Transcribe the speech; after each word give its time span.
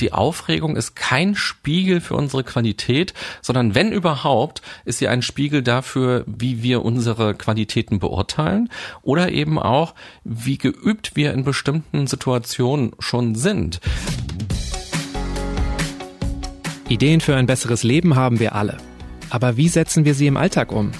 die 0.00 0.12
Aufregung 0.12 0.76
ist 0.76 0.96
kein 0.96 1.34
Spiegel 1.34 2.00
für 2.00 2.14
unsere 2.14 2.44
Qualität, 2.44 3.14
sondern 3.42 3.74
wenn 3.74 3.92
überhaupt, 3.92 4.62
ist 4.84 4.98
sie 4.98 5.08
ein 5.08 5.22
Spiegel 5.22 5.62
dafür, 5.62 6.24
wie 6.26 6.62
wir 6.62 6.84
unsere 6.84 7.34
Qualitäten 7.34 7.98
beurteilen 7.98 8.68
oder 9.02 9.30
eben 9.30 9.58
auch, 9.58 9.94
wie 10.24 10.58
geübt 10.58 11.16
wir 11.16 11.32
in 11.32 11.44
bestimmten 11.44 12.06
Situationen 12.06 12.92
schon 12.98 13.34
sind. 13.34 13.80
Ideen 16.88 17.20
für 17.20 17.36
ein 17.36 17.46
besseres 17.46 17.84
Leben 17.84 18.16
haben 18.16 18.40
wir 18.40 18.54
alle. 18.54 18.78
Aber 19.28 19.56
wie 19.56 19.68
setzen 19.68 20.04
wir 20.04 20.14
sie 20.14 20.26
im 20.26 20.36
Alltag 20.36 20.72
um? 20.72 20.90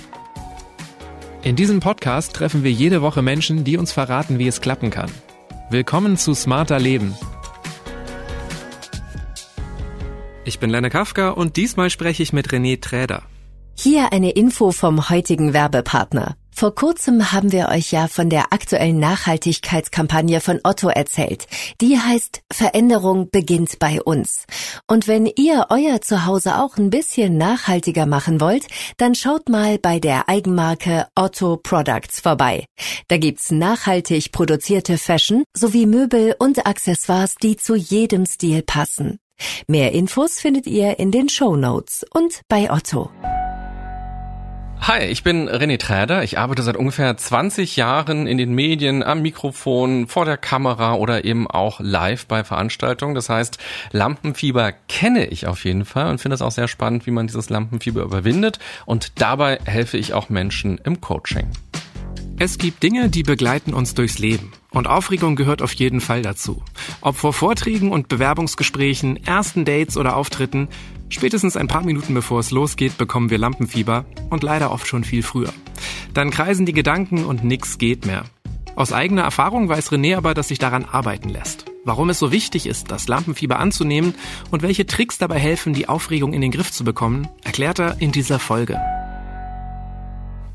In 1.42 1.56
diesem 1.56 1.80
Podcast 1.80 2.34
treffen 2.34 2.62
wir 2.62 2.70
jede 2.70 3.02
Woche 3.02 3.22
Menschen, 3.22 3.64
die 3.64 3.76
uns 3.76 3.92
verraten, 3.92 4.38
wie 4.38 4.46
es 4.46 4.60
klappen 4.60 4.90
kann. 4.90 5.10
Willkommen 5.70 6.16
zu 6.16 6.34
Smarter 6.34 6.78
Leben. 6.78 7.14
Ich 10.44 10.58
bin 10.58 10.70
Lenne 10.70 10.88
Kafka 10.88 11.30
und 11.30 11.56
diesmal 11.56 11.90
spreche 11.90 12.22
ich 12.22 12.32
mit 12.32 12.48
René 12.48 12.80
Träder. 12.80 13.22
Hier 13.76 14.12
eine 14.12 14.30
Info 14.30 14.72
vom 14.72 15.10
heutigen 15.10 15.52
Werbepartner. 15.52 16.36
Vor 16.50 16.74
kurzem 16.74 17.32
haben 17.32 17.52
wir 17.52 17.68
euch 17.68 17.92
ja 17.92 18.08
von 18.08 18.28
der 18.28 18.52
aktuellen 18.52 18.98
Nachhaltigkeitskampagne 18.98 20.40
von 20.40 20.60
Otto 20.64 20.88
erzählt. 20.88 21.46
Die 21.80 21.98
heißt 21.98 22.42
Veränderung 22.52 23.30
beginnt 23.30 23.78
bei 23.78 24.02
uns. 24.02 24.46
Und 24.86 25.08
wenn 25.08 25.26
ihr 25.26 25.66
euer 25.70 26.00
Zuhause 26.00 26.58
auch 26.58 26.76
ein 26.76 26.90
bisschen 26.90 27.38
nachhaltiger 27.38 28.06
machen 28.06 28.40
wollt, 28.40 28.66
dann 28.96 29.14
schaut 29.14 29.48
mal 29.48 29.78
bei 29.78 30.00
der 30.00 30.28
Eigenmarke 30.28 31.06
Otto 31.14 31.56
Products 31.56 32.20
vorbei. 32.20 32.64
Da 33.08 33.16
gibt's 33.16 33.50
nachhaltig 33.50 34.32
produzierte 34.32 34.98
Fashion 34.98 35.44
sowie 35.54 35.86
Möbel 35.86 36.34
und 36.38 36.66
Accessoires, 36.66 37.36
die 37.36 37.56
zu 37.56 37.74
jedem 37.74 38.26
Stil 38.26 38.62
passen. 38.62 39.18
Mehr 39.66 39.92
Infos 39.92 40.38
findet 40.38 40.66
ihr 40.66 40.98
in 40.98 41.10
den 41.10 41.28
Show 41.28 41.50
und 41.50 42.40
bei 42.48 42.70
Otto. 42.70 43.10
Hi, 44.82 45.04
ich 45.04 45.22
bin 45.22 45.48
René 45.48 45.78
Träder. 45.78 46.24
Ich 46.24 46.38
arbeite 46.38 46.62
seit 46.62 46.76
ungefähr 46.76 47.14
20 47.14 47.76
Jahren 47.76 48.26
in 48.26 48.38
den 48.38 48.54
Medien, 48.54 49.02
am 49.02 49.20
Mikrofon, 49.20 50.08
vor 50.08 50.24
der 50.24 50.38
Kamera 50.38 50.94
oder 50.94 51.24
eben 51.24 51.46
auch 51.46 51.80
live 51.80 52.26
bei 52.26 52.44
Veranstaltungen. 52.44 53.14
Das 53.14 53.28
heißt, 53.28 53.58
Lampenfieber 53.92 54.72
kenne 54.88 55.26
ich 55.26 55.46
auf 55.46 55.64
jeden 55.64 55.84
Fall 55.84 56.10
und 56.10 56.18
finde 56.18 56.34
es 56.34 56.42
auch 56.42 56.50
sehr 56.50 56.66
spannend, 56.66 57.06
wie 57.06 57.10
man 57.10 57.26
dieses 57.26 57.50
Lampenfieber 57.50 58.02
überwindet. 58.02 58.58
Und 58.86 59.20
dabei 59.20 59.58
helfe 59.64 59.98
ich 59.98 60.14
auch 60.14 60.30
Menschen 60.30 60.80
im 60.82 61.00
Coaching. 61.00 61.50
Es 62.42 62.56
gibt 62.56 62.82
Dinge, 62.82 63.10
die 63.10 63.22
begleiten 63.22 63.74
uns 63.74 63.92
durchs 63.92 64.18
Leben. 64.18 64.50
Und 64.70 64.86
Aufregung 64.86 65.36
gehört 65.36 65.60
auf 65.60 65.74
jeden 65.74 66.00
Fall 66.00 66.22
dazu. 66.22 66.62
Ob 67.02 67.16
vor 67.16 67.34
Vorträgen 67.34 67.92
und 67.92 68.08
Bewerbungsgesprächen, 68.08 69.22
ersten 69.26 69.66
Dates 69.66 69.98
oder 69.98 70.16
Auftritten, 70.16 70.68
spätestens 71.10 71.58
ein 71.58 71.68
paar 71.68 71.84
Minuten 71.84 72.14
bevor 72.14 72.40
es 72.40 72.50
losgeht, 72.50 72.96
bekommen 72.96 73.28
wir 73.28 73.36
Lampenfieber 73.36 74.06
und 74.30 74.42
leider 74.42 74.72
oft 74.72 74.86
schon 74.86 75.04
viel 75.04 75.22
früher. 75.22 75.52
Dann 76.14 76.30
kreisen 76.30 76.64
die 76.64 76.72
Gedanken 76.72 77.26
und 77.26 77.44
nix 77.44 77.76
geht 77.76 78.06
mehr. 78.06 78.24
Aus 78.74 78.94
eigener 78.94 79.22
Erfahrung 79.24 79.68
weiß 79.68 79.92
René 79.92 80.16
aber, 80.16 80.32
dass 80.32 80.48
sich 80.48 80.58
daran 80.58 80.86
arbeiten 80.86 81.28
lässt. 81.28 81.66
Warum 81.84 82.08
es 82.08 82.18
so 82.18 82.32
wichtig 82.32 82.66
ist, 82.66 82.90
das 82.90 83.06
Lampenfieber 83.06 83.58
anzunehmen 83.58 84.14
und 84.50 84.62
welche 84.62 84.86
Tricks 84.86 85.18
dabei 85.18 85.38
helfen, 85.38 85.74
die 85.74 85.90
Aufregung 85.90 86.32
in 86.32 86.40
den 86.40 86.52
Griff 86.52 86.72
zu 86.72 86.84
bekommen, 86.84 87.28
erklärt 87.44 87.80
er 87.80 88.00
in 88.00 88.12
dieser 88.12 88.38
Folge. 88.38 88.80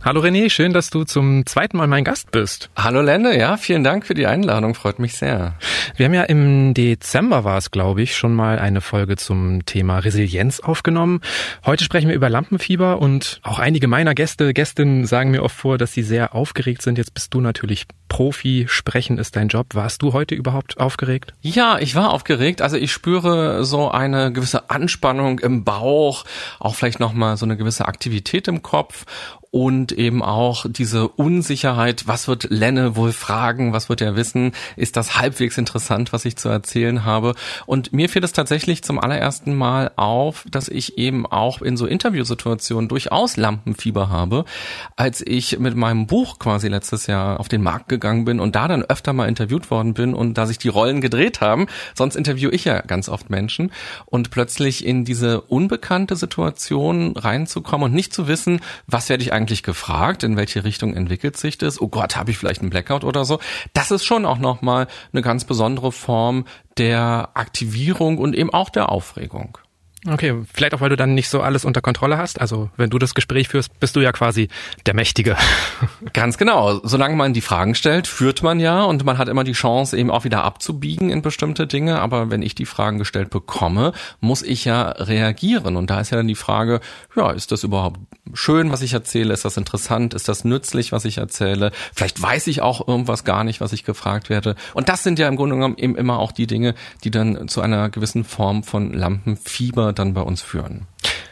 Hallo 0.06 0.22
René, 0.22 0.52
schön, 0.52 0.72
dass 0.72 0.92
du 0.92 1.04
zum 1.04 1.48
zweiten 1.48 1.78
Mal 1.78 1.88
mein 1.88 2.04
Gast 2.04 2.30
bist. 2.30 2.70
Hallo 2.76 3.02
Lende, 3.02 3.36
ja, 3.36 3.58
vielen 3.58 3.84
Dank 3.84 4.06
für 4.06 4.14
die 4.14 4.28
Einladung, 4.28 4.76
freut 4.76 5.00
mich 5.00 5.16
sehr. 5.16 5.56
Wir 5.96 6.06
haben 6.06 6.14
ja 6.14 6.22
im 6.22 6.76
Dezember 6.76 7.44
war 7.44 7.58
es, 7.58 7.72
glaube 7.72 8.04
ich, 8.04 8.16
schon 8.16 8.36
mal 8.36 8.60
eine 8.60 8.82
Folge 8.82 9.16
zum 9.16 9.66
Thema 9.66 9.98
Resilienz 9.98 10.60
aufgenommen. 10.60 11.22
Heute 11.66 11.84
sprechen 11.84 12.08
wir 12.08 12.16
über 12.16 12.30
Lampenfieber 12.30 13.02
und 13.02 13.40
auch 13.42 13.58
einige 13.58 13.88
meiner 13.88 14.14
Gäste, 14.14 14.54
Gästinnen 14.54 15.08
sagen 15.08 15.32
mir 15.32 15.42
oft 15.42 15.56
vor, 15.56 15.80
dass 15.80 15.94
sie 15.94 16.04
sehr 16.04 16.36
aufgeregt 16.36 16.84
sind. 16.84 17.00
Jetzt 17.00 17.16
bist 17.16 17.34
du 17.34 17.42
natürlich 17.42 17.88
Profi, 18.08 18.68
sprechen 18.70 19.18
ist 19.18 19.36
dein 19.36 19.48
Job. 19.48 19.74
Warst 19.74 20.04
du 20.04 20.14
heute 20.14 20.36
überhaupt 20.36 20.80
aufgeregt? 20.80 21.34
Ja, 21.42 21.80
ich 21.80 21.96
war 21.96 22.14
aufgeregt. 22.14 22.62
Also 22.62 22.78
ich 22.78 22.92
spüre 22.92 23.66
so 23.66 23.90
eine 23.90 24.32
gewisse 24.32 24.70
Anspannung 24.70 25.40
im 25.40 25.64
Bauch, 25.64 26.26
auch 26.60 26.76
vielleicht 26.76 27.00
nochmal 27.00 27.38
so 27.38 27.46
eine 27.48 27.58
gewisse 27.58 27.88
Aktivität 27.88 28.48
im 28.48 28.62
Kopf 28.62 29.06
und 29.56 29.94
eben 29.94 30.22
auch 30.22 30.66
diese 30.68 31.08
Unsicherheit, 31.08 32.10
was 32.10 32.28
wird 32.28 32.48
Lenne 32.50 32.98
wohl 32.98 33.14
fragen, 33.14 33.72
was 33.72 33.88
wird 33.88 34.02
er 34.02 34.18
wissen, 34.18 34.52
ist 34.76 34.98
das 34.98 35.18
halbwegs 35.18 35.58
interessant, 35.58 36.12
was 36.12 36.26
ich 36.26 36.36
zu 36.36 36.50
erzählen 36.50 37.06
habe. 37.06 37.36
Und 37.66 37.94
mir 37.94 38.10
fiel 38.10 38.22
es 38.26 38.34
tatsächlich 38.34 38.84
zum 38.84 39.00
allerersten 39.00 39.56
Mal 39.56 39.92
auf, 39.96 40.44
dass 40.52 40.68
ich 40.68 40.98
eben 40.98 41.26
auch 41.26 41.62
in 41.62 41.78
so 41.78 41.86
Interviewsituationen 41.86 42.90
durchaus 42.90 43.38
Lampenfieber 43.38 44.10
habe, 44.10 44.44
als 44.98 45.22
ich 45.26 45.58
mit 45.58 45.78
meinem 45.78 46.06
Buch 46.06 46.38
quasi 46.38 46.68
letztes 46.68 47.08
Jahr 47.08 47.40
auf 47.40 47.48
den 47.48 47.64
Markt 47.64 47.88
gegangen 47.88 48.26
bin 48.26 48.42
und 48.42 48.58
da 48.58 48.68
dann 48.68 48.84
öfter 48.84 49.14
mal 49.14 49.30
interviewt 49.30 49.72
worden 49.72 49.94
bin 49.94 50.14
und 50.14 50.34
da 50.34 50.48
sich 50.48 50.58
die 50.58 50.68
Rollen 50.68 51.00
gedreht 51.00 51.40
haben, 51.40 51.68
sonst 51.94 52.18
interviewe 52.18 52.52
ich 52.52 52.66
ja 52.66 52.82
ganz 52.82 53.08
oft 53.08 53.30
Menschen. 53.30 53.72
Und 54.06 54.32
plötzlich 54.32 54.86
in 54.86 55.06
diese 55.06 55.40
unbekannte 55.40 56.18
Situation 56.18 57.16
reinzukommen 57.16 57.86
und 57.86 57.96
nicht 57.96 58.14
zu 58.14 58.28
wissen, 58.28 58.60
was 58.86 59.08
werde 59.08 59.24
ich 59.24 59.32
eigentlich 59.32 59.45
eigentlich 59.46 59.62
gefragt, 59.62 60.24
in 60.24 60.38
welche 60.38 60.64
Richtung 60.64 60.96
entwickelt 60.96 61.38
sich 61.38 61.60
das? 61.60 61.80
Oh 61.80 61.88
Gott, 61.88 62.16
habe 62.16 62.32
ich 62.32 62.38
vielleicht 62.40 62.62
einen 62.62 62.72
Blackout 62.72 63.04
oder 63.04 63.26
so? 63.26 63.40
Das 63.74 63.92
ist 63.92 64.04
schon 64.04 64.26
auch 64.26 64.40
nochmal 64.40 64.88
eine 65.14 65.22
ganz 65.22 65.46
besondere 65.46 65.92
Form 65.92 66.46
der 66.80 67.30
Aktivierung 67.36 68.18
und 68.18 68.36
eben 68.36 68.52
auch 68.52 68.70
der 68.72 68.90
Aufregung. 68.90 69.60
Okay, 70.08 70.36
vielleicht 70.54 70.76
auch, 70.76 70.82
weil 70.82 70.90
du 70.90 70.98
dann 70.98 71.16
nicht 71.16 71.30
so 71.30 71.42
alles 71.42 71.66
unter 71.66 71.82
Kontrolle 71.82 72.18
hast. 72.18 72.40
Also 72.40 72.70
wenn 72.78 72.92
du 72.92 73.00
das 73.00 73.16
Gespräch 73.16 73.48
führst, 73.48 73.80
bist 73.80 73.96
du 73.96 74.02
ja 74.02 74.12
quasi 74.12 74.50
der 74.86 74.94
Mächtige. 74.94 75.36
Ganz 76.14 76.38
genau. 76.38 76.80
Solange 76.84 77.16
man 77.16 77.34
die 77.34 77.42
Fragen 77.42 77.74
stellt, 77.74 78.06
führt 78.06 78.44
man 78.44 78.60
ja 78.60 78.84
und 78.84 79.04
man 79.04 79.18
hat 79.18 79.30
immer 79.30 79.44
die 79.44 79.54
Chance, 79.54 79.98
eben 79.98 80.12
auch 80.12 80.24
wieder 80.24 80.44
abzubiegen 80.44 81.10
in 81.10 81.24
bestimmte 81.24 81.66
Dinge. 81.66 82.02
Aber 82.02 82.30
wenn 82.30 82.44
ich 82.44 82.54
die 82.54 82.68
Fragen 82.68 83.00
gestellt 83.00 83.32
bekomme, 83.32 83.94
muss 84.20 84.44
ich 84.44 84.66
ja 84.66 84.90
reagieren. 84.90 85.76
Und 85.76 85.90
da 85.90 86.02
ist 86.02 86.12
ja 86.12 86.18
dann 86.18 86.28
die 86.28 86.36
Frage, 86.36 86.82
ja, 87.16 87.32
ist 87.32 87.52
das 87.52 87.64
überhaupt 87.64 88.00
schön, 88.34 88.72
was 88.72 88.84
ich 88.84 88.94
erzähle? 88.94 89.34
Ist 89.34 89.46
das 89.46 89.58
interessant? 89.58 90.14
Ist 90.14 90.28
das 90.28 90.46
nützlich, 90.46 90.92
was 90.92 91.06
ich 91.06 91.18
erzähle? 91.18 91.72
Vielleicht 91.96 92.22
weiß 92.22 92.46
ich 92.46 92.62
auch 92.62 92.88
irgendwas 92.88 93.24
gar 93.24 93.44
nicht, 93.44 93.60
was 93.60 93.74
ich 93.74 93.84
gefragt 93.84 94.30
werde. 94.30 94.56
Und 94.76 94.88
das 94.88 95.02
sind 95.02 95.18
ja 95.18 95.28
im 95.28 95.36
Grunde 95.36 95.56
genommen 95.56 95.78
eben 95.78 95.96
immer 95.96 96.20
auch 96.20 96.32
die 96.32 96.46
Dinge, 96.46 96.76
die 97.04 97.10
dann 97.10 97.48
zu 97.48 97.62
einer 97.62 97.90
gewissen 97.90 98.24
Form 98.24 98.64
von 98.64 98.94
Lampenfieber 98.94 99.95
dann 99.96 100.14
bei 100.14 100.22
uns 100.22 100.42
führen. 100.42 100.88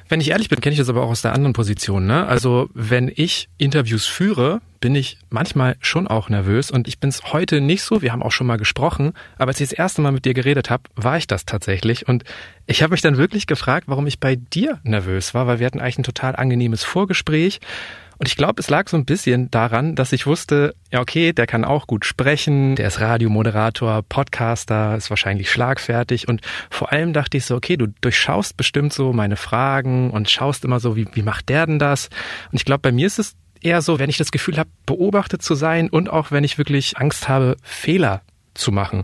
Wenn 0.09 0.21
ich 0.21 0.29
ehrlich 0.29 0.49
bin, 0.49 0.61
kenne 0.61 0.73
ich 0.73 0.79
das 0.79 0.89
aber 0.89 1.03
auch 1.03 1.09
aus 1.09 1.21
der 1.21 1.33
anderen 1.33 1.53
Position. 1.53 2.05
Ne? 2.05 2.27
Also 2.27 2.69
wenn 2.73 3.11
ich 3.13 3.49
Interviews 3.57 4.05
führe, 4.05 4.61
bin 4.79 4.95
ich 4.95 5.17
manchmal 5.29 5.75
schon 5.79 6.07
auch 6.07 6.29
nervös 6.29 6.69
und 6.69 6.87
ich 6.87 6.99
bin 6.99 7.09
es 7.09 7.33
heute 7.33 7.61
nicht 7.61 7.83
so. 7.83 8.01
Wir 8.01 8.11
haben 8.11 8.21
auch 8.21 8.31
schon 8.31 8.45
mal 8.45 8.57
gesprochen, 8.57 9.13
aber 9.37 9.49
als 9.49 9.61
ich 9.61 9.69
das 9.69 9.77
erste 9.77 10.01
Mal 10.01 10.11
mit 10.11 10.25
dir 10.25 10.33
geredet 10.33 10.69
habe, 10.69 10.83
war 10.95 11.17
ich 11.17 11.25
das 11.25 11.45
tatsächlich 11.45 12.07
und 12.07 12.25
ich 12.67 12.83
habe 12.83 12.91
mich 12.91 13.01
dann 13.01 13.17
wirklich 13.17 13.47
gefragt, 13.47 13.85
warum 13.87 14.05
ich 14.05 14.19
bei 14.19 14.35
dir 14.35 14.79
nervös 14.83 15.33
war, 15.33 15.47
weil 15.47 15.59
wir 15.59 15.65
hatten 15.65 15.79
eigentlich 15.79 15.99
ein 15.99 16.03
total 16.03 16.35
angenehmes 16.35 16.83
Vorgespräch 16.83 17.59
und 18.23 18.29
ich 18.29 18.37
glaube, 18.37 18.61
es 18.61 18.69
lag 18.69 18.87
so 18.87 18.95
ein 18.95 19.03
bisschen 19.03 19.51
daran, 19.51 19.95
dass 19.95 20.13
ich 20.13 20.25
wusste, 20.25 20.75
ja, 20.93 21.01
okay, 21.01 21.33
der 21.33 21.45
kann 21.45 21.65
auch 21.65 21.87
gut 21.87 22.05
sprechen, 22.05 22.77
der 22.77 22.87
ist 22.87 23.01
Radiomoderator, 23.01 24.01
Podcaster, 24.01 24.95
ist 24.95 25.09
wahrscheinlich 25.09 25.51
schlagfertig. 25.51 26.29
Und 26.29 26.39
vor 26.69 26.93
allem 26.93 27.11
dachte 27.11 27.35
ich 27.35 27.43
so, 27.43 27.57
okay, 27.57 27.75
du 27.75 27.87
durchschaust 27.99 28.55
bestimmt 28.55 28.93
so 28.93 29.11
meine 29.11 29.35
Fragen 29.35 30.09
und 30.09 30.29
schaust 30.29 30.63
immer 30.63 30.79
so, 30.79 30.95
wie, 30.95 31.05
wie 31.11 31.21
macht 31.21 31.49
der 31.49 31.65
denn 31.65 31.79
das? 31.79 32.07
Und 32.49 32.55
ich 32.55 32.63
glaube, 32.63 32.79
bei 32.79 32.93
mir 32.93 33.07
ist 33.07 33.19
es 33.19 33.35
eher 33.59 33.81
so, 33.81 33.99
wenn 33.99 34.09
ich 34.09 34.15
das 34.15 34.31
Gefühl 34.31 34.57
habe, 34.57 34.69
beobachtet 34.85 35.41
zu 35.41 35.53
sein 35.53 35.89
und 35.89 36.09
auch 36.09 36.31
wenn 36.31 36.45
ich 36.45 36.57
wirklich 36.57 36.97
Angst 36.97 37.27
habe, 37.27 37.57
Fehler 37.61 38.21
zu 38.53 38.71
machen. 38.71 39.03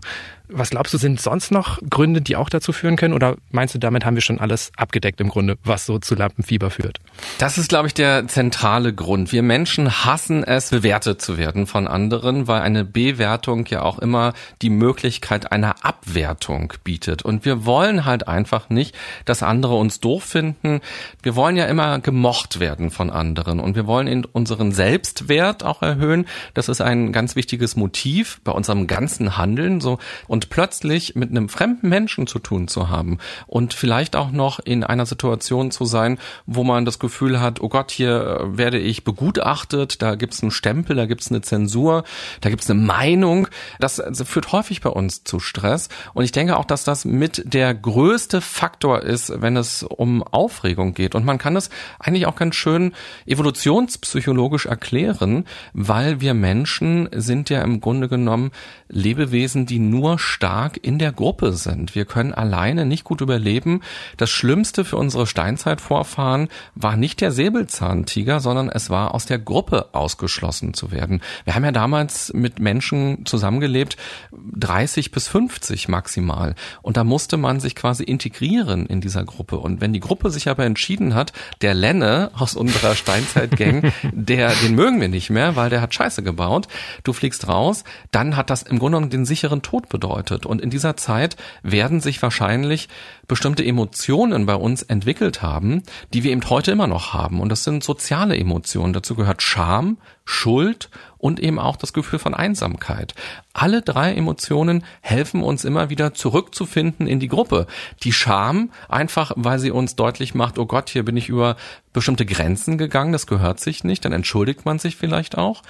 Was 0.52 0.70
glaubst 0.70 0.92
du, 0.92 0.98
sind 0.98 1.20
sonst 1.20 1.50
noch 1.52 1.78
Gründe, 1.88 2.20
die 2.20 2.36
auch 2.36 2.48
dazu 2.48 2.72
führen 2.72 2.96
können? 2.96 3.14
Oder 3.14 3.36
meinst 3.50 3.74
du, 3.74 3.78
damit 3.78 4.04
haben 4.04 4.14
wir 4.14 4.22
schon 4.22 4.40
alles 4.40 4.72
abgedeckt 4.76 5.20
im 5.20 5.28
Grunde, 5.28 5.56
was 5.64 5.86
so 5.86 5.98
zu 5.98 6.14
Lampenfieber 6.14 6.70
führt? 6.70 6.98
Das 7.38 7.58
ist, 7.58 7.68
glaube 7.68 7.86
ich, 7.86 7.94
der 7.94 8.26
zentrale 8.28 8.92
Grund. 8.92 9.32
Wir 9.32 9.42
Menschen 9.42 10.04
hassen 10.04 10.44
es, 10.44 10.70
bewertet 10.70 11.22
zu 11.22 11.38
werden 11.38 11.66
von 11.66 11.86
anderen, 11.86 12.48
weil 12.48 12.62
eine 12.62 12.84
Bewertung 12.84 13.66
ja 13.66 13.82
auch 13.82 13.98
immer 13.98 14.32
die 14.62 14.70
Möglichkeit 14.70 15.52
einer 15.52 15.84
Abwertung 15.84 16.72
bietet. 16.84 17.22
Und 17.22 17.44
wir 17.44 17.64
wollen 17.64 18.04
halt 18.04 18.26
einfach 18.28 18.70
nicht, 18.70 18.96
dass 19.24 19.42
andere 19.42 19.76
uns 19.76 20.00
doof 20.00 20.24
finden. 20.24 20.80
Wir 21.22 21.36
wollen 21.36 21.56
ja 21.56 21.66
immer 21.66 22.00
gemocht 22.00 22.60
werden 22.60 22.90
von 22.90 23.10
anderen. 23.10 23.60
Und 23.60 23.76
wir 23.76 23.86
wollen 23.86 24.24
unseren 24.24 24.72
Selbstwert 24.72 25.64
auch 25.64 25.82
erhöhen. 25.82 26.26
Das 26.54 26.68
ist 26.68 26.80
ein 26.80 27.12
ganz 27.12 27.36
wichtiges 27.36 27.76
Motiv 27.76 28.40
bei 28.44 28.52
unserem 28.52 28.86
ganzen 28.86 29.36
Handeln. 29.36 29.80
So. 29.80 29.98
Und 30.26 30.39
Und 30.40 30.48
plötzlich 30.48 31.16
mit 31.16 31.28
einem 31.28 31.50
fremden 31.50 31.90
Menschen 31.90 32.26
zu 32.26 32.38
tun 32.38 32.66
zu 32.66 32.88
haben 32.88 33.18
und 33.46 33.74
vielleicht 33.74 34.16
auch 34.16 34.30
noch 34.30 34.58
in 34.58 34.84
einer 34.84 35.04
Situation 35.04 35.70
zu 35.70 35.84
sein, 35.84 36.16
wo 36.46 36.64
man 36.64 36.86
das 36.86 36.98
Gefühl 36.98 37.42
hat, 37.42 37.60
oh 37.60 37.68
Gott, 37.68 37.90
hier 37.90 38.40
äh, 38.40 38.56
werde 38.56 38.78
ich 38.78 39.04
begutachtet, 39.04 40.00
da 40.00 40.14
gibt's 40.14 40.42
einen 40.42 40.50
Stempel, 40.50 40.96
da 40.96 41.04
gibt's 41.04 41.30
eine 41.30 41.42
Zensur, 41.42 42.04
da 42.40 42.48
gibt's 42.48 42.70
eine 42.70 42.80
Meinung. 42.80 43.48
Das, 43.80 43.96
das 43.96 44.22
führt 44.22 44.50
häufig 44.52 44.80
bei 44.80 44.88
uns 44.88 45.24
zu 45.24 45.40
Stress. 45.40 45.90
Und 46.14 46.24
ich 46.24 46.32
denke 46.32 46.56
auch, 46.56 46.64
dass 46.64 46.84
das 46.84 47.04
mit 47.04 47.42
der 47.52 47.74
größte 47.74 48.40
Faktor 48.40 49.02
ist, 49.02 49.42
wenn 49.42 49.58
es 49.58 49.82
um 49.82 50.22
Aufregung 50.22 50.94
geht. 50.94 51.14
Und 51.14 51.26
man 51.26 51.36
kann 51.36 51.54
es 51.54 51.68
eigentlich 51.98 52.24
auch 52.24 52.36
ganz 52.36 52.54
schön 52.54 52.94
evolutionspsychologisch 53.26 54.64
erklären, 54.64 55.44
weil 55.74 56.22
wir 56.22 56.32
Menschen 56.32 57.10
sind 57.12 57.50
ja 57.50 57.60
im 57.60 57.82
Grunde 57.82 58.08
genommen 58.08 58.52
Lebewesen, 58.88 59.66
die 59.66 59.78
nur 59.78 60.18
stark 60.30 60.78
in 60.82 60.98
der 60.98 61.12
Gruppe 61.12 61.52
sind. 61.52 61.94
Wir 61.94 62.04
können 62.04 62.32
alleine 62.32 62.86
nicht 62.86 63.04
gut 63.04 63.20
überleben. 63.20 63.82
Das 64.16 64.30
Schlimmste 64.30 64.84
für 64.84 64.96
unsere 64.96 65.26
Steinzeitvorfahren 65.26 66.48
war 66.74 66.96
nicht 66.96 67.20
der 67.20 67.32
Säbelzahntiger, 67.32 68.40
sondern 68.40 68.68
es 68.68 68.88
war 68.88 69.14
aus 69.14 69.26
der 69.26 69.38
Gruppe 69.38 69.88
ausgeschlossen 69.92 70.72
zu 70.72 70.92
werden. 70.92 71.20
Wir 71.44 71.54
haben 71.54 71.64
ja 71.64 71.72
damals 71.72 72.32
mit 72.32 72.60
Menschen 72.60 73.26
zusammengelebt, 73.26 73.96
30 74.32 75.10
bis 75.10 75.28
50 75.28 75.88
maximal. 75.88 76.54
Und 76.82 76.96
da 76.96 77.04
musste 77.04 77.36
man 77.36 77.60
sich 77.60 77.74
quasi 77.74 78.04
integrieren 78.04 78.86
in 78.86 79.00
dieser 79.00 79.24
Gruppe. 79.24 79.58
Und 79.58 79.80
wenn 79.80 79.92
die 79.92 80.00
Gruppe 80.00 80.30
sich 80.30 80.48
aber 80.48 80.64
entschieden 80.64 81.14
hat, 81.14 81.32
der 81.60 81.74
Lenne 81.74 82.30
aus 82.38 82.54
unserer 82.54 82.94
Steinzeitgang, 82.94 83.92
der, 84.12 84.52
den 84.62 84.74
mögen 84.74 85.00
wir 85.00 85.08
nicht 85.08 85.30
mehr, 85.30 85.56
weil 85.56 85.70
der 85.70 85.80
hat 85.80 85.94
Scheiße 85.94 86.22
gebaut, 86.22 86.68
du 87.02 87.12
fliegst 87.12 87.48
raus, 87.48 87.84
dann 88.12 88.36
hat 88.36 88.50
das 88.50 88.62
im 88.62 88.78
Grunde 88.78 88.98
genommen 88.98 89.10
den 89.10 89.26
sicheren 89.26 89.62
Tod 89.62 89.88
bedeutet. 89.88 90.09
Und 90.46 90.60
in 90.60 90.70
dieser 90.70 90.96
Zeit 90.96 91.36
werden 91.62 92.00
sich 92.00 92.20
wahrscheinlich 92.22 92.88
bestimmte 93.28 93.64
Emotionen 93.64 94.46
bei 94.46 94.54
uns 94.54 94.82
entwickelt 94.82 95.42
haben, 95.42 95.82
die 96.12 96.24
wir 96.24 96.32
eben 96.32 96.48
heute 96.50 96.72
immer 96.72 96.86
noch 96.86 97.12
haben. 97.12 97.40
Und 97.40 97.48
das 97.50 97.64
sind 97.64 97.84
soziale 97.84 98.36
Emotionen. 98.36 98.92
Dazu 98.92 99.14
gehört 99.14 99.42
Scham, 99.42 99.98
Schuld 100.24 100.90
und 101.20 101.38
eben 101.38 101.58
auch 101.58 101.76
das 101.76 101.92
Gefühl 101.92 102.18
von 102.18 102.34
Einsamkeit. 102.34 103.14
Alle 103.52 103.82
drei 103.82 104.14
Emotionen 104.14 104.84
helfen 105.02 105.42
uns 105.42 105.64
immer 105.64 105.90
wieder 105.90 106.14
zurückzufinden 106.14 107.06
in 107.06 107.20
die 107.20 107.28
Gruppe. 107.28 107.66
Die 108.04 108.12
Scham, 108.12 108.70
einfach 108.88 109.32
weil 109.36 109.58
sie 109.58 109.70
uns 109.70 109.96
deutlich 109.96 110.34
macht, 110.34 110.58
oh 110.58 110.66
Gott, 110.66 110.88
hier 110.88 111.04
bin 111.04 111.16
ich 111.16 111.28
über 111.28 111.56
bestimmte 111.92 112.24
Grenzen 112.24 112.78
gegangen, 112.78 113.12
das 113.12 113.26
gehört 113.26 113.58
sich 113.58 113.82
nicht, 113.82 114.04
dann 114.04 114.12
entschuldigt 114.12 114.64
man 114.64 114.78
sich 114.78 114.96
vielleicht 114.96 115.36
auch. 115.36 115.62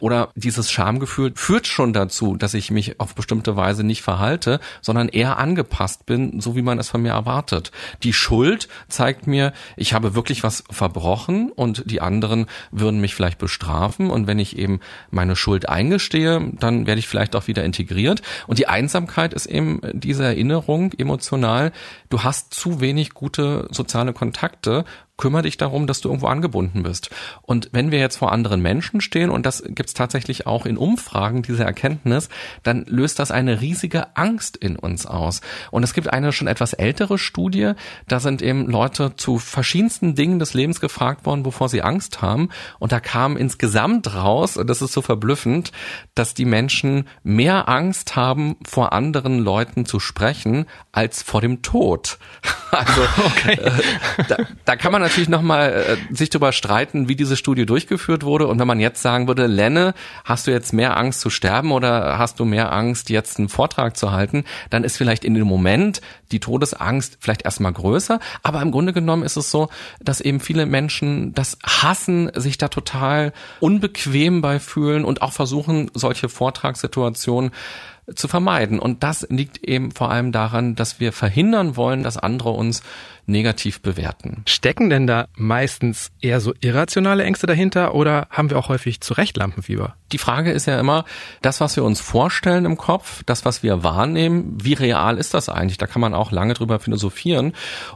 Oder 0.00 0.30
dieses 0.34 0.72
Schamgefühl 0.72 1.32
führt 1.36 1.68
schon 1.68 1.92
dazu, 1.92 2.36
dass 2.36 2.54
ich 2.54 2.72
mich 2.72 2.98
auf 2.98 3.14
bestimmte 3.14 3.56
Weise 3.56 3.84
nicht 3.84 4.02
verhalte, 4.02 4.58
sondern 4.82 5.08
eher 5.08 5.38
angepasst 5.38 6.04
bin, 6.04 6.40
so 6.40 6.56
wie 6.56 6.62
man 6.62 6.80
es 6.80 6.88
von 6.88 7.00
mir 7.00 7.12
erwartet. 7.12 7.70
Die 8.02 8.12
Schuld 8.12 8.68
zeigt 8.88 9.28
mir, 9.28 9.52
ich 9.76 9.94
habe 9.94 10.16
wirklich 10.16 10.42
was 10.42 10.64
verbrochen 10.68 11.52
und 11.52 11.88
die 11.88 12.00
anderen 12.00 12.46
würden 12.72 13.00
mich 13.00 13.14
vielleicht 13.14 13.38
bestrafen 13.38 13.97
und 14.06 14.26
wenn 14.26 14.38
ich 14.38 14.58
eben 14.58 14.80
meine 15.10 15.36
Schuld 15.36 15.68
eingestehe, 15.68 16.52
dann 16.58 16.86
werde 16.86 16.98
ich 16.98 17.08
vielleicht 17.08 17.36
auch 17.36 17.46
wieder 17.48 17.64
integriert. 17.64 18.22
Und 18.46 18.58
die 18.58 18.68
Einsamkeit 18.68 19.34
ist 19.34 19.46
eben 19.46 19.80
diese 19.92 20.24
Erinnerung 20.24 20.92
emotional, 20.92 21.72
du 22.08 22.22
hast 22.22 22.54
zu 22.54 22.80
wenig 22.80 23.10
gute 23.10 23.68
soziale 23.70 24.12
Kontakte 24.12 24.84
kümmere 25.18 25.42
dich 25.42 25.58
darum, 25.58 25.86
dass 25.86 26.00
du 26.00 26.08
irgendwo 26.08 26.28
angebunden 26.28 26.84
bist. 26.84 27.10
Und 27.42 27.68
wenn 27.72 27.90
wir 27.90 27.98
jetzt 27.98 28.16
vor 28.16 28.32
anderen 28.32 28.62
Menschen 28.62 29.00
stehen, 29.00 29.28
und 29.28 29.44
das 29.44 29.62
gibt's 29.66 29.92
tatsächlich 29.92 30.46
auch 30.46 30.64
in 30.64 30.78
Umfragen, 30.78 31.42
diese 31.42 31.64
Erkenntnis, 31.64 32.30
dann 32.62 32.84
löst 32.86 33.18
das 33.18 33.30
eine 33.30 33.60
riesige 33.60 34.16
Angst 34.16 34.56
in 34.56 34.76
uns 34.76 35.06
aus. 35.06 35.42
Und 35.70 35.82
es 35.82 35.92
gibt 35.92 36.10
eine 36.10 36.32
schon 36.32 36.48
etwas 36.48 36.72
ältere 36.72 37.18
Studie, 37.18 37.72
da 38.06 38.20
sind 38.20 38.40
eben 38.40 38.70
Leute 38.70 39.16
zu 39.16 39.38
verschiedensten 39.38 40.14
Dingen 40.14 40.38
des 40.38 40.54
Lebens 40.54 40.80
gefragt 40.80 41.26
worden, 41.26 41.44
wovor 41.44 41.68
sie 41.68 41.82
Angst 41.82 42.22
haben. 42.22 42.48
Und 42.78 42.92
da 42.92 43.00
kam 43.00 43.36
insgesamt 43.36 44.14
raus, 44.14 44.56
und 44.56 44.70
das 44.70 44.80
ist 44.80 44.92
so 44.92 45.02
verblüffend, 45.02 45.72
dass 46.14 46.34
die 46.34 46.44
Menschen 46.44 47.08
mehr 47.24 47.68
Angst 47.68 48.14
haben, 48.14 48.56
vor 48.64 48.92
anderen 48.92 49.40
Leuten 49.40 49.84
zu 49.84 49.98
sprechen, 49.98 50.66
als 50.92 51.22
vor 51.22 51.40
dem 51.40 51.62
Tod. 51.62 52.18
Also 52.70 53.00
okay. 53.24 53.54
äh, 53.54 54.24
da, 54.28 54.36
da 54.66 54.76
kann 54.76 54.92
man 54.92 55.00
natürlich 55.08 55.28
nochmal 55.28 55.98
äh, 56.10 56.14
sich 56.14 56.30
darüber 56.30 56.52
streiten, 56.52 57.08
wie 57.08 57.16
diese 57.16 57.36
Studie 57.36 57.66
durchgeführt 57.66 58.24
wurde. 58.24 58.46
Und 58.46 58.58
wenn 58.58 58.66
man 58.66 58.80
jetzt 58.80 59.02
sagen 59.02 59.26
würde, 59.26 59.46
Lenne, 59.46 59.94
hast 60.24 60.46
du 60.46 60.50
jetzt 60.50 60.72
mehr 60.72 60.96
Angst 60.96 61.20
zu 61.20 61.30
sterben 61.30 61.72
oder 61.72 62.18
hast 62.18 62.38
du 62.38 62.44
mehr 62.44 62.72
Angst, 62.72 63.10
jetzt 63.10 63.38
einen 63.38 63.48
Vortrag 63.48 63.96
zu 63.96 64.12
halten, 64.12 64.44
dann 64.70 64.84
ist 64.84 64.96
vielleicht 64.96 65.24
in 65.24 65.34
dem 65.34 65.46
Moment 65.46 66.00
die 66.30 66.40
Todesangst 66.40 67.18
vielleicht 67.20 67.44
erstmal 67.44 67.72
größer. 67.72 68.20
Aber 68.42 68.60
im 68.62 68.70
Grunde 68.70 68.92
genommen 68.92 69.22
ist 69.22 69.36
es 69.36 69.50
so, 69.50 69.68
dass 70.00 70.20
eben 70.20 70.40
viele 70.40 70.66
Menschen 70.66 71.32
das 71.32 71.58
hassen, 71.64 72.30
sich 72.34 72.58
da 72.58 72.68
total 72.68 73.32
unbequem 73.60 74.42
bei 74.42 74.60
fühlen 74.60 75.04
und 75.04 75.22
auch 75.22 75.32
versuchen, 75.32 75.90
solche 75.94 76.28
Vortragssituationen 76.28 77.50
zu 78.14 78.28
vermeiden. 78.28 78.78
Und 78.78 79.02
das 79.02 79.26
liegt 79.28 79.58
eben 79.64 79.90
vor 79.90 80.10
allem 80.10 80.32
daran, 80.32 80.74
dass 80.74 81.00
wir 81.00 81.12
verhindern 81.12 81.76
wollen, 81.76 82.02
dass 82.02 82.16
andere 82.16 82.50
uns 82.50 82.82
negativ 83.28 83.80
bewerten. 83.80 84.42
Stecken 84.46 84.90
denn 84.90 85.06
da 85.06 85.28
meistens 85.36 86.10
eher 86.20 86.40
so 86.40 86.54
irrationale 86.60 87.24
Ängste 87.24 87.46
dahinter 87.46 87.94
oder 87.94 88.26
haben 88.30 88.50
wir 88.50 88.58
auch 88.58 88.68
häufig 88.68 89.00
zu 89.00 89.14
Recht 89.14 89.36
Lampenfieber? 89.36 89.94
Die 90.12 90.18
Frage 90.18 90.52
ist 90.52 90.66
ja 90.66 90.80
immer, 90.80 91.04
das, 91.42 91.60
was 91.60 91.76
wir 91.76 91.84
uns 91.84 92.00
vorstellen 92.00 92.64
im 92.64 92.78
Kopf, 92.78 93.22
das, 93.26 93.44
was 93.44 93.62
wir 93.62 93.84
wahrnehmen, 93.84 94.56
wie 94.60 94.72
real 94.72 95.18
ist 95.18 95.34
das 95.34 95.50
eigentlich? 95.50 95.76
Da 95.76 95.86
kann 95.86 96.00
man 96.00 96.14
auch 96.14 96.32
lange 96.32 96.54
drüber 96.54 96.78
philosophieren. 96.78 97.52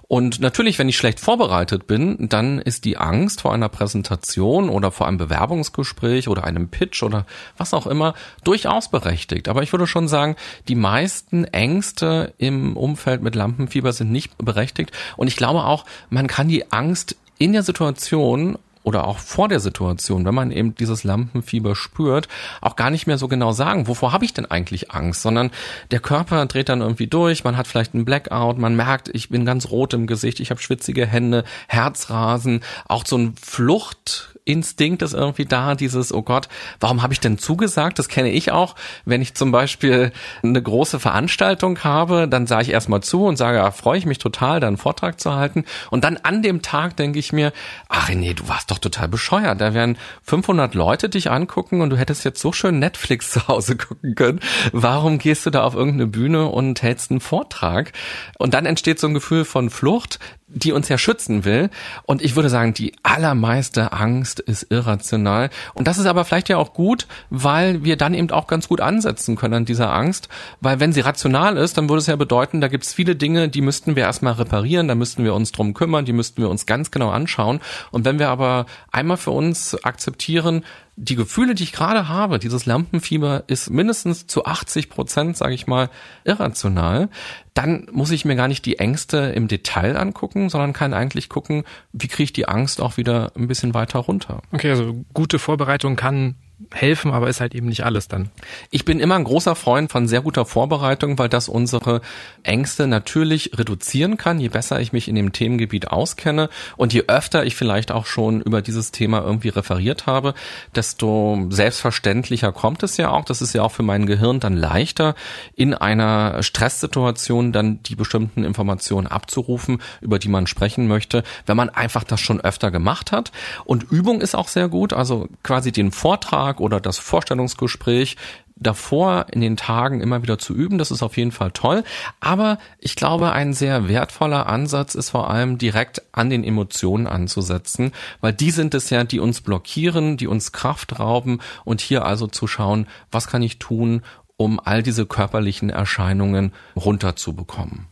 Und 0.08 0.40
natürlich, 0.40 0.78
wenn 0.78 0.90
ich 0.90 0.98
schlecht 0.98 1.20
vorbereitet 1.20 1.86
bin, 1.86 2.28
dann 2.28 2.58
ist 2.58 2.84
die 2.84 2.98
Angst 2.98 3.40
vor 3.40 3.54
einer 3.54 3.70
Präsentation 3.70 4.68
oder 4.68 4.90
vor 4.90 5.08
einem 5.08 5.16
Bewerbungsgespräch 5.16 6.28
oder 6.28 6.44
einem 6.44 6.68
Pitch 6.68 7.02
oder 7.02 7.24
was 7.56 7.72
auch 7.72 7.86
immer 7.86 8.14
durchaus 8.44 8.90
berechtigt. 8.90 9.48
Aber 9.48 9.62
ich 9.62 9.72
würde 9.72 9.86
schon 9.86 10.06
sagen, 10.06 10.36
die 10.68 10.74
meisten 10.74 11.44
Ängste 11.44 12.34
im 12.36 12.76
Umfeld 12.76 13.22
mit 13.22 13.34
Lampenfieber 13.34 13.92
sind 13.92 14.12
nicht 14.12 14.36
berechtigt. 14.36 14.92
Und 15.22 15.28
ich 15.28 15.36
glaube 15.36 15.62
auch, 15.62 15.84
man 16.10 16.26
kann 16.26 16.48
die 16.48 16.72
Angst 16.72 17.14
in 17.38 17.52
der 17.52 17.62
Situation 17.62 18.58
oder 18.82 19.06
auch 19.06 19.18
vor 19.18 19.46
der 19.46 19.60
Situation, 19.60 20.24
wenn 20.24 20.34
man 20.34 20.50
eben 20.50 20.74
dieses 20.74 21.04
Lampenfieber 21.04 21.76
spürt, 21.76 22.26
auch 22.60 22.74
gar 22.74 22.90
nicht 22.90 23.06
mehr 23.06 23.18
so 23.18 23.28
genau 23.28 23.52
sagen, 23.52 23.86
wovor 23.86 24.12
habe 24.12 24.24
ich 24.24 24.34
denn 24.34 24.50
eigentlich 24.50 24.90
Angst, 24.90 25.22
sondern 25.22 25.52
der 25.92 26.00
Körper 26.00 26.44
dreht 26.46 26.68
dann 26.68 26.80
irgendwie 26.80 27.06
durch, 27.06 27.44
man 27.44 27.56
hat 27.56 27.68
vielleicht 27.68 27.94
einen 27.94 28.04
Blackout, 28.04 28.58
man 28.58 28.74
merkt, 28.74 29.10
ich 29.14 29.28
bin 29.28 29.44
ganz 29.44 29.70
rot 29.70 29.94
im 29.94 30.08
Gesicht, 30.08 30.40
ich 30.40 30.50
habe 30.50 30.60
schwitzige 30.60 31.06
Hände, 31.06 31.44
Herzrasen, 31.68 32.64
auch 32.88 33.06
so 33.06 33.16
ein 33.16 33.36
Flucht 33.40 34.36
Instinkt 34.44 35.02
ist 35.02 35.14
irgendwie 35.14 35.44
da, 35.44 35.76
dieses, 35.76 36.12
oh 36.12 36.22
Gott, 36.22 36.48
warum 36.80 37.02
habe 37.02 37.12
ich 37.12 37.20
denn 37.20 37.38
zugesagt? 37.38 38.00
Das 38.00 38.08
kenne 38.08 38.30
ich 38.30 38.50
auch. 38.50 38.74
Wenn 39.04 39.22
ich 39.22 39.34
zum 39.34 39.52
Beispiel 39.52 40.10
eine 40.42 40.60
große 40.60 40.98
Veranstaltung 40.98 41.78
habe, 41.84 42.26
dann 42.26 42.48
sage 42.48 42.64
ich 42.64 42.70
erstmal 42.70 43.02
zu 43.02 43.24
und 43.24 43.36
sage, 43.36 43.58
ja, 43.58 43.70
freue 43.70 43.98
ich 43.98 44.06
mich 44.06 44.18
total, 44.18 44.58
da 44.58 44.66
einen 44.66 44.78
Vortrag 44.78 45.20
zu 45.20 45.34
halten. 45.34 45.64
Und 45.90 46.02
dann 46.02 46.16
an 46.16 46.42
dem 46.42 46.60
Tag 46.60 46.96
denke 46.96 47.20
ich 47.20 47.32
mir, 47.32 47.52
ach 47.88 48.08
nee, 48.08 48.34
du 48.34 48.48
warst 48.48 48.72
doch 48.72 48.78
total 48.78 49.06
bescheuert. 49.06 49.60
Da 49.60 49.74
werden 49.74 49.96
500 50.24 50.74
Leute 50.74 51.08
dich 51.08 51.30
angucken 51.30 51.80
und 51.80 51.90
du 51.90 51.96
hättest 51.96 52.24
jetzt 52.24 52.40
so 52.40 52.52
schön 52.52 52.80
Netflix 52.80 53.30
zu 53.32 53.46
Hause 53.46 53.76
gucken 53.76 54.16
können. 54.16 54.40
Warum 54.72 55.18
gehst 55.18 55.46
du 55.46 55.50
da 55.50 55.62
auf 55.62 55.74
irgendeine 55.74 56.08
Bühne 56.08 56.46
und 56.46 56.82
hältst 56.82 57.12
einen 57.12 57.20
Vortrag? 57.20 57.92
Und 58.38 58.54
dann 58.54 58.66
entsteht 58.66 58.98
so 58.98 59.06
ein 59.06 59.14
Gefühl 59.14 59.44
von 59.44 59.70
Flucht, 59.70 60.18
die 60.54 60.72
uns 60.72 60.88
ja 60.88 60.98
schützen 60.98 61.44
will. 61.44 61.70
Und 62.04 62.22
ich 62.22 62.36
würde 62.36 62.48
sagen, 62.48 62.74
die 62.74 62.94
allermeiste 63.02 63.92
Angst 63.92 64.40
ist 64.40 64.66
irrational. 64.70 65.50
Und 65.74 65.86
das 65.86 65.98
ist 65.98 66.06
aber 66.06 66.24
vielleicht 66.24 66.48
ja 66.48 66.58
auch 66.58 66.74
gut, 66.74 67.06
weil 67.30 67.84
wir 67.84 67.96
dann 67.96 68.14
eben 68.14 68.30
auch 68.30 68.46
ganz 68.46 68.68
gut 68.68 68.80
ansetzen 68.80 69.36
können 69.36 69.54
an 69.54 69.64
dieser 69.64 69.92
Angst. 69.92 70.28
Weil 70.60 70.80
wenn 70.80 70.92
sie 70.92 71.00
rational 71.00 71.56
ist, 71.56 71.78
dann 71.78 71.88
würde 71.88 71.98
es 71.98 72.06
ja 72.06 72.16
bedeuten, 72.16 72.60
da 72.60 72.68
gibt 72.68 72.84
es 72.84 72.92
viele 72.92 73.16
Dinge, 73.16 73.48
die 73.48 73.60
müssten 73.60 73.96
wir 73.96 74.04
erstmal 74.04 74.34
reparieren, 74.34 74.88
da 74.88 74.94
müssten 74.94 75.24
wir 75.24 75.34
uns 75.34 75.52
drum 75.52 75.74
kümmern, 75.74 76.04
die 76.04 76.12
müssten 76.12 76.42
wir 76.42 76.50
uns 76.50 76.66
ganz 76.66 76.90
genau 76.90 77.10
anschauen. 77.10 77.60
Und 77.90 78.04
wenn 78.04 78.18
wir 78.18 78.28
aber 78.28 78.66
einmal 78.90 79.16
für 79.16 79.30
uns 79.30 79.82
akzeptieren, 79.84 80.64
die 80.96 81.16
Gefühle, 81.16 81.54
die 81.54 81.62
ich 81.62 81.72
gerade 81.72 82.08
habe, 82.08 82.38
dieses 82.38 82.66
Lampenfieber 82.66 83.44
ist 83.46 83.70
mindestens 83.70 84.26
zu 84.26 84.44
80 84.44 84.90
Prozent, 84.90 85.36
sage 85.36 85.54
ich 85.54 85.66
mal, 85.66 85.88
irrational, 86.24 87.08
dann 87.54 87.88
muss 87.92 88.10
ich 88.10 88.24
mir 88.24 88.36
gar 88.36 88.48
nicht 88.48 88.66
die 88.66 88.78
Ängste 88.78 89.18
im 89.18 89.48
Detail 89.48 89.96
angucken, 89.96 90.50
sondern 90.50 90.74
kann 90.74 90.92
eigentlich 90.92 91.30
gucken, 91.30 91.64
wie 91.92 92.08
kriege 92.08 92.24
ich 92.24 92.32
die 92.32 92.46
Angst 92.46 92.80
auch 92.80 92.98
wieder 92.98 93.32
ein 93.36 93.48
bisschen 93.48 93.72
weiter 93.72 94.00
runter. 94.00 94.42
Okay, 94.52 94.70
also 94.70 95.04
gute 95.14 95.38
Vorbereitung 95.38 95.96
kann 95.96 96.36
helfen, 96.70 97.12
aber 97.12 97.28
ist 97.28 97.40
halt 97.40 97.54
eben 97.54 97.68
nicht 97.68 97.84
alles 97.84 98.08
dann. 98.08 98.30
Ich 98.70 98.84
bin 98.84 99.00
immer 99.00 99.16
ein 99.16 99.24
großer 99.24 99.54
Freund 99.54 99.90
von 99.90 100.08
sehr 100.08 100.22
guter 100.22 100.44
Vorbereitung, 100.44 101.18
weil 101.18 101.28
das 101.28 101.48
unsere 101.48 102.00
Ängste 102.42 102.86
natürlich 102.86 103.58
reduzieren 103.58 104.16
kann, 104.16 104.40
je 104.40 104.48
besser 104.48 104.80
ich 104.80 104.92
mich 104.92 105.08
in 105.08 105.14
dem 105.14 105.32
Themengebiet 105.32 105.88
auskenne 105.88 106.48
und 106.76 106.92
je 106.92 107.04
öfter 107.08 107.44
ich 107.44 107.56
vielleicht 107.56 107.90
auch 107.90 108.06
schon 108.06 108.40
über 108.40 108.62
dieses 108.62 108.90
Thema 108.90 109.22
irgendwie 109.22 109.48
referiert 109.48 110.06
habe, 110.06 110.34
desto 110.74 111.46
selbstverständlicher 111.50 112.52
kommt 112.52 112.82
es 112.82 112.96
ja 112.96 113.10
auch. 113.10 113.24
Das 113.24 113.42
ist 113.42 113.52
ja 113.52 113.62
auch 113.62 113.72
für 113.72 113.82
mein 113.82 114.06
Gehirn 114.06 114.40
dann 114.40 114.56
leichter, 114.56 115.14
in 115.56 115.74
einer 115.74 116.42
Stresssituation 116.42 117.52
dann 117.52 117.82
die 117.82 117.94
bestimmten 117.94 118.44
Informationen 118.44 119.06
abzurufen, 119.06 119.80
über 120.00 120.18
die 120.18 120.28
man 120.28 120.46
sprechen 120.46 120.86
möchte, 120.86 121.22
wenn 121.46 121.56
man 121.56 121.70
einfach 121.70 122.04
das 122.04 122.20
schon 122.20 122.40
öfter 122.40 122.70
gemacht 122.70 123.12
hat. 123.12 123.32
Und 123.64 123.84
Übung 123.90 124.20
ist 124.20 124.34
auch 124.34 124.48
sehr 124.48 124.68
gut, 124.68 124.92
also 124.92 125.28
quasi 125.42 125.72
den 125.72 125.92
Vortrag 125.92 126.51
oder 126.60 126.80
das 126.80 126.98
Vorstellungsgespräch 126.98 128.16
davor 128.56 129.26
in 129.30 129.40
den 129.40 129.56
Tagen 129.56 130.00
immer 130.00 130.22
wieder 130.22 130.38
zu 130.38 130.54
üben. 130.54 130.78
Das 130.78 130.90
ist 130.90 131.02
auf 131.02 131.16
jeden 131.16 131.32
Fall 131.32 131.50
toll. 131.50 131.84
Aber 132.20 132.58
ich 132.78 132.96
glaube, 132.96 133.32
ein 133.32 133.52
sehr 133.54 133.88
wertvoller 133.88 134.46
Ansatz 134.46 134.94
ist 134.94 135.10
vor 135.10 135.30
allem 135.30 135.58
direkt 135.58 136.02
an 136.12 136.30
den 136.30 136.44
Emotionen 136.44 137.06
anzusetzen, 137.06 137.92
weil 138.20 138.32
die 138.32 138.50
sind 138.50 138.74
es 138.74 138.90
ja, 138.90 139.04
die 139.04 139.20
uns 139.20 139.40
blockieren, 139.40 140.16
die 140.16 140.26
uns 140.26 140.52
Kraft 140.52 140.98
rauben 140.98 141.40
und 141.64 141.80
hier 141.80 142.04
also 142.04 142.26
zu 142.26 142.46
schauen, 142.46 142.86
was 143.10 143.26
kann 143.26 143.42
ich 143.42 143.58
tun, 143.58 144.02
um 144.36 144.60
all 144.62 144.82
diese 144.82 145.06
körperlichen 145.06 145.70
Erscheinungen 145.70 146.52
runterzubekommen. 146.76 147.86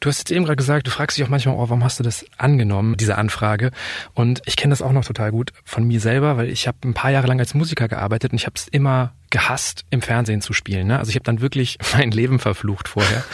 Du 0.00 0.08
hast 0.08 0.18
jetzt 0.18 0.30
eben 0.30 0.44
gerade 0.44 0.56
gesagt, 0.56 0.86
du 0.86 0.90
fragst 0.90 1.16
dich 1.16 1.24
auch 1.24 1.28
manchmal, 1.28 1.54
oh, 1.54 1.60
warum 1.60 1.84
hast 1.84 1.98
du 1.98 2.02
das 2.02 2.24
angenommen, 2.36 2.96
diese 2.96 3.16
Anfrage? 3.16 3.70
Und 4.14 4.42
ich 4.46 4.56
kenne 4.56 4.72
das 4.72 4.82
auch 4.82 4.92
noch 4.92 5.04
total 5.04 5.30
gut 5.30 5.52
von 5.64 5.84
mir 5.84 6.00
selber, 6.00 6.36
weil 6.36 6.48
ich 6.48 6.66
habe 6.66 6.78
ein 6.84 6.94
paar 6.94 7.10
Jahre 7.10 7.26
lang 7.26 7.38
als 7.38 7.54
Musiker 7.54 7.88
gearbeitet 7.88 8.32
und 8.32 8.38
ich 8.38 8.46
habe 8.46 8.54
es 8.56 8.68
immer 8.68 9.12
gehasst, 9.30 9.84
im 9.90 10.02
Fernsehen 10.02 10.40
zu 10.40 10.52
spielen. 10.52 10.88
Ne? 10.88 10.98
Also 10.98 11.10
ich 11.10 11.14
habe 11.14 11.24
dann 11.24 11.40
wirklich 11.40 11.78
mein 11.96 12.10
Leben 12.10 12.38
verflucht 12.38 12.88
vorher. 12.88 13.24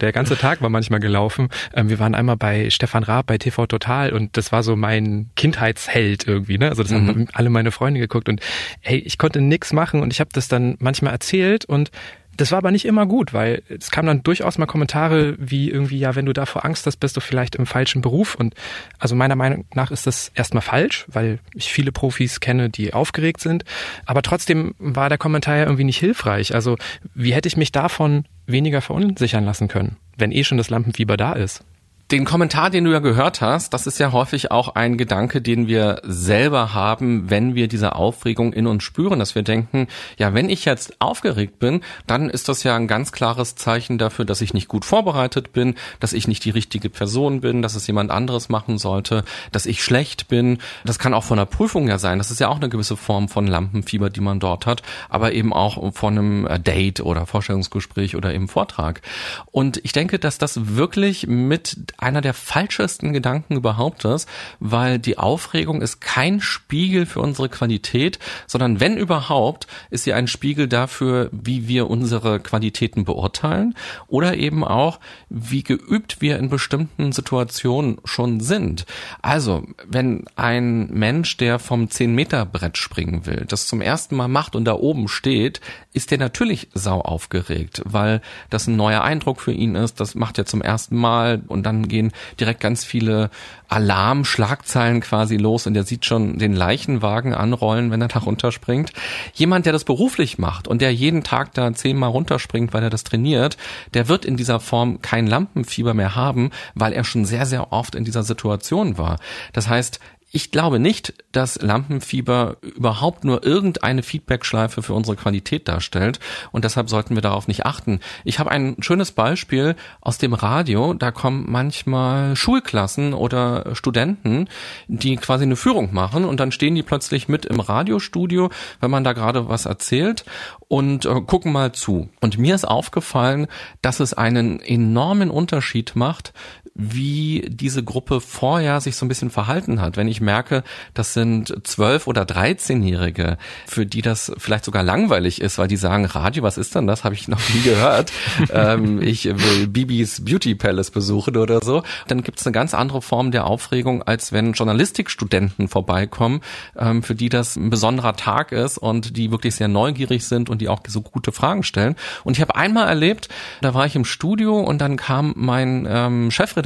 Der 0.00 0.12
ganze 0.12 0.36
Tag 0.36 0.60
war 0.60 0.68
manchmal 0.68 1.00
gelaufen. 1.00 1.48
Ähm, 1.74 1.88
wir 1.88 1.98
waren 1.98 2.14
einmal 2.14 2.36
bei 2.36 2.70
Stefan 2.70 3.02
Raab 3.02 3.26
bei 3.26 3.38
TV 3.38 3.66
Total 3.66 4.12
und 4.12 4.36
das 4.36 4.52
war 4.52 4.62
so 4.62 4.76
mein 4.76 5.30
Kindheitsheld 5.34 6.26
irgendwie. 6.26 6.58
Ne? 6.58 6.68
Also 6.68 6.82
das 6.82 6.92
mhm. 6.92 7.08
haben 7.08 7.28
alle 7.32 7.50
meine 7.50 7.72
Freunde 7.72 8.00
geguckt 8.00 8.28
und 8.28 8.40
hey, 8.80 8.98
ich 8.98 9.18
konnte 9.18 9.40
nix 9.40 9.72
machen 9.72 10.00
und 10.02 10.12
ich 10.12 10.20
habe 10.20 10.30
das 10.32 10.46
dann 10.48 10.76
manchmal 10.78 11.12
erzählt 11.12 11.64
und 11.64 11.90
das 12.36 12.52
war 12.52 12.58
aber 12.58 12.70
nicht 12.70 12.84
immer 12.84 13.06
gut, 13.06 13.32
weil 13.32 13.62
es 13.68 13.90
kam 13.90 14.06
dann 14.06 14.22
durchaus 14.22 14.58
mal 14.58 14.66
Kommentare 14.66 15.34
wie 15.38 15.70
irgendwie, 15.70 15.98
ja, 15.98 16.14
wenn 16.14 16.26
du 16.26 16.32
davor 16.32 16.64
Angst 16.64 16.86
hast, 16.86 16.98
bist 16.98 17.16
du 17.16 17.20
vielleicht 17.20 17.54
im 17.56 17.66
falschen 17.66 18.02
Beruf. 18.02 18.34
Und 18.34 18.54
also 18.98 19.14
meiner 19.14 19.36
Meinung 19.36 19.64
nach 19.74 19.90
ist 19.90 20.06
das 20.06 20.30
erstmal 20.34 20.62
falsch, 20.62 21.04
weil 21.08 21.38
ich 21.54 21.72
viele 21.72 21.92
Profis 21.92 22.40
kenne, 22.40 22.70
die 22.70 22.92
aufgeregt 22.92 23.40
sind. 23.40 23.64
Aber 24.04 24.22
trotzdem 24.22 24.74
war 24.78 25.08
der 25.08 25.18
Kommentar 25.18 25.56
ja 25.56 25.64
irgendwie 25.64 25.84
nicht 25.84 25.98
hilfreich. 25.98 26.54
Also 26.54 26.76
wie 27.14 27.32
hätte 27.32 27.48
ich 27.48 27.56
mich 27.56 27.72
davon 27.72 28.24
weniger 28.46 28.80
verunsichern 28.80 29.44
lassen 29.44 29.68
können, 29.68 29.96
wenn 30.16 30.32
eh 30.32 30.44
schon 30.44 30.58
das 30.58 30.70
Lampenfieber 30.70 31.16
da 31.16 31.32
ist? 31.32 31.64
Den 32.12 32.24
Kommentar, 32.24 32.70
den 32.70 32.84
du 32.84 32.92
ja 32.92 33.00
gehört 33.00 33.40
hast, 33.40 33.74
das 33.74 33.88
ist 33.88 33.98
ja 33.98 34.12
häufig 34.12 34.52
auch 34.52 34.76
ein 34.76 34.96
Gedanke, 34.96 35.42
den 35.42 35.66
wir 35.66 36.00
selber 36.04 36.72
haben, 36.72 37.30
wenn 37.30 37.56
wir 37.56 37.66
diese 37.66 37.96
Aufregung 37.96 38.52
in 38.52 38.68
uns 38.68 38.84
spüren, 38.84 39.18
dass 39.18 39.34
wir 39.34 39.42
denken, 39.42 39.88
ja, 40.16 40.32
wenn 40.32 40.48
ich 40.48 40.64
jetzt 40.64 41.00
aufgeregt 41.00 41.58
bin, 41.58 41.80
dann 42.06 42.30
ist 42.30 42.48
das 42.48 42.62
ja 42.62 42.76
ein 42.76 42.86
ganz 42.86 43.10
klares 43.10 43.56
Zeichen 43.56 43.98
dafür, 43.98 44.24
dass 44.24 44.40
ich 44.40 44.54
nicht 44.54 44.68
gut 44.68 44.84
vorbereitet 44.84 45.52
bin, 45.52 45.74
dass 45.98 46.12
ich 46.12 46.28
nicht 46.28 46.44
die 46.44 46.50
richtige 46.50 46.90
Person 46.90 47.40
bin, 47.40 47.60
dass 47.60 47.74
es 47.74 47.88
jemand 47.88 48.12
anderes 48.12 48.48
machen 48.50 48.78
sollte, 48.78 49.24
dass 49.50 49.66
ich 49.66 49.82
schlecht 49.82 50.28
bin. 50.28 50.58
Das 50.84 51.00
kann 51.00 51.12
auch 51.12 51.24
von 51.24 51.40
einer 51.40 51.46
Prüfung 51.46 51.88
ja 51.88 51.98
sein. 51.98 52.18
Das 52.18 52.30
ist 52.30 52.38
ja 52.38 52.46
auch 52.46 52.58
eine 52.58 52.68
gewisse 52.68 52.96
Form 52.96 53.28
von 53.28 53.48
Lampenfieber, 53.48 54.10
die 54.10 54.20
man 54.20 54.38
dort 54.38 54.64
hat, 54.66 54.82
aber 55.08 55.32
eben 55.32 55.52
auch 55.52 55.92
von 55.92 56.16
einem 56.16 56.46
äh, 56.46 56.60
Date 56.60 57.00
oder 57.00 57.26
Vorstellungsgespräch 57.26 58.14
oder 58.14 58.32
eben 58.32 58.46
Vortrag. 58.46 59.02
Und 59.50 59.80
ich 59.82 59.90
denke, 59.90 60.20
dass 60.20 60.38
das 60.38 60.76
wirklich 60.76 61.26
mit 61.26 61.95
einer 61.98 62.20
der 62.20 62.34
falschesten 62.34 63.12
Gedanken 63.12 63.56
überhaupt 63.56 64.04
ist, 64.04 64.28
weil 64.60 64.98
die 64.98 65.18
Aufregung 65.18 65.82
ist 65.82 66.00
kein 66.00 66.40
Spiegel 66.40 67.06
für 67.06 67.20
unsere 67.20 67.48
Qualität, 67.48 68.18
sondern 68.46 68.80
wenn 68.80 68.96
überhaupt, 68.96 69.66
ist 69.90 70.04
sie 70.04 70.12
ein 70.12 70.26
Spiegel 70.26 70.68
dafür, 70.68 71.30
wie 71.32 71.68
wir 71.68 71.88
unsere 71.88 72.40
Qualitäten 72.40 73.04
beurteilen 73.04 73.74
oder 74.06 74.36
eben 74.36 74.64
auch, 74.64 75.00
wie 75.28 75.62
geübt 75.62 76.20
wir 76.20 76.38
in 76.38 76.48
bestimmten 76.48 77.12
Situationen 77.12 77.98
schon 78.04 78.40
sind. 78.40 78.86
Also, 79.22 79.64
wenn 79.86 80.24
ein 80.36 80.88
Mensch, 80.92 81.36
der 81.36 81.58
vom 81.58 81.86
10-Meter-Brett 81.86 82.76
springen 82.76 83.26
will, 83.26 83.44
das 83.48 83.66
zum 83.66 83.80
ersten 83.80 84.16
Mal 84.16 84.28
macht 84.28 84.56
und 84.56 84.64
da 84.64 84.74
oben 84.74 85.08
steht, 85.08 85.60
ist 85.92 86.10
der 86.10 86.18
natürlich 86.18 86.68
sau 86.74 87.00
aufgeregt, 87.00 87.82
weil 87.84 88.20
das 88.50 88.66
ein 88.66 88.76
neuer 88.76 89.02
Eindruck 89.02 89.40
für 89.40 89.52
ihn 89.52 89.74
ist, 89.74 90.00
das 90.00 90.14
macht 90.14 90.38
er 90.38 90.46
zum 90.46 90.60
ersten 90.60 90.96
Mal 90.96 91.42
und 91.46 91.64
dann 91.64 91.85
gehen 91.86 92.12
direkt 92.38 92.60
ganz 92.60 92.84
viele 92.84 93.30
Alarmschlagzeilen 93.68 95.00
quasi 95.00 95.36
los 95.36 95.66
und 95.66 95.76
er 95.76 95.82
sieht 95.82 96.04
schon 96.04 96.38
den 96.38 96.54
Leichenwagen 96.54 97.34
anrollen, 97.34 97.90
wenn 97.90 98.00
er 98.00 98.08
da 98.08 98.20
runterspringt. 98.20 98.92
Jemand, 99.34 99.66
der 99.66 99.72
das 99.72 99.84
beruflich 99.84 100.38
macht 100.38 100.68
und 100.68 100.80
der 100.80 100.94
jeden 100.94 101.22
Tag 101.22 101.54
da 101.54 101.72
zehnmal 101.74 102.10
runterspringt, 102.10 102.72
weil 102.72 102.82
er 102.82 102.90
das 102.90 103.04
trainiert, 103.04 103.56
der 103.94 104.08
wird 104.08 104.24
in 104.24 104.36
dieser 104.36 104.60
Form 104.60 105.00
kein 105.02 105.26
Lampenfieber 105.26 105.94
mehr 105.94 106.14
haben, 106.14 106.50
weil 106.74 106.92
er 106.92 107.04
schon 107.04 107.24
sehr, 107.24 107.46
sehr 107.46 107.72
oft 107.72 107.94
in 107.94 108.04
dieser 108.04 108.22
Situation 108.22 108.98
war. 108.98 109.18
Das 109.52 109.68
heißt, 109.68 110.00
ich 110.32 110.50
glaube 110.50 110.80
nicht, 110.80 111.14
dass 111.30 111.62
Lampenfieber 111.62 112.56
überhaupt 112.60 113.24
nur 113.24 113.44
irgendeine 113.44 114.02
Feedbackschleife 114.02 114.82
für 114.82 114.92
unsere 114.92 115.16
Qualität 115.16 115.68
darstellt 115.68 116.18
und 116.50 116.64
deshalb 116.64 116.90
sollten 116.90 117.14
wir 117.14 117.22
darauf 117.22 117.46
nicht 117.46 117.64
achten. 117.64 118.00
Ich 118.24 118.38
habe 118.38 118.50
ein 118.50 118.76
schönes 118.80 119.12
Beispiel 119.12 119.76
aus 120.00 120.18
dem 120.18 120.34
Radio, 120.34 120.94
da 120.94 121.12
kommen 121.12 121.46
manchmal 121.48 122.34
Schulklassen 122.34 123.14
oder 123.14 123.76
Studenten, 123.76 124.48
die 124.88 125.16
quasi 125.16 125.44
eine 125.44 125.56
Führung 125.56 125.94
machen 125.94 126.24
und 126.24 126.40
dann 126.40 126.52
stehen 126.52 126.74
die 126.74 126.82
plötzlich 126.82 127.28
mit 127.28 127.46
im 127.46 127.60
Radiostudio, 127.60 128.50
wenn 128.80 128.90
man 128.90 129.04
da 129.04 129.12
gerade 129.12 129.48
was 129.48 129.64
erzählt 129.64 130.24
und 130.68 131.06
äh, 131.06 131.20
gucken 131.20 131.52
mal 131.52 131.72
zu. 131.72 132.08
Und 132.20 132.36
mir 132.38 132.54
ist 132.56 132.66
aufgefallen, 132.66 133.46
dass 133.80 134.00
es 134.00 134.12
einen 134.12 134.60
enormen 134.60 135.30
Unterschied 135.30 135.94
macht, 135.94 136.32
wie 136.78 137.46
diese 137.48 137.82
Gruppe 137.82 138.20
vorher 138.20 138.80
sich 138.80 138.96
so 138.96 139.06
ein 139.06 139.08
bisschen 139.08 139.30
verhalten 139.30 139.80
hat. 139.80 139.96
Wenn 139.96 140.08
ich 140.08 140.20
merke, 140.20 140.62
das 140.92 141.14
sind 141.14 141.54
zwölf 141.66 142.06
oder 142.06 142.26
dreizehnjährige, 142.26 143.38
für 143.66 143.86
die 143.86 144.02
das 144.02 144.30
vielleicht 144.36 144.66
sogar 144.66 144.82
langweilig 144.82 145.40
ist, 145.40 145.56
weil 145.56 145.68
die 145.68 145.76
sagen, 145.76 146.04
Radio, 146.04 146.42
was 146.42 146.58
ist 146.58 146.74
denn 146.74 146.86
das? 146.86 147.02
Habe 147.02 147.14
ich 147.14 147.28
noch 147.28 147.40
nie 147.54 147.62
gehört. 147.62 148.12
ähm, 148.52 149.00
ich 149.00 149.24
will 149.24 149.68
Bibis 149.68 150.22
Beauty 150.24 150.54
Palace 150.54 150.90
besuchen 150.90 151.36
oder 151.38 151.60
so. 151.62 151.82
Dann 152.08 152.22
gibt 152.22 152.40
es 152.40 152.46
eine 152.46 152.52
ganz 152.52 152.74
andere 152.74 153.00
Form 153.00 153.30
der 153.30 153.46
Aufregung, 153.46 154.02
als 154.02 154.32
wenn 154.32 154.52
Journalistikstudenten 154.52 155.68
vorbeikommen, 155.68 156.42
ähm, 156.76 157.02
für 157.02 157.14
die 157.14 157.30
das 157.30 157.56
ein 157.56 157.70
besonderer 157.70 158.16
Tag 158.16 158.52
ist 158.52 158.76
und 158.76 159.16
die 159.16 159.30
wirklich 159.30 159.54
sehr 159.54 159.68
neugierig 159.68 160.26
sind 160.26 160.50
und 160.50 160.60
die 160.60 160.68
auch 160.68 160.80
so 160.86 161.00
gute 161.00 161.32
Fragen 161.32 161.62
stellen. 161.62 161.96
Und 162.22 162.36
ich 162.36 162.42
habe 162.42 162.54
einmal 162.54 162.86
erlebt, 162.86 163.30
da 163.62 163.72
war 163.72 163.86
ich 163.86 163.96
im 163.96 164.04
Studio 164.04 164.60
und 164.60 164.80
dann 164.80 164.96
kam 164.96 165.32
mein 165.36 165.86
ähm, 165.88 166.30
Chefredakteur 166.30 166.65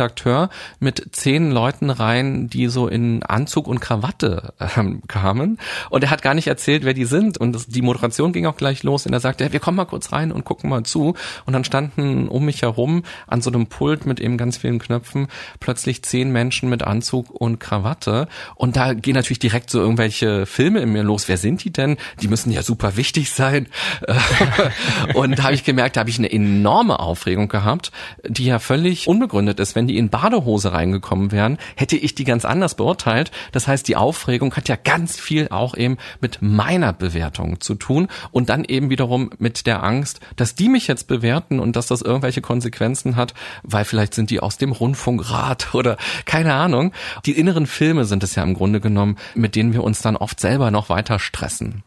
mit 0.78 1.08
zehn 1.12 1.50
Leuten 1.50 1.90
rein, 1.90 2.48
die 2.48 2.68
so 2.68 2.88
in 2.88 3.22
Anzug 3.22 3.68
und 3.68 3.80
Krawatte 3.80 4.54
ähm, 4.76 5.02
kamen. 5.06 5.58
Und 5.90 6.04
er 6.04 6.10
hat 6.10 6.22
gar 6.22 6.34
nicht 6.34 6.46
erzählt, 6.46 6.84
wer 6.84 6.94
die 6.94 7.04
sind. 7.04 7.38
Und 7.38 7.52
das, 7.52 7.66
die 7.66 7.82
Moderation 7.82 8.32
ging 8.32 8.46
auch 8.46 8.56
gleich 8.56 8.82
los 8.82 9.06
und 9.06 9.12
er 9.12 9.20
sagte, 9.20 9.52
wir 9.52 9.60
kommen 9.60 9.76
mal 9.76 9.84
kurz 9.84 10.12
rein 10.12 10.32
und 10.32 10.44
gucken 10.44 10.70
mal 10.70 10.82
zu. 10.84 11.14
Und 11.46 11.52
dann 11.52 11.64
standen 11.64 12.28
um 12.28 12.44
mich 12.44 12.62
herum 12.62 13.02
an 13.26 13.42
so 13.42 13.50
einem 13.50 13.66
Pult 13.66 14.06
mit 14.06 14.20
eben 14.20 14.36
ganz 14.36 14.56
vielen 14.56 14.78
Knöpfen 14.78 15.28
plötzlich 15.58 16.02
zehn 16.02 16.30
Menschen 16.30 16.68
mit 16.68 16.82
Anzug 16.82 17.30
und 17.30 17.60
Krawatte. 17.60 18.28
Und 18.54 18.76
da 18.76 18.94
gehen 18.94 19.14
natürlich 19.14 19.38
direkt 19.38 19.70
so 19.70 19.80
irgendwelche 19.80 20.46
Filme 20.46 20.80
in 20.80 20.92
mir 20.92 21.02
los. 21.02 21.28
Wer 21.28 21.36
sind 21.36 21.64
die 21.64 21.72
denn? 21.72 21.96
Die 22.20 22.28
müssen 22.28 22.50
ja 22.52 22.62
super 22.62 22.96
wichtig 22.96 23.30
sein. 23.30 23.68
und 25.14 25.38
da 25.38 25.42
habe 25.44 25.54
ich 25.54 25.64
gemerkt, 25.64 25.96
da 25.96 26.00
habe 26.00 26.10
ich 26.10 26.18
eine 26.18 26.30
enorme 26.30 26.98
Aufregung 27.00 27.48
gehabt, 27.48 27.92
die 28.26 28.46
ja 28.46 28.58
völlig 28.58 29.08
unbegründet 29.08 29.60
ist. 29.60 29.74
Wenn 29.74 29.86
die 29.90 29.98
in 29.98 30.08
Badehose 30.08 30.72
reingekommen 30.72 31.32
wären, 31.32 31.58
hätte 31.74 31.96
ich 31.96 32.14
die 32.14 32.22
ganz 32.22 32.44
anders 32.44 32.76
beurteilt. 32.76 33.32
Das 33.50 33.66
heißt, 33.66 33.88
die 33.88 33.96
Aufregung 33.96 34.54
hat 34.54 34.68
ja 34.68 34.76
ganz 34.76 35.18
viel 35.18 35.48
auch 35.48 35.76
eben 35.76 35.96
mit 36.20 36.38
meiner 36.40 36.92
Bewertung 36.92 37.60
zu 37.60 37.74
tun 37.74 38.06
und 38.30 38.50
dann 38.50 38.64
eben 38.64 38.88
wiederum 38.88 39.30
mit 39.38 39.66
der 39.66 39.82
Angst, 39.82 40.20
dass 40.36 40.54
die 40.54 40.68
mich 40.68 40.86
jetzt 40.86 41.08
bewerten 41.08 41.58
und 41.58 41.74
dass 41.74 41.88
das 41.88 42.02
irgendwelche 42.02 42.40
Konsequenzen 42.40 43.16
hat, 43.16 43.34
weil 43.64 43.84
vielleicht 43.84 44.14
sind 44.14 44.30
die 44.30 44.38
aus 44.38 44.58
dem 44.58 44.70
Rundfunkrat 44.70 45.74
oder 45.74 45.96
keine 46.24 46.54
Ahnung. 46.54 46.92
Die 47.26 47.36
inneren 47.36 47.66
Filme 47.66 48.04
sind 48.04 48.22
es 48.22 48.36
ja 48.36 48.44
im 48.44 48.54
Grunde 48.54 48.80
genommen, 48.80 49.16
mit 49.34 49.56
denen 49.56 49.72
wir 49.72 49.82
uns 49.82 50.02
dann 50.02 50.16
oft 50.16 50.38
selber 50.38 50.70
noch 50.70 50.88
weiter 50.88 51.18
stressen. 51.18 51.82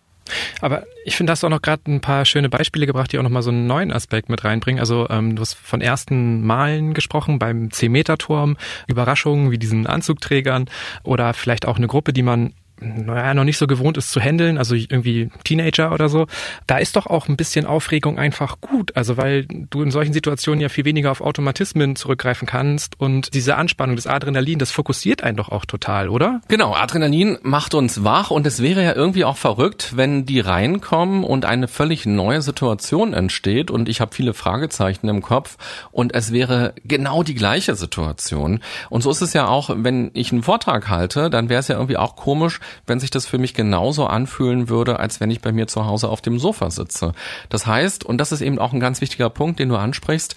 Aber 0.61 0.83
ich 1.05 1.15
finde, 1.15 1.31
hast 1.31 1.43
du 1.43 1.47
auch 1.47 1.51
noch 1.51 1.61
gerade 1.61 1.83
ein 1.87 2.01
paar 2.01 2.25
schöne 2.25 2.49
Beispiele 2.49 2.85
gebracht, 2.85 3.11
die 3.11 3.19
auch 3.19 3.23
nochmal 3.23 3.43
so 3.43 3.51
einen 3.51 3.67
neuen 3.67 3.91
Aspekt 3.91 4.29
mit 4.29 4.43
reinbringen. 4.43 4.79
Also 4.79 5.07
ähm, 5.09 5.35
du 5.35 5.41
hast 5.41 5.55
von 5.55 5.81
ersten 5.81 6.45
Malen 6.45 6.93
gesprochen 6.93 7.39
beim 7.39 7.67
10-Meter-Turm, 7.67 8.57
Überraschungen 8.87 9.51
wie 9.51 9.57
diesen 9.57 9.87
Anzugträgern 9.87 10.69
oder 11.03 11.33
vielleicht 11.33 11.67
auch 11.67 11.77
eine 11.77 11.87
Gruppe, 11.87 12.13
die 12.13 12.23
man 12.23 12.53
naja, 12.79 13.33
noch 13.33 13.43
nicht 13.43 13.57
so 13.57 13.67
gewohnt 13.67 13.97
ist 13.97 14.11
zu 14.11 14.19
handeln, 14.19 14.57
also 14.57 14.75
irgendwie 14.75 15.29
Teenager 15.43 15.91
oder 15.93 16.09
so, 16.09 16.27
da 16.67 16.77
ist 16.77 16.95
doch 16.95 17.07
auch 17.07 17.27
ein 17.27 17.37
bisschen 17.37 17.65
Aufregung 17.65 18.17
einfach 18.17 18.59
gut. 18.61 18.95
Also 18.95 19.17
weil 19.17 19.45
du 19.45 19.81
in 19.81 19.91
solchen 19.91 20.13
Situationen 20.13 20.61
ja 20.61 20.69
viel 20.69 20.85
weniger 20.85 21.11
auf 21.11 21.21
Automatismen 21.21 21.95
zurückgreifen 21.95 22.47
kannst 22.47 22.99
und 22.99 23.33
diese 23.33 23.55
Anspannung, 23.55 23.95
das 23.95 24.07
Adrenalin, 24.07 24.59
das 24.59 24.71
fokussiert 24.71 25.23
einen 25.23 25.37
doch 25.37 25.49
auch 25.49 25.65
total, 25.65 26.09
oder? 26.09 26.41
Genau, 26.47 26.73
Adrenalin 26.73 27.37
macht 27.43 27.73
uns 27.73 28.03
wach 28.03 28.31
und 28.31 28.45
es 28.47 28.61
wäre 28.61 28.83
ja 28.83 28.95
irgendwie 28.95 29.25
auch 29.25 29.37
verrückt, 29.37 29.93
wenn 29.95 30.25
die 30.25 30.39
reinkommen 30.39 31.23
und 31.23 31.45
eine 31.45 31.67
völlig 31.67 32.05
neue 32.05 32.41
Situation 32.41 33.13
entsteht 33.13 33.71
und 33.71 33.87
ich 33.89 34.01
habe 34.01 34.13
viele 34.13 34.33
Fragezeichen 34.33 35.07
im 35.07 35.21
Kopf 35.21 35.57
und 35.91 36.13
es 36.13 36.31
wäre 36.31 36.73
genau 36.83 37.23
die 37.23 37.35
gleiche 37.35 37.75
Situation. 37.75 38.59
Und 38.89 39.01
so 39.01 39.11
ist 39.11 39.21
es 39.21 39.33
ja 39.33 39.47
auch, 39.47 39.69
wenn 39.75 40.11
ich 40.13 40.31
einen 40.31 40.43
Vortrag 40.43 40.89
halte, 40.89 41.29
dann 41.29 41.49
wäre 41.49 41.59
es 41.59 41.67
ja 41.67 41.75
irgendwie 41.75 41.97
auch 41.97 42.15
komisch, 42.15 42.59
wenn 42.85 42.99
sich 42.99 43.11
das 43.11 43.25
für 43.25 43.37
mich 43.37 43.53
genauso 43.53 44.05
anfühlen 44.07 44.69
würde, 44.69 44.99
als 44.99 45.19
wenn 45.19 45.31
ich 45.31 45.41
bei 45.41 45.51
mir 45.51 45.67
zu 45.67 45.85
Hause 45.85 46.09
auf 46.09 46.21
dem 46.21 46.39
Sofa 46.39 46.69
sitze. 46.71 47.13
Das 47.49 47.65
heißt, 47.65 48.03
und 48.03 48.17
das 48.17 48.31
ist 48.31 48.41
eben 48.41 48.59
auch 48.59 48.73
ein 48.73 48.79
ganz 48.79 49.01
wichtiger 49.01 49.29
Punkt, 49.29 49.59
den 49.59 49.69
du 49.69 49.75
ansprichst, 49.75 50.35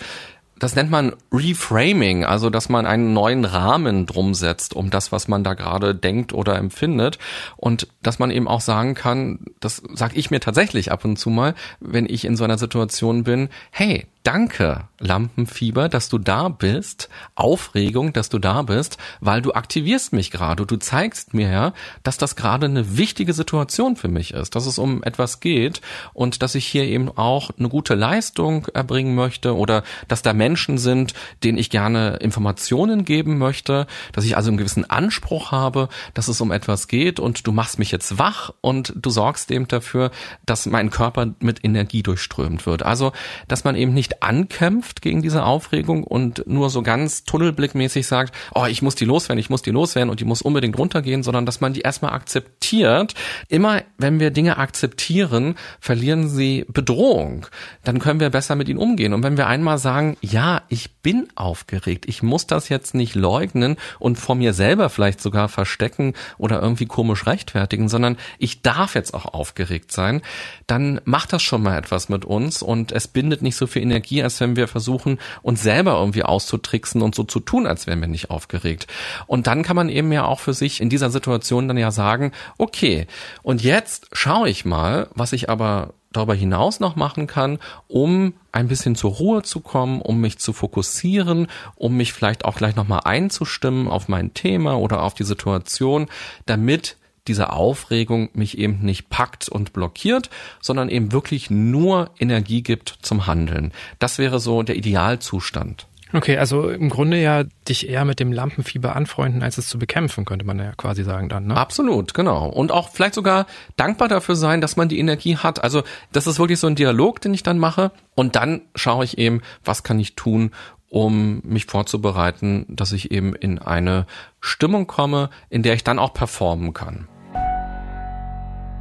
das 0.59 0.75
nennt 0.75 0.91
man 0.91 1.13
Reframing, 1.33 2.25
also 2.25 2.49
dass 2.49 2.69
man 2.69 2.87
einen 2.87 3.13
neuen 3.13 3.45
Rahmen 3.45 4.07
drum 4.07 4.33
setzt, 4.33 4.75
um 4.75 4.89
das, 4.89 5.13
was 5.13 5.29
man 5.29 5.45
da 5.45 5.55
gerade 5.55 5.95
denkt 5.95 6.33
oder 6.33 6.57
empfindet. 6.57 7.19
Und 7.57 7.89
dass 8.03 8.19
man 8.19 8.31
eben 8.31 8.49
auch 8.49 8.63
sagen 8.63 8.95
kann, 8.95 9.41
das 9.61 9.83
sage 9.95 10.17
ich 10.17 10.31
mir 10.31 10.41
tatsächlich 10.41 10.91
ab 10.91 11.05
und 11.05 11.19
zu 11.19 11.29
mal, 11.29 11.55
wenn 11.81 12.07
ich 12.07 12.25
in 12.25 12.37
so 12.37 12.45
einer 12.45 12.59
Situation 12.59 13.25
bin, 13.25 13.51
hey, 13.71 14.07
danke, 14.27 14.89
Lampenfieber, 14.99 15.89
dass 15.89 16.09
du 16.09 16.19
da 16.19 16.49
bist, 16.49 17.09
Aufregung, 17.37 18.13
dass 18.13 18.29
du 18.29 18.41
da 18.41 18.63
bist, 18.63 18.99
weil 19.21 19.41
du 19.41 19.53
aktivierst 19.53 20.13
mich 20.13 20.33
gerade. 20.33 20.67
Du 20.67 20.77
zeigst 20.77 21.33
mir 21.33 21.49
ja, 21.49 21.73
dass 22.03 22.19
das 22.19 22.35
gerade 22.35 22.67
eine 22.67 22.97
wichtige 22.97 23.33
Situation 23.33 23.95
für 23.95 24.09
mich 24.09 24.33
ist, 24.33 24.57
dass 24.57 24.67
es 24.67 24.79
um 24.79 25.05
etwas 25.05 25.39
geht 25.39 25.81
und 26.13 26.43
dass 26.43 26.57
ich 26.57 26.67
hier 26.67 26.85
eben 26.85 27.09
auch 27.17 27.51
eine 27.57 27.69
gute 27.69 27.95
Leistung 27.95 28.67
erbringen 28.75 29.15
möchte 29.15 29.55
oder 29.55 29.85
dass 30.09 30.23
da 30.23 30.33
Menschen 30.33 30.79
sind, 30.79 31.15
denen 31.45 31.59
ich 31.59 31.71
gerne 31.71 32.17
Informationen 32.17 33.05
geben 33.05 33.39
möchte, 33.39 33.87
dass 34.13 34.25
ich 34.25 34.37
also 34.37 34.49
einen 34.49 34.59
gewissen 34.59 34.89
Anspruch 34.91 35.53
habe, 35.53 35.89
dass 36.15 36.27
es 36.27 36.41
um 36.41 36.51
etwas 36.51 36.89
geht 36.89 37.21
und 37.21 37.47
du 37.47 37.53
machst 37.53 37.79
mich 37.79 37.93
jetzt 37.93 38.19
wach 38.19 38.51
und 38.61 38.93
du 38.97 39.11
sorgst 39.11 39.53
eben 39.53 39.69
dafür, 39.69 40.11
dass 40.47 40.67
mein 40.67 40.91
Körper 40.91 41.35
mit 41.39 41.65
Energie 41.65 42.03
durchströmt 42.03 42.67
wird. 42.67 42.83
Also, 42.83 43.13
dass 43.47 43.63
man 43.63 43.77
eben 43.77 43.95
nicht 43.95 44.16
ankämpft 44.21 45.03
gegen 45.03 45.23
diese 45.23 45.45
Aufregung 45.45 46.05
und 46.05 46.47
nur 46.47 46.71
so 46.71 46.83
ganz 46.83 47.25
tunnelblickmäßig 47.25 48.07
sagt, 48.07 48.35
oh, 48.55 48.67
ich 48.67 48.83
muss 48.83 48.95
die 48.95 49.05
loswerden, 49.05 49.39
ich 49.39 49.51
muss 49.51 49.63
die 49.63 49.71
loswerden 49.71 50.11
und 50.11 50.21
die 50.21 50.25
muss 50.25 50.43
unbedingt 50.43 50.79
runtergehen, 50.79 51.23
sondern 51.23 51.47
dass 51.47 51.61
man 51.61 51.73
die 51.73 51.81
erstmal 51.81 52.13
akzeptiert. 52.13 53.15
Immer 53.49 53.83
wenn 53.99 54.21
wir 54.21 54.31
Dinge 54.31 54.59
akzeptieren, 54.59 55.57
verlieren 55.81 56.29
sie 56.29 56.65
Bedrohung. 56.69 57.47
Dann 57.85 57.99
können 57.99 58.21
wir 58.21 58.31
besser 58.31 58.57
mit 58.57 58.69
ihnen 58.69 58.79
umgehen. 58.79 59.13
Und 59.13 59.23
wenn 59.23 59.37
wir 59.37 59.47
einmal 59.47 59.79
sagen, 59.79 60.17
ja, 60.21 60.63
ich 60.69 60.97
bin 60.97 61.29
aufgeregt, 61.35 62.07
ich 62.09 62.23
muss 62.23 62.47
das 62.47 62.69
jetzt 62.69 62.95
nicht 62.95 63.15
leugnen 63.15 63.77
und 63.99 64.19
vor 64.19 64.35
mir 64.35 64.53
selber 64.53 64.89
vielleicht 64.91 65.21
sogar 65.21 65.49
verstecken 65.49 66.15
oder 66.39 66.61
irgendwie 66.61 66.87
komisch 66.87 67.27
rechtfertigen, 67.27 67.89
sondern 67.89 68.17
ich 68.39 68.63
darf 68.63 68.95
jetzt 68.95 69.15
auch 69.15 69.27
aufgeregt 69.27 69.93
sein, 69.93 70.23
dann 70.67 71.01
macht 71.05 71.33
das 71.33 71.43
schon 71.43 71.63
mal 71.63 71.79
etwas 71.79 72.09
mit 72.09 72.25
uns 72.25 72.63
und 72.63 72.93
es 72.93 73.09
bindet 73.09 73.43
nicht 73.43 73.57
so 73.57 73.67
viel 73.67 73.83
Energie 73.83 74.06
Energie, 74.07 74.23
als 74.23 74.41
wenn 74.41 74.57
wir 74.57 74.69
versuchen, 74.69 75.19
uns 75.43 75.63
selber 75.63 75.99
irgendwie 75.99 76.23
auszutricksen 76.23 77.03
und 77.03 77.15
so 77.15 77.25
zu 77.25 77.41
tun, 77.41 77.67
als 77.67 77.87
wären 77.87 78.01
wir 78.01 78.09
nicht 78.09 78.31
aufgeregt. 78.31 78.87
Und 79.27 79.47
dann 79.47 79.63
kann 79.63 79.77
man 79.77 79.89
eben 79.89 80.13
ja 80.13 80.25
auch 80.25 80.41
für 80.41 80.55
sich 80.55 80.81
in 80.81 80.89
dieser 80.89 81.11
Situation 81.11 81.69
dann 81.69 81.77
ja 81.77 81.91
sagen, 81.91 82.33
okay, 82.59 83.07
und 83.43 83.63
jetzt 83.63 84.09
schaue 84.13 84.49
ich 84.49 84.65
mal, 84.65 85.09
was 85.15 85.33
ich 85.33 85.51
aber 85.51 85.95
darüber 86.13 86.35
hinaus 86.35 86.81
noch 86.81 86.97
machen 86.97 87.27
kann, 87.27 87.59
um 87.89 88.35
ein 88.53 88.69
bisschen 88.69 88.95
zur 88.95 89.13
Ruhe 89.13 89.43
zu 89.43 89.61
kommen, 89.61 90.01
um 90.01 90.21
mich 90.21 90.39
zu 90.39 90.53
fokussieren, 90.53 91.49
um 91.75 91.97
mich 91.97 92.13
vielleicht 92.13 92.45
auch 92.45 92.57
gleich 92.57 92.75
nochmal 92.75 93.01
einzustimmen 93.05 93.89
auf 93.89 94.09
mein 94.09 94.33
Thema 94.33 94.79
oder 94.79 95.03
auf 95.03 95.15
die 95.15 95.25
Situation, 95.25 96.07
damit 96.47 96.97
diese 97.29 97.53
Aufregung 97.53 98.31
mich 98.33 98.59
eben 98.59 98.81
nicht 98.81 99.09
packt 99.09 99.49
und 99.49 99.73
blockiert, 99.73 100.31
sondern 100.61 100.89
eben 100.89 101.13
wirklich 101.13 101.51
nur 101.51 102.11
Energie 102.19 102.63
gibt 102.63 102.99
zum 103.03 103.27
Handeln. 103.27 103.73
Das 103.99 104.19
wäre 104.19 104.41
so 104.41 104.63
der 104.63 104.77
Idealzustand. 104.77 105.87
Okay, 106.13 106.39
also 106.39 106.71
im 106.71 106.89
Grunde 106.89 107.21
ja 107.21 107.45
dich 107.69 107.89
eher 107.89 108.05
mit 108.05 108.21
dem 108.21 108.33
Lampenfieber 108.33 108.95
anfreunden, 108.95 109.43
als 109.43 109.59
es 109.59 109.69
zu 109.69 109.79
bekämpfen, 109.79 110.25
könnte 110.25 110.47
man 110.47 110.59
ja 110.59 110.73
quasi 110.77 111.03
sagen 111.03 111.29
dann, 111.29 111.49
ne? 111.49 111.57
Absolut, 111.57 112.15
genau. 112.15 112.49
Und 112.49 112.71
auch 112.71 112.91
vielleicht 112.91 113.15
sogar 113.15 113.47
dankbar 113.77 114.07
dafür 114.07 114.37
sein, 114.37 114.61
dass 114.61 114.77
man 114.77 114.89
die 114.89 115.01
Energie 115.01 115.37
hat. 115.37 115.65
Also 115.65 115.83
das 116.13 116.29
ist 116.29 116.39
wirklich 116.39 116.61
so 116.61 116.69
ein 116.69 116.77
Dialog, 116.77 117.21
den 117.21 117.35
ich 117.35 117.43
dann 117.43 117.59
mache. 117.59 117.91
Und 118.15 118.37
dann 118.37 118.63
schaue 118.77 119.05
ich 119.05 119.19
eben, 119.19 119.43
was 119.65 119.83
kann 119.83 119.99
ich 119.99 120.15
tun, 120.15 120.53
um 120.89 121.41
mich 121.45 121.67
vorzubereiten, 121.67 122.65
dass 122.69 122.93
ich 122.93 123.11
eben 123.11 123.35
in 123.35 123.59
eine 123.59 124.07
Stimmung 124.41 124.87
komme, 124.87 125.31
in 125.51 125.63
der 125.63 125.75
ich 125.75 125.83
dann 125.83 125.99
auch 125.99 126.15
performen 126.15 126.73
kann. 126.73 127.09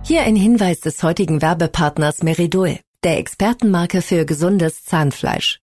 Hier 0.07 0.21
ein 0.21 0.35
Hinweis 0.35 0.81
des 0.81 1.01
heutigen 1.01 1.41
Werbepartners 1.41 2.21
Meridol, 2.21 2.77
der 3.03 3.17
Expertenmarke 3.17 4.03
für 4.03 4.23
gesundes 4.23 4.83
Zahnfleisch. 4.83 5.57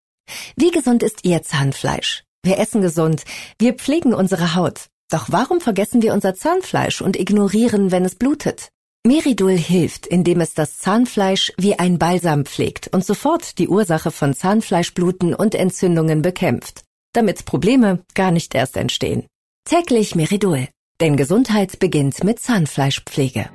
Wie 0.56 0.72
gesund 0.72 1.04
ist 1.04 1.24
Ihr 1.24 1.44
Zahnfleisch? 1.44 2.24
Wir 2.42 2.58
essen 2.58 2.82
gesund, 2.82 3.22
wir 3.60 3.74
pflegen 3.74 4.12
unsere 4.12 4.56
Haut. 4.56 4.86
Doch 5.12 5.26
warum 5.28 5.60
vergessen 5.60 6.02
wir 6.02 6.12
unser 6.12 6.34
Zahnfleisch 6.34 7.02
und 7.02 7.16
ignorieren, 7.16 7.92
wenn 7.92 8.04
es 8.04 8.16
blutet? 8.16 8.70
Meridol 9.06 9.56
hilft, 9.56 10.08
indem 10.08 10.40
es 10.40 10.54
das 10.54 10.78
Zahnfleisch 10.78 11.52
wie 11.56 11.78
ein 11.78 12.00
Balsam 12.00 12.44
pflegt 12.44 12.88
und 12.92 13.04
sofort 13.04 13.58
die 13.58 13.68
Ursache 13.68 14.10
von 14.10 14.34
Zahnfleischbluten 14.34 15.34
und 15.34 15.54
Entzündungen 15.54 16.20
bekämpft, 16.20 16.82
damit 17.12 17.44
Probleme 17.44 18.00
gar 18.16 18.32
nicht 18.32 18.56
erst 18.56 18.76
entstehen. 18.76 19.24
Täglich 19.64 20.16
Meridol, 20.16 20.66
denn 21.00 21.16
Gesundheit 21.16 21.78
beginnt 21.78 22.24
mit 22.24 22.40
Zahnfleischpflege. 22.40 23.48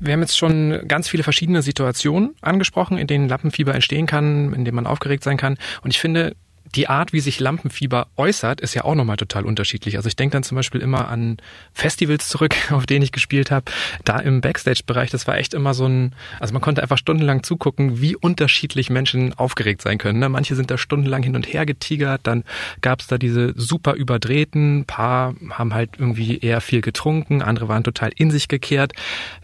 Wir 0.00 0.12
haben 0.12 0.20
jetzt 0.20 0.36
schon 0.36 0.86
ganz 0.88 1.08
viele 1.08 1.22
verschiedene 1.22 1.62
Situationen 1.62 2.34
angesprochen, 2.40 2.98
in 2.98 3.06
denen 3.06 3.28
Lampenfieber 3.28 3.74
entstehen 3.74 4.06
kann, 4.06 4.52
in 4.52 4.64
denen 4.64 4.76
man 4.76 4.86
aufgeregt 4.86 5.24
sein 5.24 5.36
kann. 5.36 5.56
Und 5.82 5.90
ich 5.90 6.00
finde, 6.00 6.36
die 6.74 6.88
Art, 6.88 7.12
wie 7.12 7.20
sich 7.20 7.40
Lampenfieber 7.40 8.08
äußert, 8.16 8.60
ist 8.60 8.74
ja 8.74 8.84
auch 8.84 8.94
nochmal 8.94 9.16
total 9.16 9.44
unterschiedlich. 9.44 9.96
Also 9.96 10.08
ich 10.08 10.16
denke 10.16 10.32
dann 10.32 10.42
zum 10.42 10.56
Beispiel 10.56 10.80
immer 10.80 11.08
an 11.08 11.36
Festivals 11.72 12.28
zurück, 12.28 12.54
auf 12.70 12.86
denen 12.86 13.02
ich 13.02 13.12
gespielt 13.12 13.50
habe. 13.50 13.70
Da 14.04 14.18
im 14.18 14.40
Backstage-Bereich, 14.40 15.10
das 15.10 15.26
war 15.26 15.36
echt 15.36 15.54
immer 15.54 15.74
so 15.74 15.86
ein, 15.86 16.14
also 16.40 16.52
man 16.52 16.62
konnte 16.62 16.82
einfach 16.82 16.98
stundenlang 16.98 17.42
zugucken, 17.42 18.00
wie 18.00 18.16
unterschiedlich 18.16 18.90
Menschen 18.90 19.34
aufgeregt 19.34 19.82
sein 19.82 19.98
können. 19.98 20.18
Ne? 20.18 20.28
Manche 20.28 20.54
sind 20.56 20.70
da 20.70 20.78
stundenlang 20.78 21.22
hin 21.22 21.36
und 21.36 21.46
her 21.52 21.66
getigert, 21.66 22.22
dann 22.24 22.44
gab 22.80 23.00
es 23.00 23.06
da 23.06 23.18
diese 23.18 23.54
super 23.56 23.94
überdrehten, 23.94 24.84
paar 24.86 25.34
haben 25.50 25.74
halt 25.74 25.90
irgendwie 25.98 26.38
eher 26.38 26.60
viel 26.60 26.80
getrunken, 26.80 27.42
andere 27.42 27.68
waren 27.68 27.84
total 27.84 28.10
in 28.16 28.30
sich 28.30 28.48
gekehrt. 28.48 28.92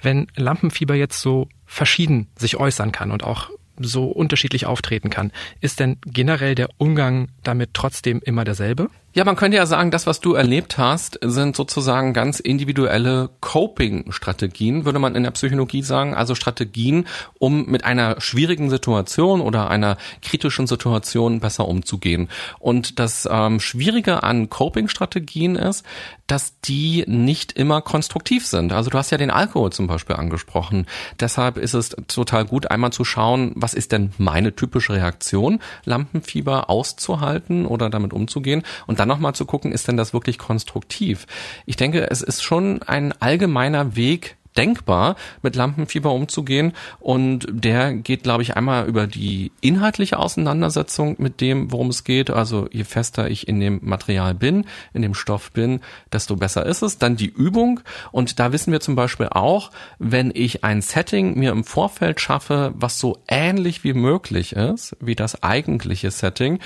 Wenn 0.02 0.26
Lampenfieber 0.36 0.94
jetzt 0.94 1.20
so 1.20 1.48
verschieden 1.66 2.26
sich 2.36 2.56
äußern 2.56 2.90
kann 2.90 3.12
und 3.12 3.22
auch 3.22 3.50
so 3.80 4.06
unterschiedlich 4.06 4.66
auftreten 4.66 5.10
kann. 5.10 5.32
Ist 5.60 5.80
denn 5.80 5.98
generell 6.04 6.54
der 6.54 6.68
Umgang 6.78 7.28
damit 7.42 7.70
trotzdem 7.74 8.20
immer 8.24 8.44
derselbe? 8.44 8.90
Ja, 9.12 9.24
man 9.24 9.34
könnte 9.34 9.56
ja 9.56 9.66
sagen, 9.66 9.90
das, 9.90 10.06
was 10.06 10.20
du 10.20 10.34
erlebt 10.34 10.78
hast, 10.78 11.18
sind 11.20 11.56
sozusagen 11.56 12.12
ganz 12.12 12.38
individuelle 12.38 13.30
Coping-Strategien, 13.40 14.84
würde 14.84 15.00
man 15.00 15.16
in 15.16 15.24
der 15.24 15.32
Psychologie 15.32 15.82
sagen. 15.82 16.14
Also 16.14 16.36
Strategien, 16.36 17.08
um 17.40 17.66
mit 17.66 17.84
einer 17.84 18.20
schwierigen 18.20 18.70
Situation 18.70 19.40
oder 19.40 19.68
einer 19.68 19.96
kritischen 20.22 20.68
Situation 20.68 21.40
besser 21.40 21.66
umzugehen. 21.66 22.28
Und 22.60 23.00
das 23.00 23.28
ähm, 23.28 23.58
Schwierige 23.58 24.22
an 24.22 24.48
Coping-Strategien 24.48 25.56
ist, 25.56 25.84
dass 26.28 26.60
die 26.60 27.04
nicht 27.08 27.52
immer 27.52 27.82
konstruktiv 27.82 28.46
sind. 28.46 28.72
Also 28.72 28.90
du 28.90 28.98
hast 28.98 29.10
ja 29.10 29.18
den 29.18 29.32
Alkohol 29.32 29.72
zum 29.72 29.88
Beispiel 29.88 30.14
angesprochen. 30.14 30.86
Deshalb 31.18 31.56
ist 31.56 31.74
es 31.74 31.96
total 32.06 32.44
gut, 32.44 32.70
einmal 32.70 32.92
zu 32.92 33.04
schauen, 33.04 33.50
was 33.56 33.74
ist 33.74 33.90
denn 33.90 34.12
meine 34.18 34.54
typische 34.54 34.92
Reaktion, 34.92 35.58
Lampenfieber 35.84 36.70
auszuhalten 36.70 37.66
oder 37.66 37.90
damit 37.90 38.12
umzugehen. 38.12 38.62
Und 38.86 38.99
dann 39.00 39.08
nochmal 39.08 39.34
zu 39.34 39.46
gucken, 39.46 39.72
ist 39.72 39.88
denn 39.88 39.96
das 39.96 40.12
wirklich 40.12 40.36
konstruktiv? 40.36 41.26
Ich 41.64 41.76
denke, 41.76 42.10
es 42.10 42.20
ist 42.20 42.42
schon 42.42 42.82
ein 42.82 43.12
allgemeiner 43.20 43.96
Weg, 43.96 44.36
denkbar, 44.56 45.16
mit 45.42 45.56
Lampenfieber 45.56 46.12
umzugehen. 46.12 46.72
Und 46.98 47.46
der 47.50 47.94
geht, 47.94 48.22
glaube 48.22 48.42
ich, 48.42 48.56
einmal 48.56 48.86
über 48.86 49.06
die 49.06 49.52
inhaltliche 49.60 50.18
Auseinandersetzung 50.18 51.16
mit 51.18 51.40
dem, 51.40 51.72
worum 51.72 51.88
es 51.88 52.04
geht. 52.04 52.30
Also 52.30 52.68
je 52.72 52.84
fester 52.84 53.30
ich 53.30 53.48
in 53.48 53.60
dem 53.60 53.80
Material 53.82 54.34
bin, 54.34 54.64
in 54.92 55.02
dem 55.02 55.14
Stoff 55.14 55.52
bin, 55.52 55.80
desto 56.12 56.36
besser 56.36 56.66
ist 56.66 56.82
es. 56.82 56.98
Dann 56.98 57.16
die 57.16 57.28
Übung. 57.28 57.80
Und 58.12 58.38
da 58.40 58.52
wissen 58.52 58.72
wir 58.72 58.80
zum 58.80 58.96
Beispiel 58.96 59.28
auch, 59.30 59.70
wenn 59.98 60.32
ich 60.34 60.64
ein 60.64 60.82
Setting 60.82 61.38
mir 61.38 61.52
im 61.52 61.64
Vorfeld 61.64 62.20
schaffe, 62.20 62.72
was 62.74 62.98
so 62.98 63.18
ähnlich 63.28 63.84
wie 63.84 63.94
möglich 63.94 64.52
ist, 64.52 64.96
wie 65.00 65.14
das 65.14 65.42
eigentliche 65.42 66.10
Setting, 66.10 66.58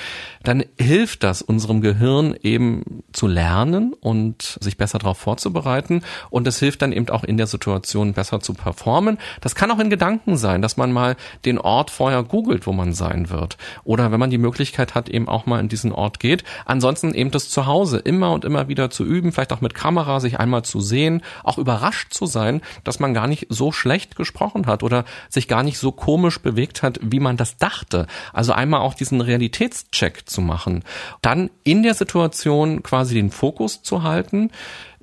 dann 0.42 0.64
hilft 0.78 1.22
das 1.22 1.42
unserem 1.42 1.80
Gehirn 1.80 2.34
eben 2.42 3.02
zu 3.12 3.26
lernen 3.26 3.92
und 3.92 4.58
sich 4.60 4.76
besser 4.76 4.98
darauf 4.98 5.18
vorzubereiten. 5.18 6.02
Und 6.30 6.46
es 6.46 6.58
hilft 6.58 6.82
dann 6.82 6.92
eben 6.92 7.08
auch 7.10 7.24
in 7.24 7.36
der 7.36 7.46
Situation, 7.46 7.73
Situation 7.74 8.12
besser 8.12 8.40
zu 8.40 8.54
performen. 8.54 9.18
Das 9.40 9.54
kann 9.54 9.70
auch 9.70 9.78
in 9.78 9.90
Gedanken 9.90 10.36
sein, 10.36 10.62
dass 10.62 10.76
man 10.76 10.92
mal 10.92 11.16
den 11.44 11.58
Ort 11.58 11.90
vorher 11.90 12.22
googelt, 12.22 12.66
wo 12.66 12.72
man 12.72 12.92
sein 12.92 13.30
wird. 13.30 13.56
Oder 13.84 14.12
wenn 14.12 14.20
man 14.20 14.30
die 14.30 14.38
Möglichkeit 14.38 14.94
hat, 14.94 15.08
eben 15.08 15.28
auch 15.28 15.46
mal 15.46 15.60
in 15.60 15.68
diesen 15.68 15.92
Ort 15.92 16.20
geht. 16.20 16.44
Ansonsten 16.64 17.14
eben 17.14 17.30
das 17.30 17.48
Zuhause 17.48 17.98
immer 17.98 18.32
und 18.32 18.44
immer 18.44 18.68
wieder 18.68 18.90
zu 18.90 19.04
üben, 19.04 19.32
vielleicht 19.32 19.52
auch 19.52 19.60
mit 19.60 19.74
Kamera 19.74 20.20
sich 20.20 20.38
einmal 20.38 20.62
zu 20.62 20.80
sehen, 20.80 21.22
auch 21.42 21.58
überrascht 21.58 22.12
zu 22.12 22.26
sein, 22.26 22.62
dass 22.84 23.00
man 23.00 23.12
gar 23.12 23.26
nicht 23.26 23.46
so 23.48 23.72
schlecht 23.72 24.16
gesprochen 24.16 24.66
hat 24.66 24.82
oder 24.82 25.04
sich 25.28 25.48
gar 25.48 25.62
nicht 25.62 25.78
so 25.78 25.92
komisch 25.92 26.40
bewegt 26.40 26.82
hat, 26.82 27.00
wie 27.02 27.20
man 27.20 27.36
das 27.36 27.56
dachte. 27.56 28.06
Also 28.32 28.52
einmal 28.52 28.80
auch 28.80 28.94
diesen 28.94 29.20
Realitätscheck 29.20 30.28
zu 30.28 30.40
machen. 30.40 30.84
Dann 31.22 31.50
in 31.64 31.82
der 31.82 31.94
Situation 31.94 32.82
quasi 32.82 33.14
den 33.14 33.30
Fokus 33.30 33.82
zu 33.82 34.02
halten 34.02 34.50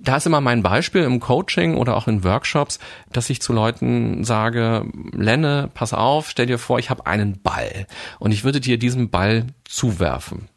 da 0.03 0.17
ist 0.17 0.25
immer 0.25 0.41
mein 0.41 0.63
Beispiel 0.63 1.03
im 1.03 1.19
Coaching 1.19 1.75
oder 1.75 1.95
auch 1.95 2.07
in 2.07 2.23
Workshops, 2.23 2.79
dass 3.11 3.29
ich 3.29 3.41
zu 3.41 3.53
Leuten 3.53 4.23
sage, 4.23 4.85
Lenne, 5.13 5.69
pass 5.73 5.93
auf, 5.93 6.29
stell 6.29 6.47
dir 6.47 6.57
vor, 6.57 6.79
ich 6.79 6.89
habe 6.89 7.05
einen 7.05 7.41
Ball 7.41 7.87
und 8.19 8.31
ich 8.31 8.43
würde 8.43 8.59
dir 8.59 8.77
diesen 8.77 9.09
Ball 9.09 9.47
zuwerfen. 9.65 10.49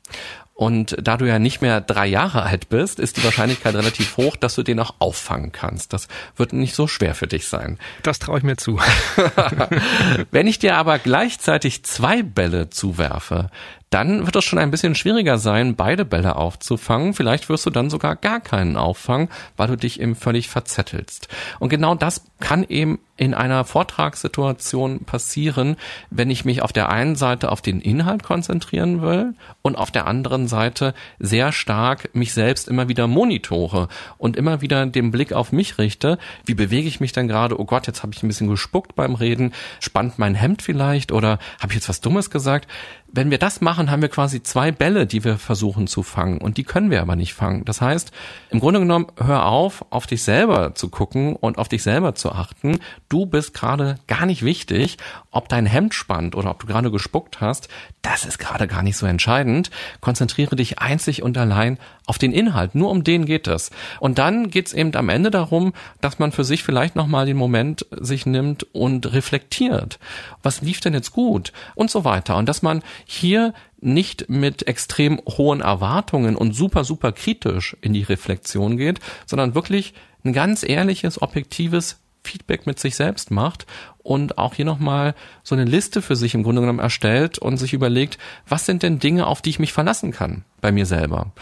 Und 0.57 0.97
da 1.03 1.17
du 1.17 1.27
ja 1.27 1.41
nicht 1.41 1.63
mehr 1.63 1.81
drei 1.81 2.07
Jahre 2.07 2.45
alt 2.45 2.69
bist, 2.69 3.01
ist 3.01 3.17
die 3.17 3.25
Wahrscheinlichkeit 3.25 3.75
relativ 3.75 4.17
hoch, 4.17 4.37
dass 4.37 4.55
du 4.55 4.63
den 4.63 4.79
auch 4.79 4.95
auffangen 5.01 5.51
kannst. 5.51 5.93
Das 5.93 6.07
wird 6.37 6.53
nicht 6.53 6.77
so 6.77 6.87
schwer 6.87 7.17
für 7.17 7.27
dich 7.27 7.49
sein. 7.49 7.79
Das 8.05 8.21
traue 8.21 8.39
ich 8.39 8.45
mir 8.45 8.57
zu. 8.57 8.79
Wenn 10.31 10.47
ich 10.47 10.61
dir 10.61 10.77
aber 10.77 11.01
gleichzeitig 11.01 11.83
zwei 11.83 12.23
Bälle 12.23 12.71
zuwerfe, 12.71 13.51
dann 13.95 14.27
wird 14.27 14.35
es 14.35 14.45
schon 14.45 14.59
ein 14.59 14.73
bisschen 14.73 14.97
schwieriger 14.97 15.39
sein, 15.39 15.77
beide 15.77 16.05
Bälle 16.05 16.35
aufzufangen. 16.35 17.15
Vielleicht 17.15 17.49
wirst 17.49 17.65
du 17.65 17.71
dann 17.71 17.91
sogar 17.91 18.17
gar 18.17 18.41
keinen 18.41 18.77
auffangen, 18.77 19.29
weil 19.57 19.69
du 19.69 19.77
dich 19.77 20.01
eben 20.01 20.17
völlig 20.17 20.49
verzettelst. 20.49 21.29
Und 21.61 21.69
genau 21.69 21.95
das 21.95 22.25
kann 22.41 22.65
eben 22.65 22.99
in 23.17 23.33
einer 23.33 23.65
Vortragssituation 23.65 25.05
passieren, 25.05 25.77
wenn 26.11 26.31
ich 26.31 26.45
mich 26.45 26.63
auf 26.63 26.73
der 26.73 26.89
einen 26.89 27.15
Seite 27.15 27.53
auf 27.53 27.63
den 27.63 27.81
Inhalt 27.81 28.25
konzentrieren 28.25 29.03
will 29.03 29.35
und 29.63 29.77
auf 29.77 29.93
der 29.93 30.07
anderen 30.07 30.49
Seite 30.49 30.95
sehr 31.21 31.53
stark 31.53 32.15
mich 32.15 32.33
selbst 32.33 32.67
immer 32.67 32.89
wieder 32.89 33.07
monitore 33.07 33.89
und 34.19 34.37
immer 34.37 34.63
wieder 34.63 34.87
den 34.87 35.13
Blick 35.13 35.33
auf 35.33 35.53
mich 35.53 35.79
richte. 35.79 36.19
Wie 36.45 36.55
bewege 36.55 36.89
ich 36.89 36.99
mich 36.99 37.13
denn 37.13 37.29
gerade? 37.29 37.61
Oh 37.61 37.65
Gott, 37.65 37.87
jetzt 37.87 38.03
habe 38.03 38.13
ich 38.13 38.23
ein 38.23 38.29
bisschen 38.29 38.49
gespuckt 38.49 38.97
beim 38.97 39.15
Reden. 39.15 39.53
Spannt 39.79 40.19
mein 40.19 40.35
Hemd 40.35 40.63
vielleicht 40.63 41.13
oder 41.13 41.39
habe 41.61 41.69
ich 41.73 41.77
jetzt 41.77 41.89
was 41.89 42.01
Dummes 42.01 42.31
gesagt? 42.31 42.69
wenn 43.15 43.31
wir 43.31 43.39
das 43.39 43.61
machen, 43.61 43.93
haben 43.93 44.03
wir 44.03 44.09
quasi 44.09 44.43
zwei 44.43 44.73
Bälle, 44.73 45.07
die 45.07 45.23
wir 45.23 45.39
versuchen 45.39 45.87
zu 45.87 46.03
fangen 46.03 46.39
und 46.39 46.57
die 46.57 46.65
können 46.65 46.91
wir 46.91 47.01
aber 47.01 47.15
nicht 47.15 47.33
fangen. 47.33 47.65
Das 47.65 47.81
heißt, 47.81 48.11
im 48.51 48.59
Grunde 48.59 48.81
genommen, 48.81 49.07
hör 49.17 49.47
auf, 49.47 49.85
auf 49.91 50.09
dich 50.09 50.25
selber 50.25 50.75
zu 50.75 50.89
gucken 50.89 51.37
und 51.37 51.57
auf 51.57 51.69
dich 51.69 51.85
selber 51.85 52.17
zu 52.17 52.33
achten. 52.33 52.81
Du 53.15 53.27
bist 53.27 53.55
gerade 53.55 54.01
gar 54.09 54.27
nicht 54.27 54.45
wichtig, 54.45 54.99
ob 55.31 55.49
dein 55.49 55.67
Hemd 55.67 55.95
spannt 55.95 56.35
oder 56.35 56.51
ob 56.51 56.59
du 56.59 56.67
gerade 56.67 56.91
gespuckt 56.91 57.41
hast. 57.41 57.69
Das 58.03 58.25
ist 58.25 58.41
gerade 58.41 58.67
gar 58.67 58.83
nicht 58.83 58.97
so 58.97 59.07
entscheidend. 59.07 59.71
Konzentriere 60.01 60.57
dich 60.57 60.81
einzig 60.81 61.23
und 61.23 61.39
allein 61.39 61.79
auf 62.07 62.19
den 62.19 62.33
Inhalt. 62.33 62.75
Nur 62.75 62.91
um 62.91 63.05
den 63.05 63.25
geht 63.25 63.47
es. 63.47 63.71
Und 64.01 64.19
dann 64.19 64.51
geht 64.51 64.67
es 64.67 64.73
eben 64.73 64.93
am 64.97 65.11
Ende 65.11 65.31
darum, 65.31 65.75
dass 66.01 66.19
man 66.19 66.33
für 66.33 66.43
sich 66.43 66.65
vielleicht 66.65 66.97
nochmal 66.97 67.25
den 67.25 67.37
Moment 67.37 67.87
sich 67.93 68.27
nimmt 68.27 68.65
und 68.75 69.13
reflektiert. 69.13 70.01
Was 70.43 70.61
lief 70.61 70.81
denn 70.81 70.95
jetzt 70.95 71.13
gut? 71.13 71.53
Und 71.77 71.93
so 71.93 72.05
weiter. 72.05 72.37
Und 72.37 72.49
dass 72.49 72.63
man 72.63 72.83
hier 73.05 73.55
nicht 73.81 74.29
mit 74.29 74.67
extrem 74.67 75.21
hohen 75.39 75.61
Erwartungen 75.61 76.35
und 76.35 76.53
super, 76.53 76.83
super 76.83 77.13
kritisch 77.13 77.77
in 77.81 77.93
die 77.93 78.03
Reflexion 78.03 78.77
geht, 78.77 78.99
sondern 79.25 79.55
wirklich 79.55 79.95
ein 80.25 80.33
ganz 80.33 80.65
ehrliches, 80.65 81.23
objektives 81.23 82.01
Feedback 82.25 82.67
mit 82.67 82.79
sich 82.81 82.97
selbst 82.97 83.31
macht 83.31 83.67
und 84.03 84.39
auch 84.39 84.55
hier 84.55 84.65
nochmal 84.65 85.15
so 85.43 85.55
eine 85.55 85.65
Liste 85.65 86.03
für 86.03 86.17
sich 86.17 86.35
im 86.35 86.43
Grunde 86.43 86.61
genommen 86.61 86.79
erstellt 86.79 87.39
und 87.39 87.57
sich 87.57 87.73
überlegt, 87.73 88.19
was 88.49 88.67
sind 88.67 88.83
denn 88.83 88.99
Dinge, 88.99 89.27
auf 89.27 89.43
die 89.43 89.51
ich 89.51 89.59
mich 89.59 89.73
verlassen 89.73 90.13
kann 90.13 90.45
bei 90.61 90.73
mir 90.73 90.87
selber? 90.87 91.33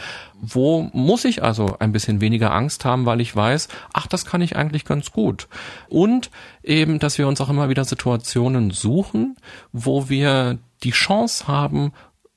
Wo 0.40 0.88
muss 0.92 1.24
ich 1.24 1.42
also 1.42 1.76
ein 1.78 1.92
bisschen 1.92 2.20
weniger 2.20 2.52
Angst 2.52 2.84
haben, 2.84 3.06
weil 3.06 3.20
ich 3.20 3.34
weiß, 3.34 3.68
ach, 3.92 4.06
das 4.06 4.24
kann 4.24 4.42
ich 4.42 4.56
eigentlich 4.56 4.84
ganz 4.84 5.10
gut. 5.12 5.48
Und 5.88 6.30
eben, 6.62 6.98
dass 6.98 7.18
wir 7.18 7.26
uns 7.26 7.40
auch 7.40 7.50
immer 7.50 7.68
wieder 7.68 7.84
Situationen 7.84 8.70
suchen, 8.70 9.36
wo 9.72 10.08
wir 10.08 10.58
die 10.82 10.90
Chance 10.90 11.46
haben, 11.48 11.92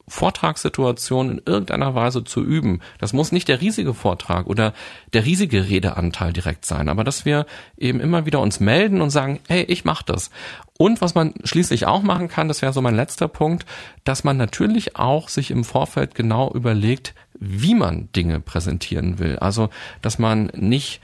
Vortragssituation 0.07 1.31
in 1.31 1.41
irgendeiner 1.45 1.95
Weise 1.95 2.23
zu 2.23 2.43
üben. 2.43 2.81
Das 2.99 3.13
muss 3.13 3.31
nicht 3.31 3.47
der 3.47 3.61
riesige 3.61 3.93
Vortrag 3.93 4.45
oder 4.47 4.73
der 5.13 5.25
riesige 5.25 5.67
Redeanteil 5.67 6.31
direkt 6.31 6.65
sein, 6.65 6.89
aber 6.89 7.03
dass 7.03 7.25
wir 7.25 7.45
eben 7.77 7.99
immer 7.99 8.25
wieder 8.25 8.39
uns 8.39 8.59
melden 8.59 9.01
und 9.01 9.09
sagen, 9.09 9.39
hey, 9.47 9.63
ich 9.63 9.83
mach 9.83 10.03
das. 10.03 10.29
Und 10.77 11.01
was 11.01 11.15
man 11.15 11.33
schließlich 11.43 11.87
auch 11.87 12.03
machen 12.03 12.27
kann, 12.27 12.47
das 12.47 12.61
wäre 12.61 12.73
so 12.73 12.81
mein 12.81 12.95
letzter 12.95 13.27
Punkt, 13.27 13.65
dass 14.03 14.23
man 14.23 14.37
natürlich 14.37 14.95
auch 14.95 15.29
sich 15.29 15.49
im 15.49 15.63
Vorfeld 15.63 16.13
genau 16.13 16.51
überlegt, 16.51 17.15
wie 17.39 17.75
man 17.75 18.09
Dinge 18.15 18.39
präsentieren 18.39 19.19
will. 19.19 19.39
Also, 19.39 19.69
dass 20.01 20.19
man 20.19 20.51
nicht 20.55 21.01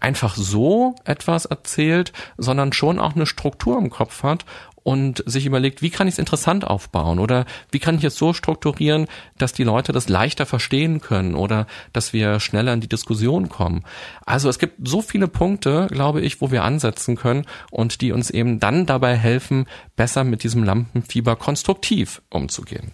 einfach 0.00 0.36
so 0.36 0.94
etwas 1.04 1.46
erzählt, 1.46 2.12
sondern 2.36 2.72
schon 2.72 2.98
auch 2.98 3.16
eine 3.16 3.26
Struktur 3.26 3.78
im 3.78 3.90
Kopf 3.90 4.22
hat 4.22 4.44
und 4.84 5.24
sich 5.26 5.46
überlegt, 5.46 5.82
wie 5.82 5.90
kann 5.90 6.06
ich 6.06 6.14
es 6.14 6.18
interessant 6.18 6.64
aufbauen 6.64 7.18
oder 7.18 7.46
wie 7.72 7.80
kann 7.80 7.96
ich 7.98 8.04
es 8.04 8.16
so 8.16 8.32
strukturieren, 8.32 9.08
dass 9.36 9.52
die 9.52 9.64
Leute 9.64 9.92
das 9.92 10.08
leichter 10.08 10.46
verstehen 10.46 11.00
können 11.00 11.34
oder 11.34 11.66
dass 11.92 12.12
wir 12.12 12.38
schneller 12.38 12.72
in 12.72 12.80
die 12.80 12.88
Diskussion 12.88 13.48
kommen. 13.48 13.82
Also 14.24 14.48
es 14.48 14.60
gibt 14.60 14.86
so 14.86 15.02
viele 15.02 15.26
Punkte, 15.26 15.88
glaube 15.90 16.20
ich, 16.20 16.40
wo 16.40 16.52
wir 16.52 16.62
ansetzen 16.62 17.16
können 17.16 17.46
und 17.70 18.02
die 18.02 18.12
uns 18.12 18.30
eben 18.30 18.60
dann 18.60 18.86
dabei 18.86 19.16
helfen, 19.16 19.66
besser 19.96 20.22
mit 20.22 20.44
diesem 20.44 20.62
Lampenfieber 20.62 21.34
konstruktiv 21.34 22.22
umzugehen. 22.30 22.92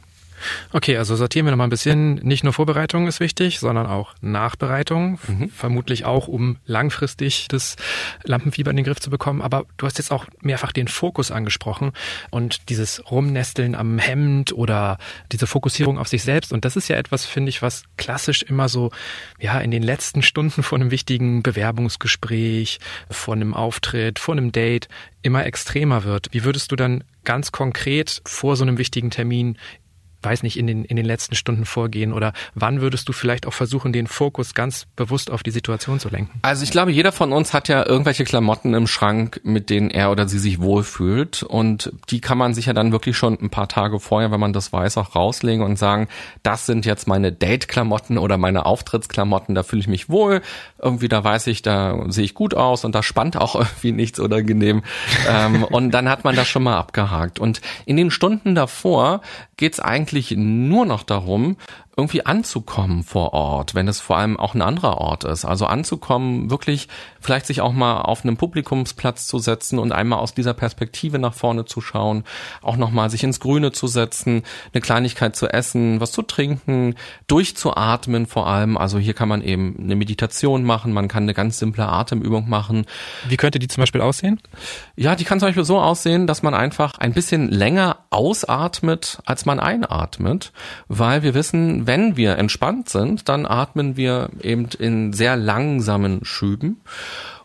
Okay, 0.72 0.96
also 0.96 1.16
sortieren 1.16 1.46
wir 1.46 1.50
noch 1.50 1.58
mal 1.58 1.64
ein 1.64 1.70
bisschen. 1.70 2.14
Nicht 2.16 2.44
nur 2.44 2.52
Vorbereitung 2.52 3.06
ist 3.06 3.20
wichtig, 3.20 3.60
sondern 3.60 3.86
auch 3.86 4.14
Nachbereitung. 4.20 5.18
Mhm. 5.26 5.50
Vermutlich 5.50 6.04
auch, 6.04 6.28
um 6.28 6.58
langfristig 6.66 7.48
das 7.48 7.76
Lampenfieber 8.24 8.70
in 8.70 8.76
den 8.76 8.84
Griff 8.84 9.00
zu 9.00 9.10
bekommen. 9.10 9.42
Aber 9.42 9.64
du 9.76 9.86
hast 9.86 9.98
jetzt 9.98 10.10
auch 10.10 10.26
mehrfach 10.40 10.72
den 10.72 10.88
Fokus 10.88 11.30
angesprochen 11.30 11.92
und 12.30 12.68
dieses 12.68 13.02
Rumnesteln 13.10 13.74
am 13.74 13.98
Hemd 13.98 14.52
oder 14.52 14.98
diese 15.32 15.46
Fokussierung 15.46 15.98
auf 15.98 16.08
sich 16.08 16.22
selbst. 16.22 16.52
Und 16.52 16.64
das 16.64 16.76
ist 16.76 16.88
ja 16.88 16.96
etwas, 16.96 17.24
finde 17.24 17.50
ich, 17.50 17.62
was 17.62 17.84
klassisch 17.96 18.42
immer 18.42 18.68
so, 18.68 18.90
ja, 19.38 19.58
in 19.60 19.70
den 19.70 19.82
letzten 19.82 20.22
Stunden 20.22 20.62
vor 20.62 20.78
einem 20.78 20.90
wichtigen 20.90 21.42
Bewerbungsgespräch, 21.42 22.78
vor 23.10 23.34
einem 23.34 23.54
Auftritt, 23.54 24.18
vor 24.18 24.34
einem 24.34 24.52
Date 24.52 24.88
immer 25.22 25.44
extremer 25.44 26.04
wird. 26.04 26.28
Wie 26.32 26.44
würdest 26.44 26.72
du 26.72 26.76
dann 26.76 27.04
ganz 27.24 27.52
konkret 27.52 28.22
vor 28.24 28.56
so 28.56 28.64
einem 28.64 28.78
wichtigen 28.78 29.10
Termin 29.10 29.58
weiß 30.22 30.42
nicht, 30.42 30.58
in 30.58 30.66
den, 30.66 30.84
in 30.84 30.96
den 30.96 31.06
letzten 31.06 31.34
Stunden 31.34 31.64
vorgehen? 31.64 32.12
Oder 32.12 32.32
wann 32.54 32.80
würdest 32.80 33.08
du 33.08 33.12
vielleicht 33.12 33.46
auch 33.46 33.52
versuchen, 33.52 33.92
den 33.92 34.06
Fokus 34.06 34.54
ganz 34.54 34.86
bewusst 34.96 35.30
auf 35.30 35.42
die 35.42 35.50
Situation 35.50 36.00
zu 36.00 36.08
lenken? 36.08 36.38
Also 36.42 36.64
ich 36.64 36.70
glaube, 36.70 36.92
jeder 36.92 37.12
von 37.12 37.32
uns 37.32 37.52
hat 37.52 37.68
ja 37.68 37.86
irgendwelche 37.86 38.24
Klamotten 38.24 38.74
im 38.74 38.86
Schrank, 38.86 39.40
mit 39.44 39.70
denen 39.70 39.90
er 39.90 40.10
oder 40.10 40.28
sie 40.28 40.38
sich 40.38 40.60
wohlfühlt. 40.60 41.42
Und 41.42 41.92
die 42.10 42.20
kann 42.20 42.38
man 42.38 42.54
sich 42.54 42.66
ja 42.66 42.72
dann 42.72 42.92
wirklich 42.92 43.16
schon 43.16 43.38
ein 43.40 43.50
paar 43.50 43.68
Tage 43.68 44.00
vorher, 44.00 44.30
wenn 44.30 44.40
man 44.40 44.52
das 44.52 44.72
weiß, 44.72 44.98
auch 44.98 45.14
rauslegen 45.14 45.64
und 45.64 45.78
sagen, 45.78 46.08
das 46.42 46.66
sind 46.66 46.86
jetzt 46.86 47.08
meine 47.08 47.32
Date-Klamotten 47.32 48.18
oder 48.18 48.36
meine 48.36 48.66
Auftrittsklamotten, 48.66 49.54
da 49.54 49.62
fühle 49.62 49.80
ich 49.80 49.88
mich 49.88 50.08
wohl. 50.08 50.42
Irgendwie 50.78 51.08
da 51.08 51.22
weiß 51.22 51.46
ich, 51.48 51.62
da 51.62 52.04
sehe 52.08 52.24
ich 52.24 52.34
gut 52.34 52.54
aus 52.54 52.84
und 52.84 52.94
da 52.94 53.02
spannt 53.02 53.36
auch 53.36 53.54
irgendwie 53.60 53.92
nichts 53.92 54.18
unangenehm. 54.18 54.82
ähm, 55.28 55.64
und 55.64 55.90
dann 55.90 56.08
hat 56.08 56.24
man 56.24 56.36
das 56.36 56.48
schon 56.48 56.62
mal 56.62 56.76
abgehakt. 56.76 57.38
Und 57.38 57.60
in 57.86 57.96
den 57.96 58.10
Stunden 58.10 58.54
davor 58.54 59.20
geht's 59.60 59.78
eigentlich 59.78 60.34
nur 60.36 60.84
noch 60.86 61.04
darum, 61.04 61.56
irgendwie 62.00 62.24
anzukommen 62.24 63.02
vor 63.02 63.34
Ort, 63.34 63.74
wenn 63.74 63.86
es 63.86 64.00
vor 64.00 64.16
allem 64.16 64.38
auch 64.38 64.54
ein 64.54 64.62
anderer 64.62 64.98
Ort 64.98 65.24
ist. 65.24 65.44
Also 65.44 65.66
anzukommen, 65.66 66.50
wirklich 66.50 66.88
vielleicht 67.20 67.46
sich 67.46 67.60
auch 67.60 67.72
mal 67.72 68.00
auf 68.00 68.24
einem 68.24 68.38
Publikumsplatz 68.38 69.26
zu 69.26 69.38
setzen 69.38 69.78
und 69.78 69.92
einmal 69.92 70.20
aus 70.20 70.32
dieser 70.32 70.54
Perspektive 70.54 71.18
nach 71.18 71.34
vorne 71.34 71.66
zu 71.66 71.82
schauen, 71.82 72.24
auch 72.62 72.78
nochmal 72.78 73.10
sich 73.10 73.22
ins 73.22 73.38
Grüne 73.38 73.72
zu 73.72 73.86
setzen, 73.86 74.42
eine 74.72 74.80
Kleinigkeit 74.80 75.36
zu 75.36 75.46
essen, 75.48 76.00
was 76.00 76.12
zu 76.12 76.22
trinken, 76.22 76.94
durchzuatmen 77.26 78.24
vor 78.26 78.46
allem. 78.46 78.78
Also 78.78 78.98
hier 78.98 79.12
kann 79.12 79.28
man 79.28 79.42
eben 79.42 79.76
eine 79.78 79.94
Meditation 79.94 80.64
machen, 80.64 80.94
man 80.94 81.08
kann 81.08 81.24
eine 81.24 81.34
ganz 81.34 81.58
simple 81.58 81.86
Atemübung 81.86 82.48
machen. 82.48 82.86
Wie 83.28 83.36
könnte 83.36 83.58
die 83.58 83.68
zum 83.68 83.82
Beispiel 83.82 84.00
aussehen? 84.00 84.40
Ja, 84.96 85.16
die 85.16 85.24
kann 85.24 85.38
zum 85.38 85.48
Beispiel 85.48 85.64
so 85.64 85.78
aussehen, 85.78 86.26
dass 86.26 86.42
man 86.42 86.54
einfach 86.54 86.96
ein 86.96 87.12
bisschen 87.12 87.50
länger 87.50 87.98
ausatmet, 88.08 89.18
als 89.26 89.44
man 89.44 89.60
einatmet, 89.60 90.52
weil 90.88 91.22
wir 91.22 91.34
wissen, 91.34 91.86
wenn 91.90 92.16
wir 92.16 92.38
entspannt 92.38 92.88
sind, 92.88 93.28
dann 93.28 93.46
atmen 93.46 93.96
wir 93.96 94.30
eben 94.42 94.68
in 94.78 95.12
sehr 95.12 95.34
langsamen 95.34 96.24
Schüben. 96.24 96.82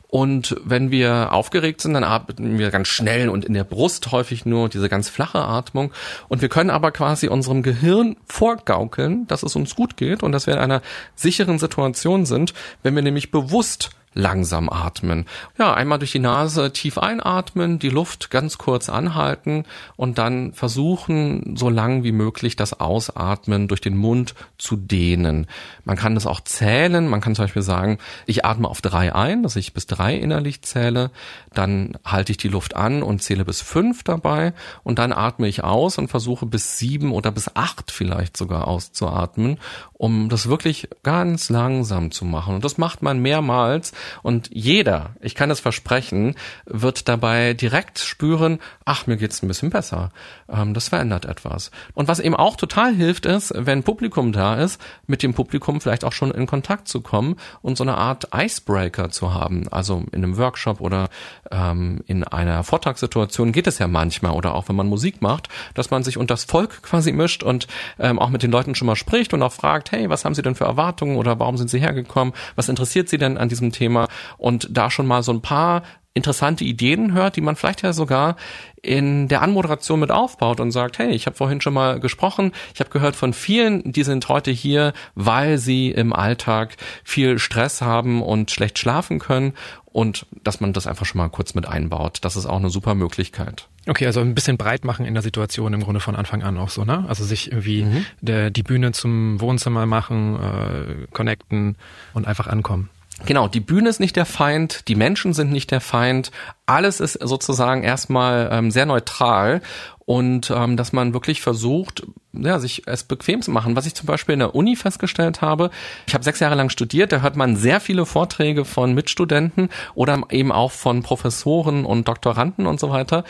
Und 0.08 0.56
wenn 0.64 0.92
wir 0.92 1.34
aufgeregt 1.34 1.82
sind, 1.82 1.96
dann 1.96 2.04
atmen 2.04 2.60
wir 2.60 2.70
ganz 2.70 2.90
schnell 2.90 3.28
und 3.28 3.44
in 3.44 3.56
der 3.56 3.64
Brust 3.64 4.12
häufig 4.12 4.46
nur 4.46 4.70
diese 4.70 4.88
ganz 4.88 5.10
flache 5.10 5.40
Atmung. 5.40 5.92
Und 6.28 6.44
wir 6.44 6.50
können 6.50 6.70
aber 6.70 6.92
quasi 6.92 7.28
unserem 7.28 7.64
Gehirn 7.64 8.18
vorgaukeln, 8.28 9.26
dass 9.26 9.42
es 9.42 9.56
uns 9.56 9.76
gut 9.76 9.98
geht 9.98 10.22
und 10.22 10.32
dass 10.32 10.46
wir 10.46 10.54
in 10.54 10.60
einer 10.60 10.84
sicheren 11.16 11.58
Situation 11.58 12.28
sind, 12.28 12.54
wenn 12.84 12.94
wir 12.94 13.02
nämlich 13.02 13.32
bewusst 13.32 13.90
langsam 14.16 14.70
atmen. 14.70 15.26
Ja, 15.60 15.74
einmal 15.74 16.00
durch 16.00 16.14
die 16.14 16.20
Nase 16.20 16.72
tief 16.72 16.98
einatmen, 16.98 17.78
die 17.80 17.90
Luft 17.90 18.32
ganz 18.32 18.58
kurz 18.58 18.90
anhalten 18.90 19.66
und 19.98 20.18
dann 20.18 20.54
versuchen, 20.54 21.56
so 21.56 21.70
lang 21.70 22.04
wie 22.04 22.14
möglich 22.14 22.56
das 22.56 22.80
Ausatmen 22.80 23.68
durch 23.68 23.82
den 23.82 23.98
Mund 23.98 24.34
zu 24.58 24.78
dehnen. 24.78 25.48
Man 25.84 25.98
kann 25.98 26.16
das 26.16 26.26
auch 26.26 26.40
zählen. 26.40 27.08
Man 27.08 27.22
kann 27.22 27.36
zum 27.36 27.44
Beispiel 27.44 27.62
sagen, 27.62 28.00
ich 28.26 28.46
atme 28.46 28.70
auf 28.70 28.82
drei 28.82 29.14
ein, 29.14 29.44
dass 29.44 29.58
ich 29.58 29.74
bis 29.74 29.86
drei 29.86 30.16
innerlich 30.16 30.62
zähle. 30.62 31.12
Dann 31.54 31.98
halte 32.06 32.32
ich 32.32 32.38
die 32.38 32.48
Luft 32.48 32.76
an 32.76 33.04
und 33.04 33.22
zähle 33.22 33.44
bis 33.44 33.62
fünf 33.62 34.04
dabei 34.04 34.54
und 34.84 34.98
dann 34.98 35.12
atme 35.12 35.48
ich 35.48 35.64
aus 35.64 35.98
und 35.98 36.08
versuche 36.08 36.46
bis 36.46 36.78
sieben 36.78 37.12
oder 37.12 37.32
bis 37.32 37.54
acht 37.56 37.92
vielleicht 37.92 38.38
sogar 38.38 38.68
auszuatmen, 38.68 39.58
um 39.94 40.30
das 40.30 40.48
wirklich 40.48 40.88
ganz 41.04 41.50
langsam 41.50 42.12
zu 42.12 42.24
machen. 42.24 42.56
Und 42.56 42.64
das 42.64 42.78
macht 42.78 43.02
man 43.02 43.20
mehrmals 43.20 43.92
und 44.24 44.50
jeder, 44.54 45.12
ich 45.22 45.36
kann 45.36 45.52
es 45.52 45.60
versprechen, 45.60 46.36
wird 46.66 47.08
dabei 47.08 47.54
direkt 47.54 48.00
spüren, 48.00 48.60
ach, 48.86 49.08
mir 49.08 49.18
geht's 49.18 49.42
ein 49.42 49.48
bisschen 49.48 49.70
besser. 49.72 50.12
Ähm, 50.48 50.74
das 50.74 50.90
verändert 50.90 51.26
etwas. 51.26 51.72
Und 51.94 52.08
was 52.08 52.20
eben 52.20 52.36
auch 52.36 52.56
total 52.56 52.94
hilft, 52.94 53.26
ist, 53.26 53.54
wenn 53.56 53.84
Publikum 53.84 54.32
da 54.32 54.56
ist, 54.56 54.80
mit 55.08 55.24
dem 55.24 55.34
Publikum 55.34 55.82
vielleicht 55.82 56.06
auch 56.06 56.12
schon 56.12 56.32
in 56.32 56.46
Kontakt 56.46 56.88
zu 56.88 57.02
kommen 57.02 57.36
und 57.62 57.78
so 57.78 57.84
eine 57.84 57.98
Art 57.98 58.30
Icebreaker 58.36 59.10
zu 59.10 59.34
haben. 59.34 59.68
Also 59.70 60.04
in 60.12 60.24
einem 60.24 60.38
Workshop 60.38 60.82
oder 60.82 61.10
ähm, 61.52 62.02
in 62.06 62.24
einer 62.24 62.64
Vortragssituation 62.64 63.52
geht 63.52 63.68
es 63.68 63.80
ja 63.80 63.88
manchmal 63.88 64.34
oder 64.34 64.54
auch 64.56 64.70
wenn 64.70 64.76
man 64.76 64.88
Musik 64.88 65.22
macht, 65.22 65.50
dass 65.74 65.90
man 65.92 66.04
sich 66.04 66.18
unter 66.18 66.36
das 66.36 66.44
Volk 66.44 66.82
quasi 66.84 67.12
mischt 67.12 67.44
und 67.44 67.68
ähm, 67.98 68.20
auch 68.20 68.30
mit 68.30 68.44
den 68.44 68.52
Leuten 68.52 68.76
schon 68.76 68.88
mal 68.88 68.96
spricht 68.96 69.34
und 69.34 69.42
auch 69.42 69.54
fragt, 69.54 69.92
hey, 69.92 70.10
was 70.10 70.26
haben 70.26 70.36
Sie 70.36 70.42
denn 70.42 70.56
für 70.56 70.66
Erwartungen 70.66 71.16
oder 71.16 71.40
warum 71.40 71.58
sind 71.58 71.70
Sie 71.70 71.80
hergekommen? 71.80 72.34
Was 72.56 72.68
interessiert 72.68 73.08
Sie 73.08 73.18
denn 73.18 73.38
an 73.38 73.48
diesem 73.48 73.72
Thema? 73.72 73.95
Und 74.38 74.68
da 74.72 74.90
schon 74.92 75.08
mal 75.08 75.24
so 75.24 75.32
ein 75.32 75.42
paar 75.42 75.84
interessante 76.16 76.64
Ideen 76.64 77.12
hört, 77.14 77.36
die 77.36 77.42
man 77.42 77.58
vielleicht 77.58 77.82
ja 77.82 77.92
sogar 77.92 78.38
in 78.82 79.28
der 79.28 79.42
Anmoderation 79.42 80.00
mit 80.00 80.12
aufbaut 80.12 80.62
und 80.62 80.72
sagt, 80.72 80.98
hey, 80.98 81.12
ich 81.12 81.26
habe 81.26 81.36
vorhin 81.36 81.60
schon 81.60 81.74
mal 81.74 82.00
gesprochen, 82.00 82.54
ich 82.74 82.80
habe 82.80 82.90
gehört 82.90 83.18
von 83.18 83.34
vielen, 83.34 83.92
die 83.92 84.04
sind 84.04 84.30
heute 84.30 84.50
hier, 84.50 84.94
weil 85.16 85.58
sie 85.58 85.92
im 85.92 86.14
Alltag 86.14 86.78
viel 87.04 87.38
Stress 87.38 87.82
haben 87.82 88.22
und 88.24 88.50
schlecht 88.50 88.80
schlafen 88.80 89.20
können 89.20 89.54
und 89.86 90.26
dass 90.44 90.62
man 90.62 90.72
das 90.72 90.88
einfach 90.88 91.06
schon 91.06 91.20
mal 91.20 91.30
kurz 91.30 91.54
mit 91.54 91.68
einbaut. 91.68 92.20
Das 92.22 92.38
ist 92.38 92.46
auch 92.46 92.58
eine 92.58 92.70
super 92.70 92.96
Möglichkeit. 92.96 93.68
Okay, 93.88 94.06
also 94.06 94.22
ein 94.22 94.36
bisschen 94.36 94.58
breit 94.58 94.86
machen 94.86 95.06
in 95.06 95.14
der 95.14 95.24
Situation 95.24 95.74
im 95.74 95.84
Grunde 95.84 96.00
von 96.00 96.16
Anfang 96.16 96.44
an 96.44 96.58
auch 96.58 96.70
so, 96.70 96.86
ne? 96.86 97.06
Also 97.08 97.24
sich 97.24 97.52
irgendwie 97.52 97.84
mhm. 97.84 98.06
der, 98.22 98.50
die 98.50 98.64
Bühne 98.64 98.94
zum 98.94 99.40
Wohnzimmer 99.42 99.86
machen, 99.86 100.40
äh, 100.42 101.08
connecten 101.12 101.76
und 102.14 102.26
einfach 102.26 102.48
ankommen. 102.48 102.90
Genau, 103.26 103.48
die 103.48 103.62
Bühne 103.62 103.88
ist 103.90 104.02
nicht 104.02 104.18
der 104.18 104.26
Feind, 104.26 104.88
die 104.90 104.96
Menschen 104.96 105.34
sind 105.34 105.52
nicht 105.52 105.72
der 105.72 105.80
Feind, 105.80 106.32
alles 106.66 107.00
ist 107.00 107.14
sozusagen 107.14 107.84
erstmal 107.84 108.50
ähm, 108.52 108.72
sehr 108.72 108.86
neutral 108.86 109.62
und 110.06 110.52
ähm, 110.52 110.76
dass 110.76 110.92
man 110.92 111.14
wirklich 111.14 111.42
versucht, 111.42 112.04
ja, 112.34 112.60
sich 112.60 112.84
es 112.88 113.04
bequem 113.04 113.42
zu 113.42 113.52
machen. 113.52 113.76
Was 113.76 113.86
ich 113.86 113.96
zum 113.96 114.06
Beispiel 114.06 114.34
in 114.34 114.40
der 114.40 114.54
Uni 114.54 114.76
festgestellt 114.76 115.42
habe, 115.42 115.72
ich 116.08 116.14
habe 116.14 116.24
sechs 116.24 116.40
Jahre 116.42 116.56
lang 116.56 116.70
studiert, 116.70 117.12
da 117.12 117.22
hört 117.22 117.38
man 117.38 117.56
sehr 117.56 117.80
viele 117.80 118.06
Vorträge 118.06 118.66
von 118.66 118.94
Mitstudenten 118.94 119.70
oder 119.96 120.22
eben 120.30 120.52
auch 120.52 120.72
von 120.72 121.02
Professoren 121.02 121.86
und 121.86 122.08
Doktoranden 122.08 122.68
und 122.68 122.80
so 122.80 122.90
weiter. 122.90 123.24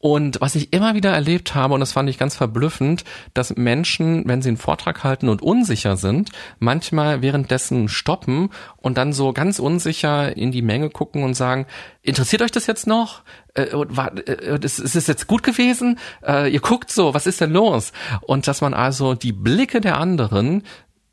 Und 0.00 0.40
was 0.40 0.54
ich 0.54 0.72
immer 0.72 0.94
wieder 0.94 1.10
erlebt 1.10 1.56
habe, 1.56 1.74
und 1.74 1.80
das 1.80 1.92
fand 1.92 2.08
ich 2.08 2.18
ganz 2.18 2.36
verblüffend, 2.36 3.04
dass 3.34 3.56
Menschen, 3.56 4.28
wenn 4.28 4.42
sie 4.42 4.50
einen 4.50 4.56
Vortrag 4.56 5.02
halten 5.02 5.28
und 5.28 5.42
unsicher 5.42 5.96
sind, 5.96 6.30
manchmal 6.60 7.20
währenddessen 7.20 7.88
stoppen 7.88 8.50
und 8.76 8.96
dann 8.96 9.12
so 9.12 9.32
ganz 9.32 9.58
unsicher 9.58 10.36
in 10.36 10.52
die 10.52 10.62
Menge 10.62 10.90
gucken 10.90 11.24
und 11.24 11.34
sagen, 11.34 11.66
interessiert 12.02 12.42
euch 12.42 12.52
das 12.52 12.68
jetzt 12.68 12.86
noch? 12.86 13.22
Äh, 13.54 13.66
war, 13.72 14.16
äh, 14.16 14.58
ist, 14.62 14.78
ist 14.78 14.94
es 14.94 15.08
jetzt 15.08 15.26
gut 15.26 15.42
gewesen? 15.42 15.98
Äh, 16.24 16.52
ihr 16.52 16.60
guckt 16.60 16.92
so, 16.92 17.12
was 17.12 17.26
ist 17.26 17.40
denn 17.40 17.50
los? 17.50 17.92
Und 18.20 18.46
dass 18.46 18.60
man 18.60 18.74
also 18.74 19.14
die 19.14 19.32
Blicke 19.32 19.80
der 19.80 19.98
anderen 19.98 20.62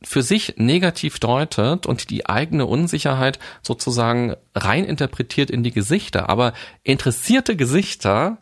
für 0.03 0.21
sich 0.21 0.55
negativ 0.57 1.19
deutet 1.19 1.87
und 1.87 2.11
die 2.11 2.27
eigene 2.27 2.67
Unsicherheit 2.67 3.39
sozusagen 3.63 4.35
rein 4.53 4.85
interpretiert 4.85 5.49
in 5.49 5.63
die 5.63 5.71
Gesichter. 5.71 6.29
Aber 6.29 6.53
interessierte 6.83 7.55
Gesichter 7.55 8.37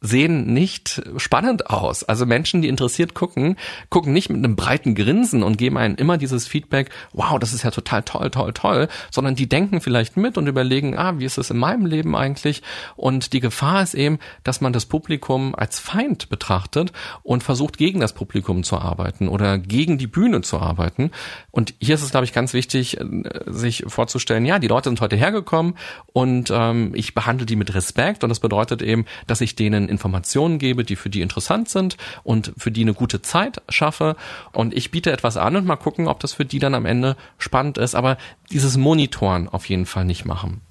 sehen 0.00 0.52
nicht 0.52 1.02
spannend 1.18 1.68
aus. 1.68 2.04
Also 2.04 2.24
Menschen, 2.24 2.62
die 2.62 2.68
interessiert 2.68 3.14
gucken, 3.14 3.56
gucken 3.90 4.12
nicht 4.14 4.30
mit 4.30 4.38
einem 4.38 4.56
breiten 4.56 4.94
Grinsen 4.94 5.42
und 5.42 5.58
geben 5.58 5.76
einen 5.76 5.96
immer 5.96 6.16
dieses 6.16 6.48
Feedback, 6.48 6.90
wow, 7.12 7.38
das 7.38 7.52
ist 7.52 7.64
ja 7.64 7.70
total 7.70 8.02
toll, 8.02 8.30
toll, 8.30 8.52
toll, 8.54 8.88
sondern 9.10 9.34
die 9.34 9.48
denken 9.48 9.80
vielleicht 9.82 10.16
mit 10.16 10.38
und 10.38 10.46
überlegen, 10.46 10.96
ah, 10.96 11.18
wie 11.18 11.26
ist 11.26 11.36
es 11.36 11.50
in 11.50 11.58
meinem 11.58 11.84
Leben 11.84 12.16
eigentlich? 12.16 12.62
Und 12.96 13.34
die 13.34 13.40
Gefahr 13.40 13.82
ist 13.82 13.94
eben, 13.94 14.18
dass 14.42 14.62
man 14.62 14.72
das 14.72 14.86
Publikum 14.86 15.54
als 15.54 15.78
Feind 15.78 16.30
betrachtet 16.30 16.92
und 17.22 17.42
versucht, 17.42 17.76
gegen 17.76 18.00
das 18.00 18.14
Publikum 18.14 18.62
zu 18.62 18.78
arbeiten 18.78 19.28
oder 19.28 19.58
gegen 19.58 19.98
die 19.98 20.06
Bühne 20.06 20.40
zu 20.40 20.58
arbeiten. 20.58 21.10
Und 21.50 21.74
hier 21.78 21.94
ist 21.94 22.02
es, 22.02 22.10
glaube 22.10 22.24
ich, 22.24 22.32
ganz 22.32 22.54
wichtig, 22.54 22.98
äh, 22.98 23.04
sich 23.46 23.84
vorzustellen, 23.86 24.46
ja, 24.46 24.58
die 24.58 24.68
Leute 24.68 24.88
sind 24.88 25.02
heute 25.02 25.16
hergekommen 25.16 25.74
und 26.14 26.50
ähm, 26.50 26.92
ich 26.94 27.14
behandle 27.14 27.44
die 27.44 27.56
mit 27.56 27.74
Respekt 27.74 28.24
und 28.24 28.30
das 28.30 28.40
bedeutet 28.40 28.80
eben, 28.80 29.04
dass 29.26 29.42
ich 29.42 29.56
denen 29.56 29.89
Informationen 29.90 30.58
gebe, 30.58 30.84
die 30.84 30.96
für 30.96 31.10
die 31.10 31.20
interessant 31.20 31.68
sind 31.68 31.96
und 32.22 32.52
für 32.56 32.70
die 32.70 32.82
eine 32.82 32.94
gute 32.94 33.20
Zeit 33.22 33.62
schaffe. 33.68 34.16
Und 34.52 34.74
ich 34.74 34.90
biete 34.90 35.12
etwas 35.12 35.36
an 35.36 35.56
und 35.56 35.66
mal 35.66 35.76
gucken, 35.76 36.08
ob 36.08 36.20
das 36.20 36.32
für 36.32 36.44
die 36.44 36.58
dann 36.58 36.74
am 36.74 36.86
Ende 36.86 37.16
spannend 37.38 37.78
ist. 37.78 37.94
Aber 37.94 38.16
dieses 38.50 38.76
Monitoren 38.76 39.48
auf 39.48 39.68
jeden 39.68 39.86
Fall 39.86 40.04
nicht 40.04 40.24
machen. 40.24 40.62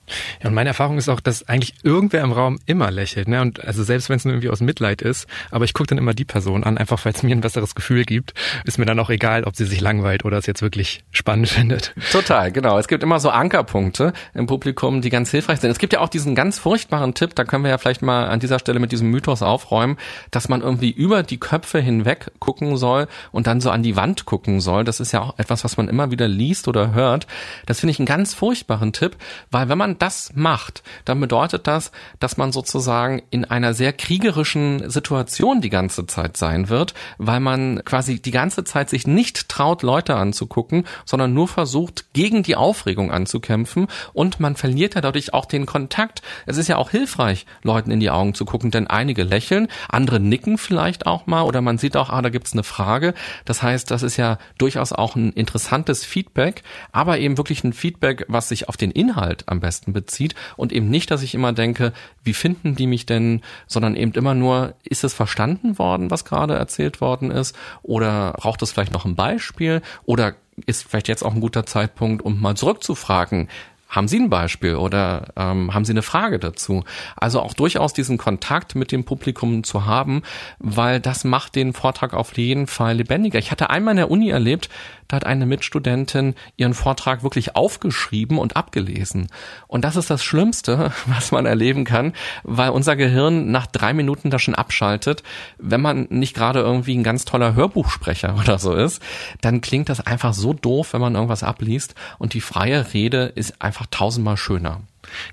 Ja, 0.41 0.49
und 0.49 0.53
meine 0.53 0.69
Erfahrung 0.69 0.97
ist 0.97 1.09
auch, 1.09 1.19
dass 1.19 1.47
eigentlich 1.47 1.73
irgendwer 1.83 2.21
im 2.21 2.31
Raum 2.31 2.59
immer 2.65 2.91
lächelt. 2.91 3.27
Ne? 3.27 3.41
Und 3.41 3.63
also 3.63 3.83
selbst 3.83 4.09
wenn 4.09 4.17
es 4.17 4.25
nur 4.25 4.33
irgendwie 4.33 4.49
aus 4.49 4.61
Mitleid 4.61 5.01
ist, 5.01 5.27
aber 5.51 5.65
ich 5.65 5.73
gucke 5.73 5.87
dann 5.87 5.97
immer 5.97 6.13
die 6.13 6.25
Person 6.25 6.63
an, 6.63 6.77
einfach 6.77 7.03
weil 7.05 7.13
es 7.13 7.23
mir 7.23 7.35
ein 7.35 7.41
besseres 7.41 7.75
Gefühl 7.75 8.05
gibt. 8.05 8.33
Ist 8.65 8.77
mir 8.77 8.85
dann 8.85 8.99
auch 8.99 9.09
egal, 9.09 9.43
ob 9.43 9.55
sie 9.55 9.65
sich 9.65 9.81
langweilt 9.81 10.25
oder 10.25 10.37
es 10.37 10.45
jetzt 10.45 10.61
wirklich 10.61 11.03
spannend 11.11 11.49
findet. 11.49 11.93
Total, 12.11 12.51
genau. 12.51 12.77
Es 12.79 12.87
gibt 12.87 13.03
immer 13.03 13.19
so 13.19 13.29
Ankerpunkte 13.29 14.13
im 14.33 14.47
Publikum, 14.47 15.01
die 15.01 15.09
ganz 15.09 15.31
hilfreich 15.31 15.59
sind. 15.59 15.71
Es 15.71 15.79
gibt 15.79 15.93
ja 15.93 15.99
auch 15.99 16.09
diesen 16.09 16.35
ganz 16.35 16.59
furchtbaren 16.59 17.13
Tipp, 17.13 17.35
da 17.35 17.43
können 17.43 17.63
wir 17.63 17.71
ja 17.71 17.77
vielleicht 17.77 18.01
mal 18.01 18.27
an 18.27 18.39
dieser 18.39 18.59
Stelle 18.59 18.79
mit 18.79 18.91
diesem 18.91 19.09
Mythos 19.09 19.41
aufräumen, 19.41 19.97
dass 20.31 20.49
man 20.49 20.61
irgendwie 20.61 20.91
über 20.91 21.23
die 21.23 21.39
Köpfe 21.39 21.79
hinweg 21.79 22.31
gucken 22.39 22.77
soll 22.77 23.07
und 23.31 23.47
dann 23.47 23.61
so 23.61 23.69
an 23.69 23.83
die 23.83 23.95
Wand 23.95 24.25
gucken 24.25 24.59
soll. 24.61 24.83
Das 24.83 24.99
ist 24.99 25.11
ja 25.11 25.21
auch 25.21 25.37
etwas, 25.37 25.63
was 25.63 25.77
man 25.77 25.87
immer 25.87 26.11
wieder 26.11 26.27
liest 26.27 26.67
oder 26.67 26.93
hört. 26.93 27.27
Das 27.65 27.79
finde 27.79 27.91
ich 27.91 27.99
einen 27.99 28.05
ganz 28.05 28.33
furchtbaren 28.33 28.93
Tipp, 28.93 29.17
weil 29.51 29.69
wenn 29.69 29.77
man 29.77 29.98
das 30.01 30.31
macht, 30.35 30.83
dann 31.05 31.19
bedeutet 31.19 31.67
das, 31.67 31.91
dass 32.19 32.37
man 32.37 32.51
sozusagen 32.51 33.21
in 33.29 33.45
einer 33.45 33.73
sehr 33.73 33.93
kriegerischen 33.93 34.89
Situation 34.89 35.61
die 35.61 35.69
ganze 35.69 36.07
Zeit 36.07 36.37
sein 36.37 36.69
wird, 36.69 36.93
weil 37.17 37.39
man 37.39 37.83
quasi 37.85 38.21
die 38.21 38.31
ganze 38.31 38.63
Zeit 38.63 38.89
sich 38.89 39.07
nicht 39.07 39.49
traut, 39.49 39.83
Leute 39.83 40.15
anzugucken, 40.15 40.85
sondern 41.05 41.33
nur 41.33 41.47
versucht, 41.47 42.13
gegen 42.13 42.43
die 42.43 42.55
Aufregung 42.55 43.11
anzukämpfen 43.11 43.87
und 44.13 44.39
man 44.39 44.55
verliert 44.55 44.95
ja 44.95 45.01
dadurch 45.01 45.33
auch 45.33 45.45
den 45.45 45.65
Kontakt. 45.65 46.21
Es 46.45 46.57
ist 46.57 46.67
ja 46.67 46.77
auch 46.77 46.89
hilfreich, 46.89 47.45
Leuten 47.63 47.91
in 47.91 47.99
die 47.99 48.09
Augen 48.09 48.33
zu 48.33 48.45
gucken, 48.45 48.71
denn 48.71 48.87
einige 48.87 49.23
lächeln, 49.23 49.67
andere 49.89 50.19
nicken 50.19 50.57
vielleicht 50.57 51.05
auch 51.05 51.27
mal 51.27 51.43
oder 51.43 51.61
man 51.61 51.77
sieht 51.77 51.97
auch, 51.97 52.09
ah, 52.09 52.21
da 52.21 52.29
gibt's 52.29 52.53
eine 52.53 52.63
Frage. 52.63 53.13
Das 53.45 53.61
heißt, 53.61 53.91
das 53.91 54.03
ist 54.03 54.17
ja 54.17 54.37
durchaus 54.57 54.93
auch 54.93 55.15
ein 55.15 55.31
interessantes 55.33 56.05
Feedback, 56.05 56.63
aber 56.91 57.19
eben 57.19 57.37
wirklich 57.37 57.63
ein 57.63 57.73
Feedback, 57.73 58.25
was 58.27 58.49
sich 58.49 58.69
auf 58.69 58.77
den 58.77 58.91
Inhalt 58.91 59.43
am 59.47 59.59
besten 59.59 59.88
bezieht 59.93 60.35
und 60.55 60.71
eben 60.71 60.89
nicht, 60.89 61.11
dass 61.11 61.23
ich 61.23 61.33
immer 61.33 61.53
denke, 61.53 61.93
wie 62.23 62.33
finden 62.33 62.75
die 62.75 62.87
mich 62.87 63.05
denn, 63.05 63.41
sondern 63.67 63.95
eben 63.95 64.13
immer 64.13 64.35
nur, 64.35 64.75
ist 64.83 65.03
es 65.03 65.13
verstanden 65.13 65.77
worden, 65.77 66.11
was 66.11 66.25
gerade 66.25 66.55
erzählt 66.55 67.01
worden 67.01 67.31
ist? 67.31 67.55
Oder 67.81 68.33
braucht 68.33 68.61
es 68.61 68.71
vielleicht 68.71 68.93
noch 68.93 69.05
ein 69.05 69.15
Beispiel? 69.15 69.81
Oder 70.05 70.35
ist 70.65 70.83
vielleicht 70.83 71.07
jetzt 71.07 71.23
auch 71.23 71.33
ein 71.33 71.41
guter 71.41 71.65
Zeitpunkt, 71.65 72.23
um 72.23 72.41
mal 72.41 72.55
zurückzufragen, 72.55 73.47
haben 73.89 74.07
Sie 74.07 74.19
ein 74.19 74.29
Beispiel 74.29 74.75
oder 74.75 75.33
ähm, 75.35 75.73
haben 75.73 75.83
Sie 75.83 75.93
eine 75.93 76.03
Frage 76.03 76.37
dazu? 76.39 76.83
Also 77.15 77.41
auch 77.41 77.53
durchaus 77.53 77.91
diesen 77.93 78.17
Kontakt 78.17 78.75
mit 78.75 78.91
dem 78.91 79.03
Publikum 79.03 79.63
zu 79.63 79.85
haben, 79.85 80.21
weil 80.59 80.99
das 80.99 81.23
macht 81.23 81.55
den 81.55 81.73
Vortrag 81.73 82.13
auf 82.13 82.37
jeden 82.37 82.67
Fall 82.67 82.97
lebendiger. 82.97 83.39
Ich 83.39 83.51
hatte 83.51 83.69
einmal 83.69 83.93
in 83.93 83.97
der 83.97 84.11
Uni 84.11 84.29
erlebt, 84.29 84.69
da 85.09 85.15
hat 85.15 85.25
eine 85.25 85.47
Mitstudentin 85.47 86.35
ihren 86.55 86.75
Vortrag 86.75 87.23
wirklich 87.23 87.55
aufgeschrieben 87.55 88.37
und 88.37 88.55
abgelesen. 88.55 89.27
Und 89.67 89.83
das 89.83 89.95
ist 89.95 90.11
das 90.11 90.23
Schlimmste, 90.23 90.93
was 91.07 91.31
man 91.31 91.47
erleben 91.47 91.83
kann, 91.83 92.13
weil 92.43 92.69
unser 92.69 92.95
Gehirn 92.95 93.49
nach 93.49 93.65
drei 93.65 93.93
Minuten 93.93 94.29
da 94.29 94.37
schon 94.37 94.53
abschaltet. 94.53 95.23
Wenn 95.57 95.81
man 95.81 96.05
nicht 96.11 96.35
gerade 96.35 96.59
irgendwie 96.59 96.95
ein 96.95 97.03
ganz 97.03 97.25
toller 97.25 97.55
Hörbuchsprecher 97.55 98.37
oder 98.39 98.59
so 98.59 98.75
ist, 98.75 99.01
dann 99.41 99.61
klingt 99.61 99.89
das 99.89 99.99
einfach 99.99 100.35
so 100.35 100.53
doof, 100.53 100.93
wenn 100.93 101.01
man 101.01 101.15
irgendwas 101.15 101.41
abliest. 101.41 101.95
Und 102.19 102.35
die 102.35 102.41
freie 102.41 102.93
Rede 102.93 103.31
ist 103.33 103.63
einfach 103.63 103.78
tausendmal 103.87 104.37
schöner. 104.37 104.81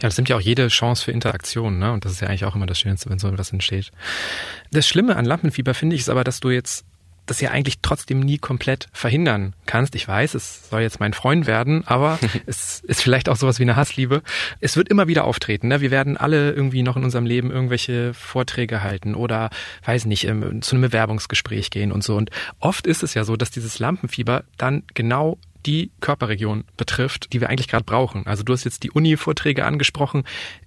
Ja, 0.00 0.08
das 0.08 0.16
nimmt 0.16 0.28
ja 0.28 0.36
auch 0.36 0.40
jede 0.40 0.68
Chance 0.68 1.04
für 1.04 1.12
Interaktion, 1.12 1.78
ne? 1.78 1.92
Und 1.92 2.04
das 2.04 2.12
ist 2.12 2.20
ja 2.20 2.28
eigentlich 2.28 2.44
auch 2.44 2.54
immer 2.54 2.66
das 2.66 2.78
Schönste, 2.78 3.10
wenn 3.10 3.18
so 3.18 3.28
etwas 3.28 3.52
entsteht. 3.52 3.90
Das 4.70 4.86
Schlimme 4.86 5.16
an 5.16 5.24
Lampenfieber 5.24 5.74
finde 5.74 5.96
ich 5.96 6.02
ist 6.02 6.08
aber, 6.08 6.24
dass 6.24 6.40
du 6.40 6.50
jetzt 6.50 6.84
das 7.26 7.40
ja 7.40 7.50
eigentlich 7.50 7.80
trotzdem 7.82 8.20
nie 8.20 8.38
komplett 8.38 8.88
verhindern 8.92 9.54
kannst. 9.66 9.94
Ich 9.94 10.06
weiß, 10.06 10.34
es 10.34 10.70
soll 10.70 10.82
jetzt 10.82 11.00
mein 11.00 11.12
Freund 11.12 11.46
werden, 11.46 11.82
aber 11.86 12.18
es 12.46 12.80
ist 12.80 13.02
vielleicht 13.02 13.28
auch 13.28 13.36
sowas 13.36 13.58
wie 13.58 13.64
eine 13.64 13.76
Hassliebe. 13.76 14.22
Es 14.60 14.76
wird 14.76 14.88
immer 14.88 15.08
wieder 15.08 15.24
auftreten. 15.24 15.68
Ne? 15.68 15.80
Wir 15.80 15.90
werden 15.90 16.16
alle 16.16 16.52
irgendwie 16.52 16.82
noch 16.82 16.96
in 16.96 17.04
unserem 17.04 17.26
Leben 17.26 17.50
irgendwelche 17.50 18.14
Vorträge 18.14 18.82
halten 18.82 19.14
oder, 19.14 19.50
weiß 19.84 20.06
nicht, 20.06 20.24
ähm, 20.24 20.62
zu 20.62 20.76
einem 20.76 20.82
Bewerbungsgespräch 20.82 21.70
gehen 21.70 21.92
und 21.92 22.04
so. 22.04 22.16
Und 22.16 22.30
oft 22.60 22.86
ist 22.86 23.02
es 23.02 23.14
ja 23.14 23.24
so, 23.24 23.36
dass 23.36 23.50
dieses 23.50 23.78
Lampenfieber 23.78 24.44
dann 24.56 24.84
genau 24.94 25.38
die 25.66 25.90
Körperregion 26.00 26.64
betrifft, 26.76 27.32
die 27.32 27.40
wir 27.40 27.50
eigentlich 27.50 27.68
gerade 27.68 27.84
brauchen. 27.84 28.26
Also 28.26 28.42
du 28.42 28.52
hast 28.52 28.64
jetzt 28.64 28.82
die 28.82 28.90
Uni-Vorträge 28.90 29.64
angesprochen. 29.64 30.24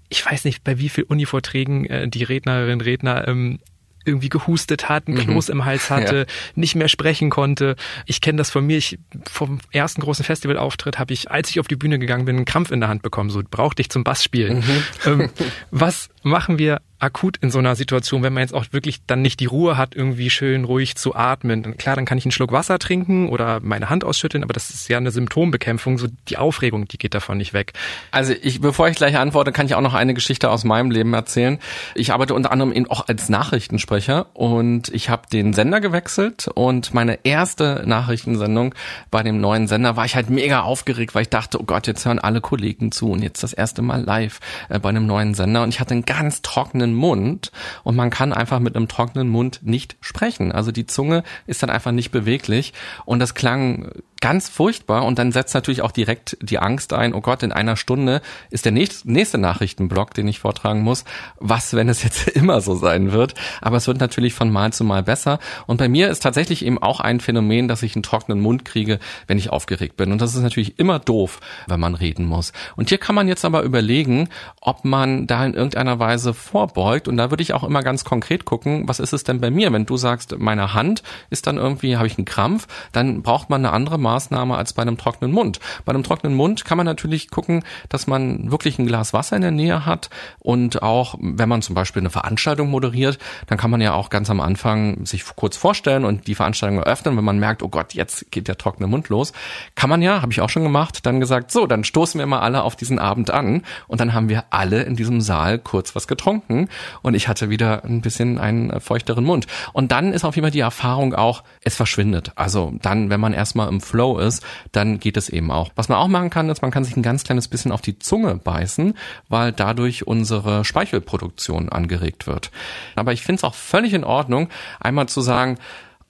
Ich 0.10 0.26
weiß 0.26 0.46
nicht, 0.46 0.64
bei 0.64 0.78
wie 0.80 0.90
viel 0.90 1.06
Uni-Vorträgen 1.06 1.86
äh, 1.86 2.08
die 2.08 2.24
Rednerinnen 2.24 2.82
Redner 2.82 3.28
ähm, 3.28 3.60
irgendwie 4.06 4.30
gehustet 4.30 4.90
hat, 4.90 5.08
ein 5.08 5.14
mhm. 5.14 5.20
Kloß 5.20 5.48
mhm. 5.48 5.54
im 5.54 5.66
Hals 5.66 5.90
hatte, 5.90 6.18
ja. 6.18 6.26
nicht 6.56 6.76
mehr 6.76 6.88
sprechen 6.88 7.30
konnte. 7.30 7.76
Ich 8.06 8.22
kenne 8.22 8.38
das 8.38 8.50
von 8.50 8.66
mir. 8.66 8.78
Ich, 8.78 9.00
vom 9.30 9.60
ersten 9.72 10.02
großen 10.02 10.26
Festivalauftritt 10.26 11.00
habe 11.00 11.14
ich, 11.14 11.32
als 11.32 11.50
ich 11.50 11.60
auf 11.60 11.68
die 11.68 11.76
Bühne 11.76 12.00
gegangen 12.00 12.26
bin, 12.26 12.36
einen 12.36 12.46
Krampf 12.46 12.72
in 12.72 12.80
der 12.80 12.90
Hand 12.90 13.02
bekommen. 13.02 13.30
So 13.30 13.42
brauchte 13.50 13.82
ich 13.82 13.90
zum 13.90 14.04
Bass 14.04 14.24
spielen. 14.24 14.58
Mhm. 14.58 14.84
Ähm, 15.06 15.30
was 15.72 16.10
machen 16.24 16.60
wir 16.60 16.82
akut 17.00 17.38
in 17.38 17.50
so 17.50 17.60
einer 17.60 17.76
Situation, 17.76 18.24
wenn 18.24 18.34
man 18.34 18.42
jetzt 18.42 18.54
auch 18.54 18.66
wirklich 18.72 19.06
dann 19.08 19.22
nicht 19.22 19.40
die 19.40 19.46
Ruhe 19.46 19.78
hat, 19.78 19.96
irgendwie 19.96 20.30
schön 20.30 20.66
ruhig 20.66 20.96
zu 20.96 21.16
atmen. 21.16 21.78
Klar, 21.78 21.96
dann 21.96 22.06
kann 22.06 22.18
ich 22.18 22.26
einen 22.26 22.32
Schluck 22.32 22.52
Wasser 22.52 22.78
trinken 22.80 23.30
oder 23.30 23.60
meine 23.62 23.90
Hand 23.90 24.04
ausschütteln, 24.04 24.44
aber 24.44 24.54
das 24.54 24.70
ist 24.70 24.90
ja 24.90 24.98
eine 24.98 25.12
Symptombekämpfung. 25.12 25.98
So 25.98 26.08
die 26.28 26.38
Aufregung, 26.38 26.88
die 26.88 26.98
geht 26.98 27.14
davon 27.14 27.38
nicht 27.38 27.54
weg. 27.54 27.74
Also 28.12 28.34
ich, 28.42 28.62
bevor 28.62 28.90
ich 28.90 28.96
gleich 28.96 29.18
antworte, 29.18 29.52
kann 29.52 29.66
ich 29.66 29.76
auch 29.76 29.82
noch 29.82 29.94
eine 29.94 30.14
Geschichte 30.14 30.50
aus 30.50 30.64
meinem 30.64 30.92
Leben 30.92 31.14
erzählen. 31.14 31.60
Ich 31.96 32.12
arbeite 32.12 32.34
unter 32.34 32.52
anderem 32.52 32.74
eben 32.74 32.90
auch 32.90 33.08
als 33.08 33.30
Nachrichtensprecher 33.30 34.28
und 34.34 34.90
ich 34.90 35.10
habe 35.10 35.24
den 35.32 35.54
Sender 35.54 35.80
gewechselt 35.80 36.50
und 36.54 36.94
meine 36.94 37.20
erste 37.24 37.84
Nachrichtensendung 37.86 38.76
bei 39.10 39.24
dem 39.24 39.40
neuen 39.40 39.68
Sender 39.68 39.96
war 39.96 40.06
ich 40.06 40.16
halt 40.16 40.30
mega 40.30 40.62
aufgeregt, 40.62 41.16
weil 41.16 41.24
ich 41.24 41.30
dachte, 41.30 41.60
oh 41.60 41.64
Gott, 41.64 41.88
jetzt 41.88 42.06
hören 42.06 42.20
alle 42.20 42.42
Kollegen 42.42 42.92
zu 42.92 43.12
und 43.12 43.24
jetzt 43.24 43.44
das 43.44 43.54
erste 43.54 43.82
Mal 43.82 44.04
live 44.04 44.40
äh, 44.68 44.80
bei 44.80 44.90
einem 44.90 45.06
neuen 45.06 45.34
Sender 45.34 45.64
und 45.64 45.70
ich 45.70 45.80
hatte 45.80 45.94
einen 45.94 46.06
ganz 46.06 46.42
trockenen 46.42 46.89
trockenen 46.90 46.94
Mund 46.96 47.52
und 47.84 47.96
man 47.96 48.10
kann 48.10 48.34
einfach 48.34 48.60
mit 48.60 48.76
einem 48.76 48.88
trockenen 48.88 49.30
Mund 49.30 49.60
nicht 49.64 49.96
sprechen. 50.02 50.52
Also 50.52 50.72
die 50.72 50.86
Zunge 50.86 51.24
ist 51.48 51.64
dann 51.64 51.70
einfach 51.70 51.92
nicht 51.92 52.12
beweglich 52.12 52.74
und 53.06 53.20
das 53.20 53.34
klang 53.34 53.92
ganz 54.22 54.50
furchtbar 54.50 55.06
und 55.06 55.18
dann 55.18 55.32
setzt 55.32 55.54
natürlich 55.54 55.82
auch 55.82 55.92
direkt 55.92 56.38
die 56.42 56.60
Angst 56.60 56.94
ein, 56.94 57.14
oh 57.14 57.22
Gott, 57.22 57.44
in 57.44 57.52
einer 57.52 57.76
Stunde 57.76 58.22
ist 58.50 58.66
der 58.66 58.72
nächste 58.72 59.38
Nachrichtenblock, 59.38 60.14
den 60.14 60.28
ich 60.28 60.40
vortragen 60.40 60.82
muss. 60.82 61.06
Was, 61.40 61.74
wenn 61.74 61.90
es 61.90 62.04
jetzt 62.04 62.28
immer 62.28 62.62
so 62.62 62.76
sein 62.76 63.12
wird? 63.12 63.36
Aber 63.62 63.78
es 63.78 63.88
wird 63.88 64.00
natürlich 64.00 64.34
von 64.34 64.52
Mal 64.52 64.74
zu 64.74 64.84
Mal 64.84 65.04
besser. 65.04 65.40
Und 65.68 65.78
bei 65.78 65.88
mir 65.88 66.10
ist 66.10 66.22
tatsächlich 66.22 66.66
eben 66.66 66.78
auch 66.78 67.00
ein 67.00 67.20
Phänomen, 67.20 67.68
dass 67.68 67.84
ich 67.84 67.96
einen 67.96 68.04
trockenen 68.04 68.42
Mund 68.42 68.66
kriege, 68.66 69.00
wenn 69.28 69.38
ich 69.38 69.52
aufgeregt 69.52 69.96
bin. 69.96 70.12
Und 70.12 70.22
das 70.22 70.36
ist 70.36 70.42
natürlich 70.42 70.80
immer 70.80 71.00
doof, 71.00 71.40
wenn 71.68 71.80
man 71.80 71.96
reden 71.96 72.26
muss. 72.26 72.52
Und 72.76 72.90
hier 72.90 72.98
kann 72.98 73.16
man 73.16 73.28
jetzt 73.28 73.46
aber 73.46 73.64
überlegen, 73.64 74.30
ob 74.60 74.84
man 74.86 75.28
da 75.28 75.46
in 75.46 75.54
irgendeiner 75.54 76.00
Weise 76.00 76.34
vorbeugt. 76.34 77.08
Und 77.08 77.18
da 77.18 77.30
würde 77.30 77.44
ich 77.44 77.54
auch 77.54 77.64
immer 77.64 77.84
ganz 77.84 78.04
konkret 78.04 78.46
gucken, 78.46 78.88
was 78.88 79.00
ist 79.00 79.14
es 79.14 79.24
denn 79.24 79.40
bei 79.40 79.50
mir? 79.50 79.72
Wenn 79.72 79.86
du 79.86 79.98
sagst, 79.98 80.38
meine 80.38 80.74
Hand 80.74 81.04
ist 81.30 81.48
dann 81.48 81.58
irgendwie, 81.58 81.96
habe 81.96 82.08
ich 82.08 82.18
einen 82.18 82.26
Krampf, 82.26 82.68
dann 82.92 83.22
braucht 83.22 83.50
man 83.50 83.66
eine 83.66 83.74
andere 83.74 83.98
Maßnahme 84.10 84.56
als 84.56 84.74
bei 84.74 84.82
einem 84.82 84.98
trockenen 84.98 85.32
Mund. 85.32 85.60
Bei 85.86 85.92
einem 85.92 86.04
trockenen 86.04 86.36
Mund 86.36 86.66
kann 86.66 86.78
man 86.78 86.86
natürlich 86.86 87.30
gucken, 87.30 87.64
dass 87.90 88.08
man 88.08 88.50
wirklich 88.50 88.80
ein 88.80 88.88
Glas 88.88 89.14
Wasser 89.14 89.36
in 89.36 89.44
der 89.44 89.52
Nähe 89.52 89.86
hat 89.86 90.10
und 90.40 90.82
auch, 90.82 91.16
wenn 91.20 91.48
man 91.48 91.62
zum 91.62 91.76
Beispiel 91.76 92.02
eine 92.02 92.10
Veranstaltung 92.10 92.70
moderiert, 92.72 93.20
dann 93.46 93.60
kann 93.60 93.70
man 93.70 93.82
ja 93.82 93.94
auch 93.94 94.10
ganz 94.10 94.32
am 94.32 94.40
Anfang 94.40 95.06
sich 95.06 95.24
kurz 95.36 95.58
vorstellen 95.58 96.06
und 96.06 96.26
die 96.26 96.34
Veranstaltung 96.34 96.80
eröffnen. 96.80 97.18
Wenn 97.18 97.24
man 97.24 97.38
merkt, 97.38 97.62
oh 97.62 97.70
Gott, 97.70 97.94
jetzt 97.94 98.32
geht 98.32 98.48
der 98.48 98.58
trockene 98.58 98.88
Mund 98.88 99.10
los, 99.10 99.32
kann 99.76 99.90
man 99.90 100.02
ja, 100.02 100.22
habe 100.24 100.32
ich 100.32 100.42
auch 100.42 100.50
schon 100.50 100.64
gemacht, 100.64 101.06
dann 101.06 101.20
gesagt, 101.20 101.52
so, 101.52 101.68
dann 101.68 101.84
stoßen 101.84 102.20
wir 102.20 102.26
mal 102.26 102.40
alle 102.40 102.64
auf 102.64 102.76
diesen 102.76 102.98
Abend 102.98 103.30
an 103.30 103.64
und 103.88 104.02
dann 104.02 104.14
haben 104.14 104.30
wir 104.30 104.46
alle 104.50 104.82
in 104.84 104.96
diesem 104.96 105.22
Saal 105.22 105.60
kurz 105.60 105.96
was 105.96 106.08
getrunken 106.08 106.68
und 107.04 107.14
ich 107.14 107.28
hatte 107.28 107.50
wieder 107.50 107.84
ein 107.84 108.02
bisschen 108.02 108.40
einen 108.40 108.80
feuchteren 108.82 109.24
Mund. 109.24 109.46
Und 109.74 109.92
dann 109.92 110.14
ist 110.14 110.26
auf 110.26 110.36
jeden 110.36 110.46
Fall 110.46 110.52
die 110.52 110.60
Erfahrung 110.60 111.14
auch, 111.14 111.44
es 111.64 111.76
verschwindet. 111.76 112.32
Also 112.36 112.74
dann, 112.82 113.10
wenn 113.10 113.20
man 113.20 113.34
erstmal 113.34 113.68
im 113.68 113.82
Flow 113.82 113.99
Flow 114.00 114.18
ist, 114.18 114.46
dann 114.72 115.02
geht 115.02 115.18
es 115.18 115.28
eben 115.28 115.52
auch. 115.52 115.72
Was 115.76 115.90
man 115.90 115.98
auch 115.98 116.08
machen 116.08 116.30
kann, 116.30 116.50
ist, 116.50 116.62
man 116.62 116.72
kann 116.72 116.86
sich 116.86 116.96
ein 116.96 117.04
ganz 117.04 117.26
kleines 117.26 117.50
bisschen 117.50 117.74
auf 117.74 117.82
die 117.82 118.00
Zunge 118.00 118.38
beißen, 118.38 118.94
weil 119.28 119.52
dadurch 119.52 120.08
unsere 120.08 120.64
Speichelproduktion 120.64 121.68
angeregt 121.68 122.26
wird. 122.26 122.50
Aber 122.96 123.12
ich 123.12 123.24
finde 123.24 123.40
es 123.40 123.44
auch 123.44 123.56
völlig 123.56 123.94
in 123.94 124.06
Ordnung, 124.06 124.48
einmal 124.80 125.10
zu 125.10 125.20
sagen, 125.20 125.58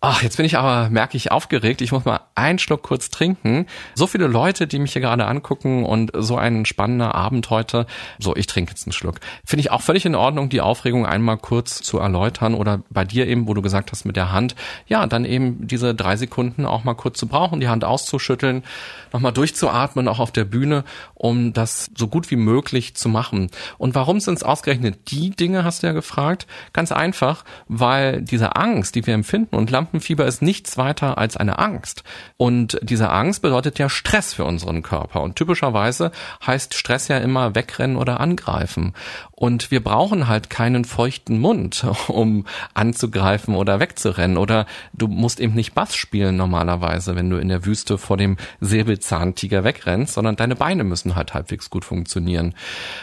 Ach, 0.02 0.24
jetzt 0.24 0.38
bin 0.38 0.46
ich 0.46 0.58
aber, 0.58 0.90
merke 0.90 1.18
ich, 1.18 1.30
aufgeregt. 1.30 1.82
Ich 1.82 1.92
muss 1.92 2.06
mal 2.06 2.22
einen 2.34 2.58
Schluck 2.58 2.84
kurz 2.84 3.10
trinken. 3.10 3.66
So 3.96 4.08
viele 4.08 4.28
Leute, 4.28 4.66
die 4.66 4.80
mich 4.80 4.94
hier 4.94 5.02
gerade 5.02 5.26
angucken 5.26 5.84
und 5.84 6.12
so 6.16 6.38
ein 6.38 6.66
spannender 6.66 7.16
Abend 7.16 7.50
heute. 7.50 7.86
So, 8.18 8.34
ich 8.34 8.48
trinke 8.48 8.72
jetzt 8.72 8.88
einen 8.88 8.94
Schluck. 8.94 9.20
Finde 9.44 9.60
ich 9.60 9.72
auch 9.72 9.82
völlig 9.82 10.06
in 10.06 10.16
Ordnung, 10.16 10.48
die 10.48 10.62
Aufregung 10.62 11.06
einmal 11.06 11.36
kurz 11.36 11.82
zu 11.82 12.00
erläutern 12.00 12.54
oder 12.54 12.82
bei 12.90 13.04
dir 13.04 13.28
eben, 13.28 13.46
wo 13.46 13.54
du 13.54 13.62
gesagt 13.62 13.92
hast 13.92 14.06
mit 14.06 14.16
der 14.16 14.32
Hand, 14.32 14.56
ja, 14.88 15.06
dann 15.06 15.26
eben 15.26 15.68
diese 15.68 15.94
drei 15.94 16.16
Sekunden 16.16 16.66
auch 16.66 16.86
mal 16.86 16.94
kurz 16.94 17.20
zu 17.20 17.28
brauchen, 17.28 17.60
die 17.60 17.68
Hand 17.68 17.84
auszuschütteln, 17.84 18.64
nochmal 19.12 19.34
durchzuatmen, 19.34 20.08
auch 20.08 20.20
auf 20.20 20.32
der 20.32 20.46
Bühne, 20.46 20.86
um 21.14 21.52
das 21.52 21.92
so 21.98 22.08
gut 22.08 22.32
wie 22.32 22.38
möglich 22.38 22.96
zu 22.96 23.10
machen. 23.10 23.50
Und 23.78 23.96
warum 23.96 24.22
sind 24.22 24.36
es 24.36 24.44
ausgerechnet 24.44 25.12
die 25.12 25.32
Dinge, 25.32 25.66
hast 25.66 25.84
du 25.84 25.88
ja 25.88 25.94
gefragt? 25.94 26.48
Ganz 26.72 26.94
einfach, 26.94 27.44
weil 27.68 28.22
diese 28.22 28.56
Angst, 28.56 28.96
die 28.96 29.06
wir 29.06 29.14
empfinden 29.14 29.58
und 29.58 29.70
Lampenfieber 29.90 30.26
ist 30.28 30.44
nichts 30.44 30.78
weiter 30.78 31.18
als 31.18 31.36
eine 31.36 31.58
Angst. 31.58 32.04
Und 32.38 32.80
diese 32.84 33.10
Angst 33.10 33.42
bedeutet 33.42 33.80
ja 33.80 33.90
Stress 33.90 34.34
für 34.34 34.46
unseren 34.46 34.84
Körper. 34.84 35.22
Und 35.22 35.36
typischerweise 35.36 36.12
heißt 36.46 36.76
Stress 36.76 37.08
ja 37.08 37.18
immer 37.18 37.56
wegrennen 37.56 37.98
oder 37.98 38.20
angreifen. 38.20 38.94
Und 39.40 39.72
wir 39.72 39.82
brauchen 39.82 40.28
halt 40.28 40.50
keinen 40.50 40.84
feuchten 40.84 41.40
Mund, 41.40 41.86
um 42.10 42.46
anzugreifen 42.74 43.56
oder 43.56 43.80
wegzurennen. 43.80 44.36
Oder 44.36 44.66
du 44.92 45.08
musst 45.08 45.40
eben 45.40 45.54
nicht 45.54 45.74
Bass 45.74 45.96
spielen 45.96 46.36
normalerweise, 46.36 47.16
wenn 47.16 47.30
du 47.30 47.38
in 47.38 47.48
der 47.48 47.64
Wüste 47.64 47.98
vor 47.98 48.18
dem 48.18 48.36
Säbelzahntiger 48.60 49.64
wegrennst, 49.64 50.16
sondern 50.16 50.36
deine 50.36 50.58
Beine 50.58 50.84
müssen 50.84 51.16
halt 51.16 51.34
halbwegs 51.34 51.70
gut 51.70 51.86
funktionieren. 51.86 52.54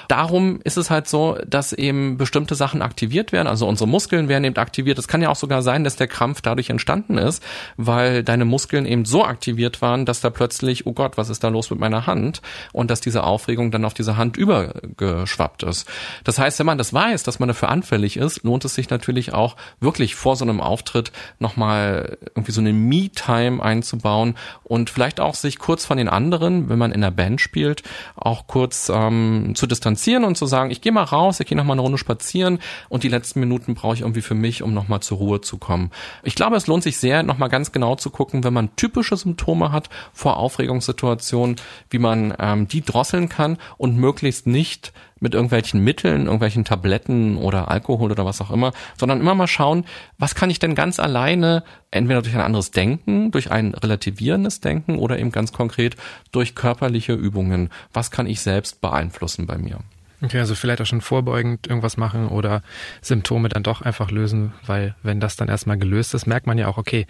Darum 0.08 0.60
ist 0.62 0.76
es 0.76 0.90
halt 0.90 1.08
so, 1.08 1.38
dass 1.46 1.72
eben 1.72 2.18
bestimmte 2.18 2.54
Sachen 2.54 2.82
aktiviert 2.82 3.32
werden. 3.32 3.48
Also 3.48 3.66
unsere 3.66 3.88
Muskeln 3.88 4.28
werden 4.28 4.44
eben 4.44 4.56
aktiviert. 4.56 4.98
Es 4.98 5.08
kann 5.08 5.22
ja 5.22 5.30
auch 5.30 5.36
sogar 5.36 5.62
sein, 5.62 5.84
dass 5.84 5.96
der 5.96 6.06
Krampf 6.06 6.42
dadurch 6.42 6.68
entstanden 6.68 7.16
ist, 7.16 7.42
weil 7.78 8.22
deine 8.22 8.44
Muskeln 8.44 8.84
eben 8.84 9.06
so 9.06 9.24
aktiviert 9.24 9.80
waren, 9.80 10.04
dass 10.04 10.20
da 10.20 10.28
plötzlich, 10.28 10.84
oh 10.84 10.92
Gott, 10.92 11.16
was 11.16 11.30
ist 11.30 11.42
da 11.42 11.48
los 11.48 11.70
mit 11.70 11.80
meiner 11.80 12.06
Hand? 12.06 12.42
Und 12.74 12.90
dass 12.90 13.00
diese 13.00 13.24
Aufregung 13.24 13.70
dann 13.70 13.86
auf 13.86 13.94
diese 13.94 14.18
Hand 14.18 14.36
übergeschwappt 14.36 15.62
ist. 15.62 15.88
Das 16.26 16.40
heißt, 16.40 16.58
wenn 16.58 16.66
man 16.66 16.76
das 16.76 16.92
weiß, 16.92 17.22
dass 17.22 17.38
man 17.38 17.46
dafür 17.46 17.68
anfällig 17.68 18.16
ist, 18.16 18.42
lohnt 18.42 18.64
es 18.64 18.74
sich 18.74 18.90
natürlich 18.90 19.32
auch 19.32 19.54
wirklich 19.78 20.16
vor 20.16 20.34
so 20.34 20.44
einem 20.44 20.60
Auftritt 20.60 21.12
nochmal 21.38 22.18
irgendwie 22.34 22.50
so 22.50 22.60
eine 22.60 22.72
Me-Time 22.72 23.62
einzubauen 23.62 24.34
und 24.64 24.90
vielleicht 24.90 25.20
auch 25.20 25.36
sich 25.36 25.60
kurz 25.60 25.84
von 25.84 25.98
den 25.98 26.08
anderen, 26.08 26.68
wenn 26.68 26.80
man 26.80 26.90
in 26.90 27.02
der 27.02 27.12
Band 27.12 27.40
spielt, 27.40 27.84
auch 28.16 28.48
kurz 28.48 28.90
ähm, 28.92 29.52
zu 29.54 29.68
distanzieren 29.68 30.24
und 30.24 30.36
zu 30.36 30.46
sagen, 30.46 30.72
ich 30.72 30.80
gehe 30.80 30.90
mal 30.90 31.04
raus, 31.04 31.38
ich 31.38 31.46
gehe 31.46 31.56
nochmal 31.56 31.76
eine 31.76 31.82
Runde 31.82 31.96
spazieren 31.96 32.58
und 32.88 33.04
die 33.04 33.08
letzten 33.08 33.38
Minuten 33.38 33.76
brauche 33.76 33.94
ich 33.94 34.00
irgendwie 34.00 34.20
für 34.20 34.34
mich, 34.34 34.64
um 34.64 34.74
nochmal 34.74 35.02
zur 35.02 35.18
Ruhe 35.18 35.42
zu 35.42 35.58
kommen. 35.58 35.92
Ich 36.24 36.34
glaube, 36.34 36.56
es 36.56 36.66
lohnt 36.66 36.82
sich 36.82 36.98
sehr, 36.98 37.22
nochmal 37.22 37.50
ganz 37.50 37.70
genau 37.70 37.94
zu 37.94 38.10
gucken, 38.10 38.42
wenn 38.42 38.52
man 38.52 38.74
typische 38.74 39.16
Symptome 39.16 39.70
hat 39.70 39.90
vor 40.12 40.38
Aufregungssituationen, 40.38 41.54
wie 41.88 42.00
man 42.00 42.34
ähm, 42.40 42.66
die 42.66 42.82
drosseln 42.82 43.28
kann 43.28 43.58
und 43.78 43.96
möglichst 43.96 44.48
nicht 44.48 44.92
mit 45.20 45.34
irgendwelchen 45.34 45.82
Mitteln, 45.82 46.26
irgendwelchen 46.26 46.64
Tabletten 46.64 47.36
oder 47.36 47.70
Alkohol 47.70 48.10
oder 48.10 48.24
was 48.24 48.40
auch 48.40 48.50
immer, 48.50 48.72
sondern 48.98 49.20
immer 49.20 49.34
mal 49.34 49.46
schauen, 49.46 49.84
was 50.18 50.34
kann 50.34 50.50
ich 50.50 50.58
denn 50.58 50.74
ganz 50.74 51.00
alleine, 51.00 51.64
entweder 51.90 52.22
durch 52.22 52.34
ein 52.34 52.42
anderes 52.42 52.70
Denken, 52.70 53.30
durch 53.30 53.50
ein 53.50 53.74
relativierendes 53.74 54.60
Denken 54.60 54.98
oder 54.98 55.18
eben 55.18 55.32
ganz 55.32 55.52
konkret 55.52 55.96
durch 56.32 56.54
körperliche 56.54 57.14
Übungen, 57.14 57.70
was 57.92 58.10
kann 58.10 58.26
ich 58.26 58.40
selbst 58.40 58.80
beeinflussen 58.80 59.46
bei 59.46 59.56
mir. 59.56 59.78
Okay, 60.22 60.38
also 60.38 60.54
vielleicht 60.54 60.80
auch 60.80 60.86
schon 60.86 61.02
vorbeugend 61.02 61.66
irgendwas 61.66 61.98
machen 61.98 62.28
oder 62.28 62.62
Symptome 63.02 63.48
dann 63.48 63.62
doch 63.62 63.82
einfach 63.82 64.10
lösen, 64.10 64.52
weil 64.64 64.94
wenn 65.02 65.20
das 65.20 65.36
dann 65.36 65.48
erstmal 65.48 65.78
gelöst 65.78 66.14
ist, 66.14 66.26
merkt 66.26 66.46
man 66.46 66.56
ja 66.56 66.68
auch, 66.68 66.78
okay, 66.78 67.06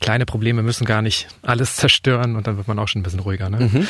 kleine 0.00 0.26
Probleme 0.26 0.62
müssen 0.62 0.84
gar 0.84 1.02
nicht 1.02 1.28
alles 1.42 1.76
zerstören 1.76 2.36
und 2.36 2.46
dann 2.46 2.56
wird 2.56 2.68
man 2.68 2.78
auch 2.78 2.88
schon 2.88 3.00
ein 3.00 3.02
bisschen 3.02 3.20
ruhiger. 3.20 3.50
Ne? 3.50 3.68
Mhm. 3.72 3.86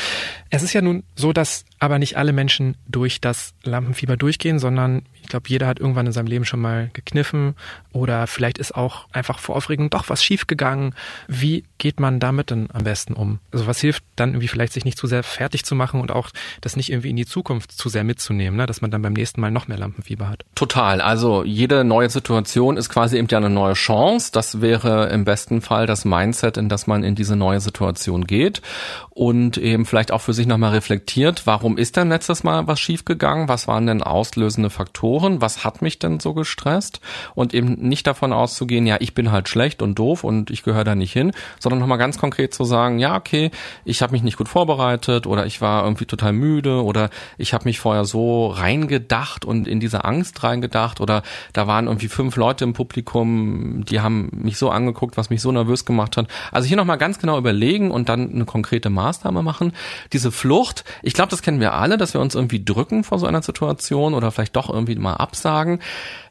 Es 0.49 0.63
ist 0.63 0.73
ja 0.73 0.81
nun 0.81 1.03
so, 1.15 1.33
dass 1.33 1.65
aber 1.79 1.99
nicht 1.99 2.17
alle 2.17 2.33
Menschen 2.33 2.75
durch 2.87 3.21
das 3.21 3.53
Lampenfieber 3.63 4.17
durchgehen, 4.17 4.59
sondern 4.59 5.03
ich 5.29 5.31
glaube, 5.31 5.47
jeder 5.47 5.67
hat 5.67 5.79
irgendwann 5.79 6.07
in 6.07 6.11
seinem 6.11 6.25
Leben 6.25 6.43
schon 6.43 6.59
mal 6.59 6.89
gekniffen 6.93 7.53
oder 7.93 8.25
vielleicht 8.25 8.57
ist 8.57 8.73
auch 8.73 9.05
einfach 9.11 9.37
vor 9.37 9.55
Aufregung 9.55 9.91
doch 9.91 10.09
was 10.09 10.23
schiefgegangen. 10.23 10.95
Wie 11.27 11.65
geht 11.77 11.99
man 11.99 12.19
damit 12.19 12.49
denn 12.49 12.67
am 12.73 12.83
besten 12.83 13.13
um? 13.13 13.37
Also 13.51 13.67
was 13.67 13.79
hilft 13.79 14.03
dann 14.15 14.29
irgendwie 14.29 14.47
vielleicht 14.47 14.73
sich 14.73 14.85
nicht 14.85 14.97
zu 14.97 15.05
sehr 15.05 15.21
fertig 15.21 15.65
zu 15.65 15.75
machen 15.75 16.01
und 16.01 16.11
auch 16.11 16.31
das 16.61 16.75
nicht 16.75 16.91
irgendwie 16.91 17.11
in 17.11 17.15
die 17.15 17.27
Zukunft 17.27 17.71
zu 17.73 17.89
sehr 17.89 18.03
mitzunehmen, 18.03 18.57
ne? 18.57 18.65
dass 18.65 18.81
man 18.81 18.89
dann 18.89 19.03
beim 19.03 19.13
nächsten 19.13 19.39
Mal 19.39 19.51
noch 19.51 19.67
mehr 19.67 19.77
Lampenfieber 19.77 20.27
hat? 20.27 20.45
Total. 20.55 20.99
Also 20.99 21.43
jede 21.43 21.83
neue 21.83 22.09
Situation 22.09 22.75
ist 22.75 22.89
quasi 22.89 23.19
eben 23.19 23.27
ja 23.29 23.37
eine 23.37 23.51
neue 23.51 23.73
Chance. 23.73 24.31
Das 24.33 24.61
wäre 24.61 25.09
im 25.09 25.25
besten 25.25 25.61
Fall 25.61 25.85
das 25.85 26.05
Mindset, 26.05 26.57
in 26.57 26.69
das 26.69 26.87
man 26.87 27.03
in 27.03 27.13
diese 27.13 27.35
neue 27.35 27.59
Situation 27.59 28.25
geht 28.25 28.63
und 29.11 29.57
eben 29.57 29.85
vielleicht 29.85 30.11
auch 30.11 30.21
für 30.21 30.33
sich 30.33 30.47
nochmal 30.47 30.71
reflektiert, 30.71 31.45
warum 31.45 31.77
ist 31.77 31.97
denn 31.97 32.07
letztes 32.07 32.43
Mal 32.43 32.67
was 32.67 32.79
schiefgegangen? 32.79 33.49
Was 33.49 33.67
waren 33.67 33.85
denn 33.85 34.01
auslösende 34.01 34.69
Faktoren? 34.69 35.18
Was 35.19 35.63
hat 35.63 35.81
mich 35.81 35.99
denn 35.99 36.19
so 36.19 36.33
gestresst? 36.33 37.01
Und 37.35 37.53
eben 37.53 37.73
nicht 37.73 38.07
davon 38.07 38.33
auszugehen, 38.33 38.85
ja, 38.85 38.97
ich 38.99 39.13
bin 39.13 39.31
halt 39.31 39.49
schlecht 39.49 39.81
und 39.81 39.99
doof 39.99 40.23
und 40.23 40.49
ich 40.49 40.63
gehöre 40.63 40.83
da 40.83 40.95
nicht 40.95 41.13
hin, 41.13 41.31
sondern 41.59 41.79
nochmal 41.79 41.97
ganz 41.97 42.17
konkret 42.17 42.53
zu 42.53 42.63
sagen, 42.63 42.99
ja, 42.99 43.15
okay, 43.15 43.51
ich 43.85 44.01
habe 44.01 44.13
mich 44.13 44.23
nicht 44.23 44.37
gut 44.37 44.49
vorbereitet 44.49 45.27
oder 45.27 45.45
ich 45.45 45.61
war 45.61 45.83
irgendwie 45.83 46.05
total 46.05 46.33
müde 46.33 46.83
oder 46.83 47.09
ich 47.37 47.53
habe 47.53 47.65
mich 47.65 47.79
vorher 47.79 48.05
so 48.05 48.47
reingedacht 48.47 49.45
und 49.45 49.67
in 49.67 49.79
diese 49.79 50.05
Angst 50.05 50.43
reingedacht 50.43 51.01
oder 51.01 51.23
da 51.53 51.67
waren 51.67 51.87
irgendwie 51.87 52.07
fünf 52.07 52.35
Leute 52.35 52.63
im 52.63 52.73
Publikum, 52.73 53.83
die 53.85 53.99
haben 53.99 54.29
mich 54.31 54.57
so 54.57 54.69
angeguckt, 54.69 55.17
was 55.17 55.29
mich 55.29 55.41
so 55.41 55.51
nervös 55.51 55.85
gemacht 55.85 56.17
hat. 56.17 56.27
Also 56.51 56.67
hier 56.67 56.77
nochmal 56.77 56.97
ganz 56.97 57.19
genau 57.19 57.37
überlegen 57.37 57.91
und 57.91 58.09
dann 58.09 58.31
eine 58.31 58.45
konkrete 58.45 58.89
Maßnahme 58.89 59.43
machen. 59.43 59.73
Diese 60.13 60.31
Flucht, 60.31 60.83
ich 61.03 61.13
glaube, 61.13 61.29
das 61.29 61.41
kennen 61.41 61.59
wir 61.59 61.73
alle, 61.73 61.97
dass 61.97 62.13
wir 62.13 62.21
uns 62.21 62.35
irgendwie 62.35 62.63
drücken 62.63 63.03
vor 63.03 63.19
so 63.19 63.25
einer 63.25 63.41
Situation 63.41 64.13
oder 64.13 64.31
vielleicht 64.31 64.55
doch 64.55 64.69
irgendwie 64.69 64.95
mal 64.95 65.08
absagen. 65.13 65.79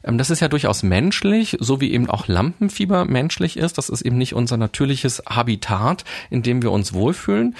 Ähm, 0.03 0.17
das 0.17 0.29
ist 0.29 0.39
ja 0.39 0.47
durchaus 0.47 0.83
menschlich, 0.83 1.57
so 1.59 1.81
wie 1.81 1.91
eben 1.91 2.09
auch 2.09 2.27
Lampenfieber 2.27 3.05
menschlich 3.05 3.57
ist. 3.57 3.77
Das 3.77 3.89
ist 3.89 4.01
eben 4.01 4.17
nicht 4.17 4.33
unser 4.33 4.57
natürliches 4.57 5.23
Habitat, 5.27 6.05
in 6.29 6.43
dem 6.43 6.61
wir 6.61 6.71
uns 6.71 6.93
wohlfühlen. 6.93 7.55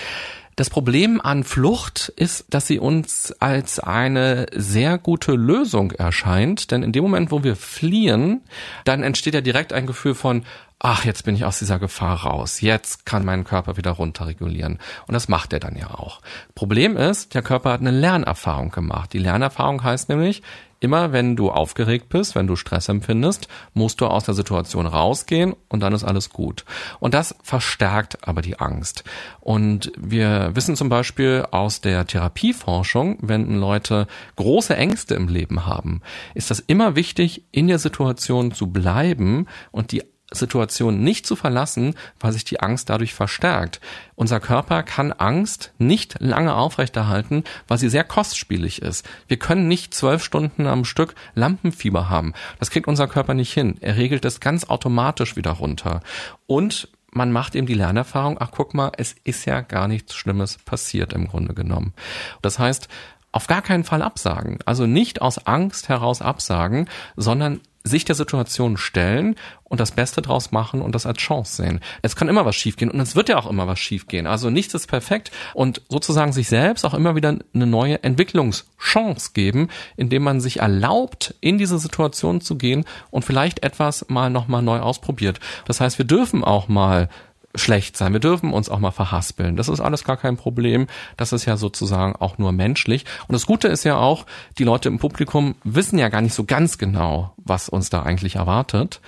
Das 0.59 0.69
Problem 0.69 1.21
an 1.21 1.45
Flucht 1.45 2.11
ist, 2.17 2.45
dass 2.49 2.67
sie 2.67 2.79
uns 2.79 3.33
als 3.39 3.79
eine 3.79 4.47
sehr 4.53 4.97
gute 4.97 5.31
Lösung 5.31 5.91
erscheint, 5.91 6.71
denn 6.71 6.83
in 6.83 6.91
dem 6.91 7.01
Moment, 7.01 7.31
wo 7.31 7.45
wir 7.45 7.55
fliehen, 7.55 8.41
dann 8.83 9.01
entsteht 9.01 9.35
ja 9.35 9.39
direkt 9.39 9.71
ein 9.71 9.87
Gefühl 9.87 10.15
von, 10.15 10.43
ach, 10.77 11.05
jetzt 11.05 11.23
bin 11.23 11.33
ich 11.35 11.45
aus 11.45 11.59
dieser 11.59 11.79
Gefahr 11.79 12.23
raus, 12.23 12.59
jetzt 12.59 13.05
kann 13.05 13.23
mein 13.23 13.45
Körper 13.45 13.77
wieder 13.77 13.91
runterregulieren. 13.91 14.79
Und 15.07 15.13
das 15.13 15.29
macht 15.29 15.53
er 15.53 15.61
dann 15.61 15.77
ja 15.77 15.91
auch. 15.91 16.19
Problem 16.55 16.97
ist, 16.97 17.33
der 17.35 17.41
Körper 17.41 17.71
hat 17.71 17.79
eine 17.79 17.91
Lernerfahrung 17.91 18.69
gemacht. 18.69 19.13
Die 19.13 19.19
Lernerfahrung 19.19 19.81
heißt 19.81 20.09
nämlich, 20.09 20.41
immer 20.79 21.11
wenn 21.11 21.35
du 21.35 21.51
aufgeregt 21.51 22.09
bist, 22.09 22.35
wenn 22.35 22.47
du 22.47 22.55
Stress 22.55 22.89
empfindest, 22.89 23.47
musst 23.73 24.01
du 24.01 24.07
aus 24.07 24.23
der 24.23 24.33
Situation 24.33 24.85
rausgehen 24.85 25.55
und 25.67 25.81
dann 25.81 25.93
ist 25.93 26.03
alles 26.03 26.29
gut. 26.29 26.65
Und 26.99 27.13
das 27.13 27.35
verstärkt 27.43 28.27
aber 28.27 28.41
die 28.41 28.59
Angst. 28.59 29.03
Und 29.39 29.91
wir 29.97 30.51
wissen 30.55 30.75
zum 30.75 30.89
Beispiel 30.89 31.45
aus 31.51 31.81
der 31.81 32.05
Therapieforschung, 32.05 33.17
wenn 33.21 33.59
Leute 33.59 34.07
große 34.35 34.75
Ängste 34.75 35.15
im 35.15 35.27
Leben 35.27 35.65
haben, 35.65 36.01
ist 36.33 36.49
das 36.49 36.59
immer 36.59 36.95
wichtig, 36.95 37.45
in 37.51 37.67
der 37.67 37.79
Situation 37.79 38.51
zu 38.51 38.67
bleiben 38.67 39.47
und 39.71 39.91
die 39.91 40.03
Situation 40.31 41.03
nicht 41.03 41.25
zu 41.25 41.35
verlassen, 41.35 41.95
weil 42.19 42.31
sich 42.31 42.43
die 42.43 42.59
Angst 42.59 42.89
dadurch 42.89 43.13
verstärkt. 43.13 43.79
Unser 44.15 44.39
Körper 44.39 44.83
kann 44.83 45.11
Angst 45.11 45.73
nicht 45.77 46.15
lange 46.19 46.53
aufrechterhalten, 46.55 47.43
weil 47.67 47.77
sie 47.77 47.89
sehr 47.89 48.03
kostspielig 48.03 48.81
ist. 48.81 49.07
Wir 49.27 49.37
können 49.37 49.67
nicht 49.67 49.93
zwölf 49.93 50.23
Stunden 50.23 50.67
am 50.67 50.85
Stück 50.85 51.15
Lampenfieber 51.35 52.09
haben. 52.09 52.33
Das 52.59 52.69
kriegt 52.69 52.87
unser 52.87 53.07
Körper 53.07 53.33
nicht 53.33 53.53
hin. 53.53 53.77
Er 53.81 53.97
regelt 53.97 54.25
es 54.25 54.39
ganz 54.39 54.65
automatisch 54.65 55.35
wieder 55.35 55.51
runter. 55.51 56.01
Und 56.45 56.89
man 57.11 57.31
macht 57.31 57.55
eben 57.55 57.65
die 57.65 57.73
Lernerfahrung, 57.73 58.37
ach 58.39 58.51
guck 58.51 58.73
mal, 58.73 58.91
es 58.97 59.15
ist 59.23 59.45
ja 59.45 59.61
gar 59.61 59.87
nichts 59.87 60.13
Schlimmes 60.13 60.59
passiert 60.59 61.13
im 61.13 61.27
Grunde 61.27 61.55
genommen. 61.55 61.93
Das 62.41 62.59
heißt, 62.59 62.87
auf 63.31 63.47
gar 63.47 63.61
keinen 63.61 63.83
Fall 63.83 64.01
absagen. 64.01 64.59
Also 64.65 64.85
nicht 64.85 65.21
aus 65.21 65.45
Angst 65.45 65.89
heraus 65.89 66.21
absagen, 66.21 66.87
sondern 67.15 67.61
sich 67.83 68.05
der 68.05 68.15
Situation 68.15 68.77
stellen 68.77 69.35
und 69.63 69.79
das 69.79 69.91
Beste 69.91 70.21
draus 70.21 70.51
machen 70.51 70.81
und 70.81 70.95
das 70.95 71.05
als 71.05 71.19
Chance 71.19 71.61
sehen. 71.61 71.79
Es 72.01 72.15
kann 72.15 72.27
immer 72.27 72.45
was 72.45 72.55
schiefgehen 72.55 72.91
und 72.91 72.99
es 72.99 73.15
wird 73.15 73.29
ja 73.29 73.37
auch 73.37 73.49
immer 73.49 73.67
was 73.67 73.79
schiefgehen. 73.79 74.27
Also 74.27 74.49
nichts 74.49 74.73
ist 74.73 74.87
perfekt 74.87 75.31
und 75.53 75.81
sozusagen 75.89 76.33
sich 76.33 76.49
selbst 76.49 76.85
auch 76.85 76.93
immer 76.93 77.15
wieder 77.15 77.37
eine 77.53 77.67
neue 77.67 78.03
Entwicklungschance 78.03 79.31
geben, 79.33 79.69
indem 79.95 80.23
man 80.23 80.41
sich 80.41 80.59
erlaubt, 80.59 81.35
in 81.39 81.57
diese 81.57 81.79
Situation 81.79 82.41
zu 82.41 82.57
gehen 82.57 82.85
und 83.11 83.23
vielleicht 83.23 83.63
etwas 83.63 84.05
mal 84.09 84.29
nochmal 84.29 84.61
neu 84.61 84.79
ausprobiert. 84.79 85.39
Das 85.65 85.79
heißt, 85.79 85.97
wir 85.97 86.05
dürfen 86.05 86.43
auch 86.43 86.67
mal 86.67 87.09
schlecht 87.55 87.97
sein. 87.97 88.13
Wir 88.13 88.19
dürfen 88.19 88.53
uns 88.53 88.69
auch 88.69 88.79
mal 88.79 88.91
verhaspeln. 88.91 89.55
Das 89.55 89.69
ist 89.69 89.79
alles 89.79 90.03
gar 90.03 90.17
kein 90.17 90.37
Problem. 90.37 90.87
Das 91.17 91.33
ist 91.33 91.45
ja 91.45 91.57
sozusagen 91.57 92.15
auch 92.15 92.37
nur 92.37 92.51
menschlich. 92.51 93.05
Und 93.27 93.33
das 93.33 93.45
Gute 93.45 93.67
ist 93.67 93.83
ja 93.83 93.97
auch, 93.97 94.25
die 94.57 94.63
Leute 94.63 94.89
im 94.89 94.99
Publikum 94.99 95.55
wissen 95.63 95.97
ja 95.97 96.09
gar 96.09 96.21
nicht 96.21 96.35
so 96.35 96.43
ganz 96.43 96.77
genau, 96.77 97.33
was 97.37 97.69
uns 97.69 97.89
da 97.89 98.03
eigentlich 98.03 98.35
erwartet. 98.35 99.01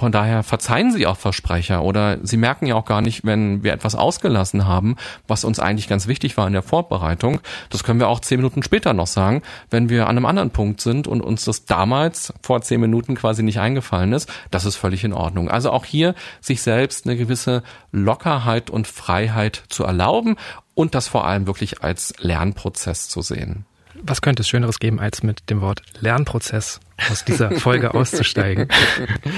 Von 0.00 0.12
daher 0.12 0.42
verzeihen 0.42 0.92
sie 0.92 1.06
auch 1.06 1.18
Versprecher 1.18 1.82
oder 1.82 2.16
sie 2.22 2.38
merken 2.38 2.64
ja 2.64 2.74
auch 2.74 2.86
gar 2.86 3.02
nicht, 3.02 3.26
wenn 3.26 3.62
wir 3.62 3.74
etwas 3.74 3.94
ausgelassen 3.94 4.66
haben, 4.66 4.96
was 5.28 5.44
uns 5.44 5.60
eigentlich 5.60 5.88
ganz 5.88 6.06
wichtig 6.06 6.38
war 6.38 6.46
in 6.46 6.54
der 6.54 6.62
Vorbereitung. 6.62 7.42
Das 7.68 7.84
können 7.84 8.00
wir 8.00 8.08
auch 8.08 8.20
zehn 8.20 8.38
Minuten 8.38 8.62
später 8.62 8.94
noch 8.94 9.06
sagen, 9.06 9.42
wenn 9.68 9.90
wir 9.90 10.04
an 10.04 10.16
einem 10.16 10.24
anderen 10.24 10.52
Punkt 10.52 10.80
sind 10.80 11.06
und 11.06 11.20
uns 11.20 11.44
das 11.44 11.66
damals 11.66 12.32
vor 12.40 12.62
zehn 12.62 12.80
Minuten 12.80 13.14
quasi 13.14 13.42
nicht 13.42 13.60
eingefallen 13.60 14.14
ist. 14.14 14.32
Das 14.50 14.64
ist 14.64 14.76
völlig 14.76 15.04
in 15.04 15.12
Ordnung. 15.12 15.50
Also 15.50 15.70
auch 15.70 15.84
hier 15.84 16.14
sich 16.40 16.62
selbst 16.62 17.04
eine 17.04 17.18
gewisse 17.18 17.62
Lockerheit 17.92 18.70
und 18.70 18.86
Freiheit 18.86 19.64
zu 19.68 19.84
erlauben 19.84 20.36
und 20.72 20.94
das 20.94 21.08
vor 21.08 21.26
allem 21.26 21.46
wirklich 21.46 21.82
als 21.82 22.14
Lernprozess 22.20 23.10
zu 23.10 23.20
sehen. 23.20 23.66
Was 24.02 24.22
könnte 24.22 24.40
es 24.40 24.48
Schöneres 24.48 24.78
geben, 24.78 24.98
als 24.98 25.22
mit 25.22 25.50
dem 25.50 25.60
Wort 25.60 25.82
Lernprozess 26.00 26.80
aus 27.10 27.24
dieser 27.24 27.50
Folge 27.52 27.94
auszusteigen? 27.94 28.68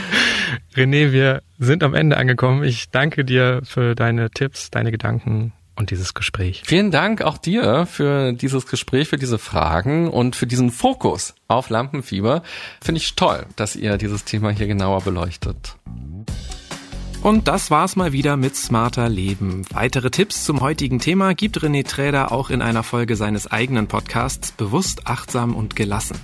René, 0.76 1.12
wir 1.12 1.42
sind 1.58 1.82
am 1.82 1.94
Ende 1.94 2.16
angekommen. 2.16 2.64
Ich 2.64 2.90
danke 2.90 3.24
dir 3.24 3.60
für 3.64 3.94
deine 3.94 4.30
Tipps, 4.30 4.70
deine 4.70 4.90
Gedanken 4.90 5.52
und 5.74 5.90
dieses 5.90 6.14
Gespräch. 6.14 6.62
Vielen 6.64 6.90
Dank 6.90 7.22
auch 7.22 7.38
dir 7.38 7.86
für 7.86 8.32
dieses 8.32 8.66
Gespräch, 8.66 9.08
für 9.08 9.16
diese 9.16 9.38
Fragen 9.38 10.08
und 10.08 10.36
für 10.36 10.46
diesen 10.46 10.70
Fokus 10.70 11.34
auf 11.48 11.70
Lampenfieber. 11.70 12.42
Finde 12.80 13.00
ich 13.00 13.14
toll, 13.14 13.46
dass 13.56 13.76
ihr 13.76 13.96
dieses 13.98 14.24
Thema 14.24 14.50
hier 14.50 14.66
genauer 14.66 15.02
beleuchtet. 15.02 15.76
Und 17.22 17.46
das 17.46 17.70
war's 17.70 17.94
mal 17.94 18.12
wieder 18.12 18.36
mit 18.36 18.56
Smarter 18.56 19.08
Leben. 19.08 19.64
Weitere 19.72 20.10
Tipps 20.10 20.44
zum 20.44 20.60
heutigen 20.60 20.98
Thema 20.98 21.34
gibt 21.34 21.60
René 21.60 21.86
Träder 21.86 22.32
auch 22.32 22.50
in 22.50 22.60
einer 22.60 22.82
Folge 22.82 23.14
seines 23.14 23.46
eigenen 23.46 23.86
Podcasts 23.86 24.50
Bewusst, 24.50 25.06
achtsam 25.06 25.54
und 25.54 25.76
gelassen. 25.76 26.18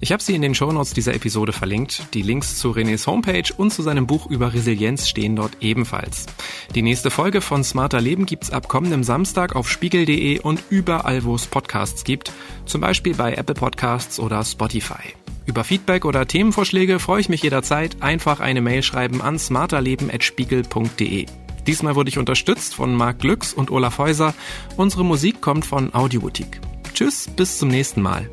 Ich 0.00 0.10
habe 0.10 0.20
sie 0.20 0.34
in 0.34 0.42
den 0.42 0.56
Shownotes 0.56 0.92
dieser 0.92 1.14
Episode 1.14 1.52
verlinkt. 1.52 2.02
Die 2.14 2.22
Links 2.22 2.58
zu 2.58 2.72
Renés 2.72 3.06
Homepage 3.06 3.44
und 3.56 3.72
zu 3.72 3.82
seinem 3.82 4.08
Buch 4.08 4.26
über 4.28 4.52
Resilienz 4.52 5.08
stehen 5.08 5.36
dort 5.36 5.56
ebenfalls. 5.60 6.26
Die 6.74 6.82
nächste 6.82 7.10
Folge 7.10 7.42
von 7.42 7.62
Smarter 7.62 8.00
Leben 8.00 8.26
gibt's 8.26 8.50
ab 8.50 8.66
kommendem 8.66 9.04
Samstag 9.04 9.54
auf 9.54 9.70
spiegel.de 9.70 10.40
und 10.40 10.64
überall, 10.68 11.22
wo 11.22 11.36
es 11.36 11.46
Podcasts 11.46 12.02
gibt, 12.02 12.32
zum 12.66 12.80
Beispiel 12.80 13.14
bei 13.14 13.34
Apple 13.34 13.54
Podcasts 13.54 14.18
oder 14.18 14.44
Spotify. 14.44 15.14
Über 15.50 15.64
Feedback 15.64 16.04
oder 16.04 16.28
Themenvorschläge 16.28 17.00
freue 17.00 17.20
ich 17.20 17.28
mich 17.28 17.42
jederzeit. 17.42 17.96
Einfach 17.98 18.38
eine 18.38 18.60
Mail 18.60 18.84
schreiben 18.84 19.20
an 19.20 19.36
smarterleben.spiegel.de. 19.36 21.26
Diesmal 21.66 21.96
wurde 21.96 22.08
ich 22.08 22.18
unterstützt 22.18 22.76
von 22.76 22.94
Marc 22.94 23.18
Glücks 23.18 23.52
und 23.52 23.72
Olaf 23.72 23.98
Häuser. 23.98 24.32
Unsere 24.76 25.04
Musik 25.04 25.40
kommt 25.40 25.66
von 25.66 25.92
Audioboutique. 25.92 26.60
Tschüss, 26.94 27.28
bis 27.34 27.58
zum 27.58 27.68
nächsten 27.68 28.00
Mal. 28.00 28.30